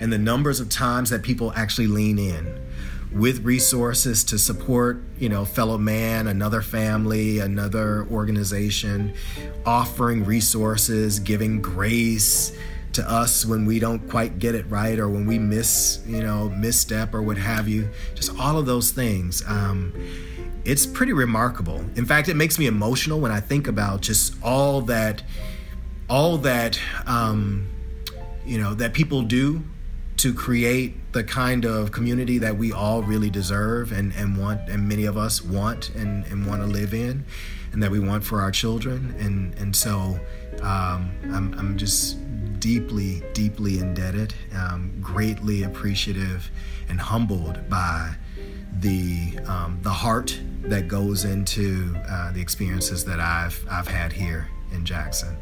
and 0.00 0.12
the 0.12 0.18
numbers 0.18 0.60
of 0.60 0.68
times 0.68 1.10
that 1.10 1.22
people 1.22 1.52
actually 1.56 1.86
lean 1.86 2.18
in 2.18 2.60
with 3.12 3.44
resources 3.44 4.24
to 4.24 4.38
support, 4.38 5.02
you 5.18 5.28
know, 5.28 5.44
fellow 5.44 5.78
man, 5.78 6.26
another 6.26 6.60
family, 6.60 7.38
another 7.38 8.06
organization, 8.10 9.14
offering 9.64 10.24
resources, 10.24 11.18
giving 11.20 11.62
grace 11.62 12.56
to 12.96 13.10
us 13.10 13.46
when 13.46 13.64
we 13.64 13.78
don't 13.78 14.08
quite 14.10 14.38
get 14.38 14.54
it 14.54 14.68
right 14.68 14.98
or 14.98 15.08
when 15.08 15.26
we 15.26 15.38
miss, 15.38 16.00
you 16.06 16.22
know, 16.22 16.48
misstep 16.50 17.14
or 17.14 17.22
what 17.22 17.38
have 17.38 17.68
you. 17.68 17.88
Just 18.14 18.36
all 18.38 18.58
of 18.58 18.66
those 18.66 18.90
things. 18.90 19.42
Um, 19.46 19.92
it's 20.64 20.84
pretty 20.84 21.12
remarkable. 21.12 21.78
In 21.94 22.04
fact, 22.04 22.28
it 22.28 22.34
makes 22.34 22.58
me 22.58 22.66
emotional 22.66 23.20
when 23.20 23.30
I 23.30 23.40
think 23.40 23.68
about 23.68 24.00
just 24.00 24.34
all 24.42 24.80
that, 24.82 25.22
all 26.10 26.38
that, 26.38 26.80
um, 27.06 27.70
you 28.44 28.58
know, 28.58 28.74
that 28.74 28.92
people 28.92 29.22
do 29.22 29.62
to 30.16 30.32
create 30.32 31.12
the 31.12 31.22
kind 31.22 31.64
of 31.64 31.92
community 31.92 32.38
that 32.38 32.56
we 32.56 32.72
all 32.72 33.02
really 33.02 33.30
deserve 33.30 33.92
and, 33.92 34.12
and 34.14 34.38
want 34.38 34.68
and 34.68 34.88
many 34.88 35.04
of 35.04 35.16
us 35.16 35.42
want 35.42 35.90
and, 35.90 36.24
and 36.26 36.46
want 36.46 36.62
to 36.62 36.66
live 36.66 36.94
in 36.94 37.24
and 37.72 37.82
that 37.82 37.90
we 37.90 38.00
want 38.00 38.24
for 38.24 38.40
our 38.40 38.50
children 38.50 39.14
and 39.18 39.54
and 39.58 39.76
so 39.76 40.18
um, 40.62 41.12
I'm, 41.32 41.54
I'm 41.58 41.76
just 41.76 42.16
deeply 42.60 43.22
deeply 43.32 43.78
indebted 43.78 44.34
um, 44.54 44.92
greatly 45.00 45.62
appreciative 45.62 46.50
and 46.88 47.00
humbled 47.00 47.68
by 47.68 48.14
the 48.80 49.38
um, 49.46 49.78
the 49.82 49.90
heart 49.90 50.38
that 50.62 50.88
goes 50.88 51.24
into 51.24 51.96
uh, 52.08 52.32
the 52.32 52.40
experiences 52.40 53.04
that 53.04 53.20
I've 53.20 53.64
I've 53.70 53.88
had 53.88 54.12
here 54.12 54.48
in 54.72 54.84
Jackson. 54.84 55.36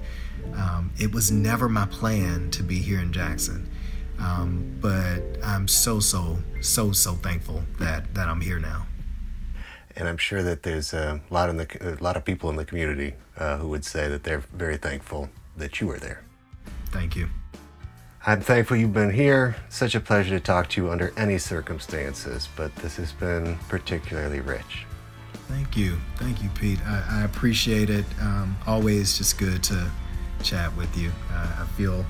Um, 0.54 0.92
it 0.98 1.12
was 1.12 1.30
never 1.30 1.68
my 1.68 1.86
plan 1.86 2.50
to 2.52 2.62
be 2.62 2.78
here 2.78 3.00
in 3.00 3.12
Jackson. 3.12 3.70
Um, 4.18 4.76
but 4.80 5.20
I'm 5.42 5.66
so 5.66 6.00
so 6.00 6.38
so 6.60 6.92
so 6.92 7.14
thankful 7.14 7.64
that 7.78 8.14
that 8.14 8.28
I'm 8.28 8.40
here 8.40 8.58
now. 8.58 8.86
And 9.96 10.08
I'm 10.08 10.16
sure 10.16 10.42
that 10.42 10.62
there's 10.62 10.92
a 10.92 11.20
lot 11.30 11.50
in 11.50 11.56
the 11.56 11.66
a 11.80 12.02
lot 12.02 12.16
of 12.16 12.24
people 12.24 12.50
in 12.50 12.56
the 12.56 12.64
community 12.64 13.14
uh, 13.36 13.58
who 13.58 13.68
would 13.68 13.84
say 13.84 14.08
that 14.08 14.24
they're 14.24 14.44
very 14.52 14.76
thankful 14.76 15.30
that 15.56 15.80
you 15.80 15.86
were 15.86 15.98
there. 15.98 16.24
Thank 16.94 17.16
you. 17.16 17.28
I'm 18.24 18.40
thankful 18.40 18.76
you've 18.76 18.92
been 18.94 19.12
here. 19.12 19.56
Such 19.68 19.96
a 19.96 20.00
pleasure 20.00 20.38
to 20.38 20.40
talk 20.40 20.68
to 20.70 20.80
you 20.80 20.90
under 20.92 21.12
any 21.16 21.38
circumstances, 21.38 22.48
but 22.54 22.72
this 22.76 22.96
has 22.98 23.10
been 23.10 23.58
particularly 23.68 24.38
rich. 24.40 24.86
Thank 25.48 25.76
you. 25.76 25.98
Thank 26.18 26.40
you, 26.40 26.48
Pete. 26.50 26.78
I, 26.86 27.04
I 27.10 27.24
appreciate 27.24 27.90
it. 27.90 28.04
Um, 28.20 28.56
always 28.64 29.18
just 29.18 29.38
good 29.38 29.64
to 29.64 29.90
chat 30.44 30.74
with 30.76 30.96
you. 30.96 31.10
Uh, 31.32 31.62
I 31.62 31.66
feel 31.76 32.06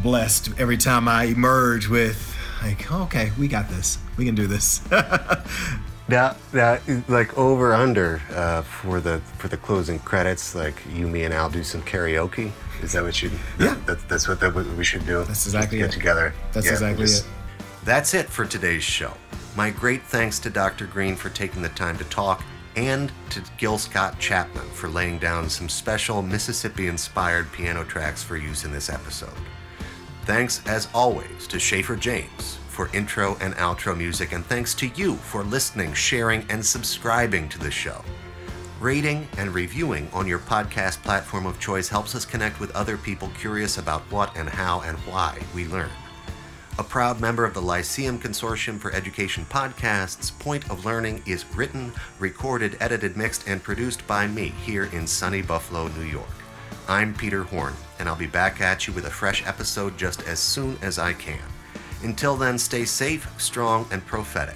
blessed 0.00 0.50
every 0.60 0.76
time 0.76 1.08
I 1.08 1.24
emerge 1.24 1.88
with 1.88 2.36
like, 2.62 2.90
okay, 2.90 3.32
we 3.36 3.48
got 3.48 3.68
this. 3.68 3.98
We 4.16 4.24
can 4.24 4.36
do 4.36 4.46
this. 4.46 4.80
That 6.08 6.38
that 6.52 6.80
like 7.06 7.36
over 7.36 7.74
under 7.74 8.22
uh, 8.30 8.62
for 8.62 8.98
the 8.98 9.20
for 9.36 9.48
the 9.48 9.58
closing 9.58 9.98
credits, 9.98 10.54
like 10.54 10.82
you, 10.94 11.06
me, 11.06 11.24
and 11.24 11.34
Al 11.34 11.50
do 11.50 11.62
some 11.62 11.82
karaoke. 11.82 12.50
Is 12.82 12.92
that 12.92 13.02
what 13.02 13.20
you? 13.22 13.30
Yeah. 13.58 13.76
That, 13.86 14.08
that's 14.08 14.28
what 14.28 14.40
that, 14.40 14.54
what 14.54 14.66
we 14.76 14.84
should 14.84 15.04
do. 15.06 15.24
That's 15.24 15.46
exactly 15.46 15.78
Just 15.78 15.90
get 15.90 15.94
it. 15.96 15.98
together. 15.98 16.34
That's 16.52 16.66
Yeah, 16.66 16.72
exactly 16.72 17.04
just- 17.06 17.24
it. 17.24 17.30
That's 17.84 18.12
it 18.14 18.28
for 18.28 18.44
today's 18.44 18.82
show. 18.84 19.14
My 19.56 19.70
great 19.70 20.02
thanks 20.02 20.38
to 20.40 20.50
Dr. 20.50 20.86
Greene 20.86 21.16
for 21.16 21.30
taking 21.30 21.62
the 21.62 21.70
time 21.70 21.96
to 21.98 22.04
talk, 22.04 22.44
and 22.76 23.10
to 23.30 23.42
Gil 23.56 23.78
Scott 23.78 24.18
Chapman 24.18 24.68
for 24.70 24.88
laying 24.88 25.18
down 25.18 25.48
some 25.48 25.68
special 25.68 26.20
Mississippi-inspired 26.22 27.50
piano 27.52 27.82
tracks 27.84 28.22
for 28.22 28.36
use 28.36 28.64
in 28.64 28.70
this 28.72 28.88
episode. 28.90 29.32
Thanks, 30.26 30.62
as 30.66 30.86
always, 30.94 31.46
to 31.48 31.58
Schaefer 31.58 31.96
James 31.96 32.58
for 32.68 32.88
intro 32.94 33.36
and 33.40 33.54
outro 33.54 33.96
music, 33.96 34.32
and 34.32 34.44
thanks 34.46 34.74
to 34.74 34.86
you 34.88 35.16
for 35.16 35.42
listening, 35.42 35.92
sharing, 35.94 36.44
and 36.50 36.64
subscribing 36.64 37.48
to 37.48 37.58
the 37.58 37.70
show. 37.70 38.04
Rating 38.80 39.26
and 39.38 39.52
reviewing 39.52 40.08
on 40.12 40.28
your 40.28 40.38
podcast 40.38 41.02
platform 41.02 41.46
of 41.46 41.58
choice 41.58 41.88
helps 41.88 42.14
us 42.14 42.24
connect 42.24 42.60
with 42.60 42.70
other 42.76 42.96
people 42.96 43.28
curious 43.36 43.76
about 43.76 44.02
what 44.02 44.36
and 44.36 44.48
how 44.48 44.82
and 44.82 44.96
why 44.98 45.36
we 45.52 45.66
learn. 45.66 45.90
A 46.78 46.84
proud 46.84 47.20
member 47.20 47.44
of 47.44 47.54
the 47.54 47.60
Lyceum 47.60 48.20
Consortium 48.20 48.78
for 48.78 48.92
Education 48.92 49.44
podcasts, 49.50 50.38
Point 50.38 50.70
of 50.70 50.84
Learning 50.84 51.20
is 51.26 51.44
written, 51.56 51.92
recorded, 52.20 52.76
edited, 52.78 53.16
mixed, 53.16 53.48
and 53.48 53.60
produced 53.60 54.06
by 54.06 54.28
me 54.28 54.50
here 54.64 54.84
in 54.92 55.08
sunny 55.08 55.42
Buffalo, 55.42 55.88
New 55.88 56.04
York. 56.04 56.28
I'm 56.86 57.12
Peter 57.14 57.42
Horn, 57.42 57.74
and 57.98 58.08
I'll 58.08 58.14
be 58.14 58.26
back 58.28 58.60
at 58.60 58.86
you 58.86 58.92
with 58.92 59.06
a 59.06 59.10
fresh 59.10 59.44
episode 59.44 59.98
just 59.98 60.22
as 60.28 60.38
soon 60.38 60.78
as 60.82 61.00
I 61.00 61.14
can. 61.14 61.42
Until 62.04 62.36
then, 62.36 62.56
stay 62.56 62.84
safe, 62.84 63.28
strong, 63.38 63.88
and 63.90 64.06
prophetic. 64.06 64.54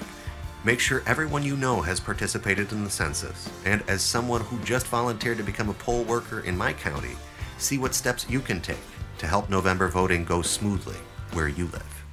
Make 0.65 0.79
sure 0.79 1.03
everyone 1.07 1.43
you 1.43 1.57
know 1.57 1.81
has 1.83 1.99
participated 1.99 2.71
in 2.73 2.85
the 2.85 2.91
census, 2.91 3.51
and 3.65 3.83
as 3.89 4.01
someone 4.03 4.43
who 4.43 4.59
just 4.65 4.87
volunteered 4.87 5.39
to 5.39 5.43
become 5.45 5.69
a 5.69 5.75
poll 5.75 6.05
worker 6.05 6.41
in 6.41 6.57
my 6.57 6.73
county, 6.73 7.17
see 7.59 7.79
what 7.79 7.95
steps 7.95 8.29
you 8.31 8.41
can 8.41 8.61
take 8.61 8.79
to 9.19 9.27
help 9.27 9.51
November 9.51 9.89
voting 9.89 10.25
go 10.25 10.41
smoothly 10.41 10.97
where 11.33 11.49
you 11.49 11.67
live. 11.67 12.05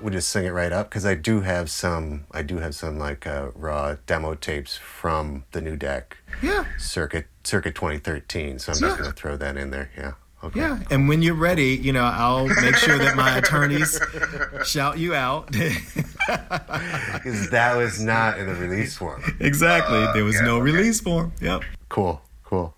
We'll 0.00 0.12
just 0.12 0.28
sing 0.28 0.44
it 0.44 0.50
right 0.50 0.70
up 0.70 0.90
because 0.90 1.06
I 1.06 1.14
do 1.14 1.40
have 1.40 1.70
some. 1.70 2.24
I 2.30 2.42
do 2.42 2.58
have 2.58 2.74
some 2.74 2.98
like 2.98 3.26
uh, 3.26 3.48
raw 3.54 3.96
demo 4.06 4.34
tapes 4.34 4.76
from 4.76 5.44
the 5.52 5.62
new 5.62 5.76
deck 5.76 6.18
Yeah. 6.42 6.66
circuit 6.76 7.26
circuit 7.42 7.74
2013. 7.74 8.58
So 8.58 8.72
I'm 8.72 8.78
Yeah. 8.82 8.88
just 8.88 8.98
gonna 8.98 9.12
throw 9.12 9.36
that 9.38 9.56
in 9.56 9.70
there. 9.70 9.90
Yeah. 9.96 10.12
Okay. 10.44 10.60
Yeah. 10.60 10.78
And 10.90 11.08
when 11.08 11.22
you're 11.22 11.34
ready, 11.34 11.76
you 11.76 11.92
know, 11.92 12.04
I'll 12.04 12.46
make 12.46 12.76
sure 12.76 12.98
that 12.98 13.16
my 13.16 13.38
attorneys 13.38 13.98
shout 14.64 14.98
you 14.98 15.14
out. 15.14 15.54
Because 16.26 17.50
that 17.50 17.76
was 17.76 18.00
not 18.02 18.38
in 18.38 18.46
the 18.46 18.54
release 18.54 18.96
form. 18.96 19.22
exactly. 19.40 19.98
Uh, 19.98 20.12
there 20.14 20.24
was 20.24 20.36
yeah, 20.36 20.46
no 20.46 20.56
okay. 20.56 20.72
release 20.72 20.98
form. 21.00 21.32
Yep. 21.40 21.62
Cool. 21.90 22.22
Cool. 22.44 22.74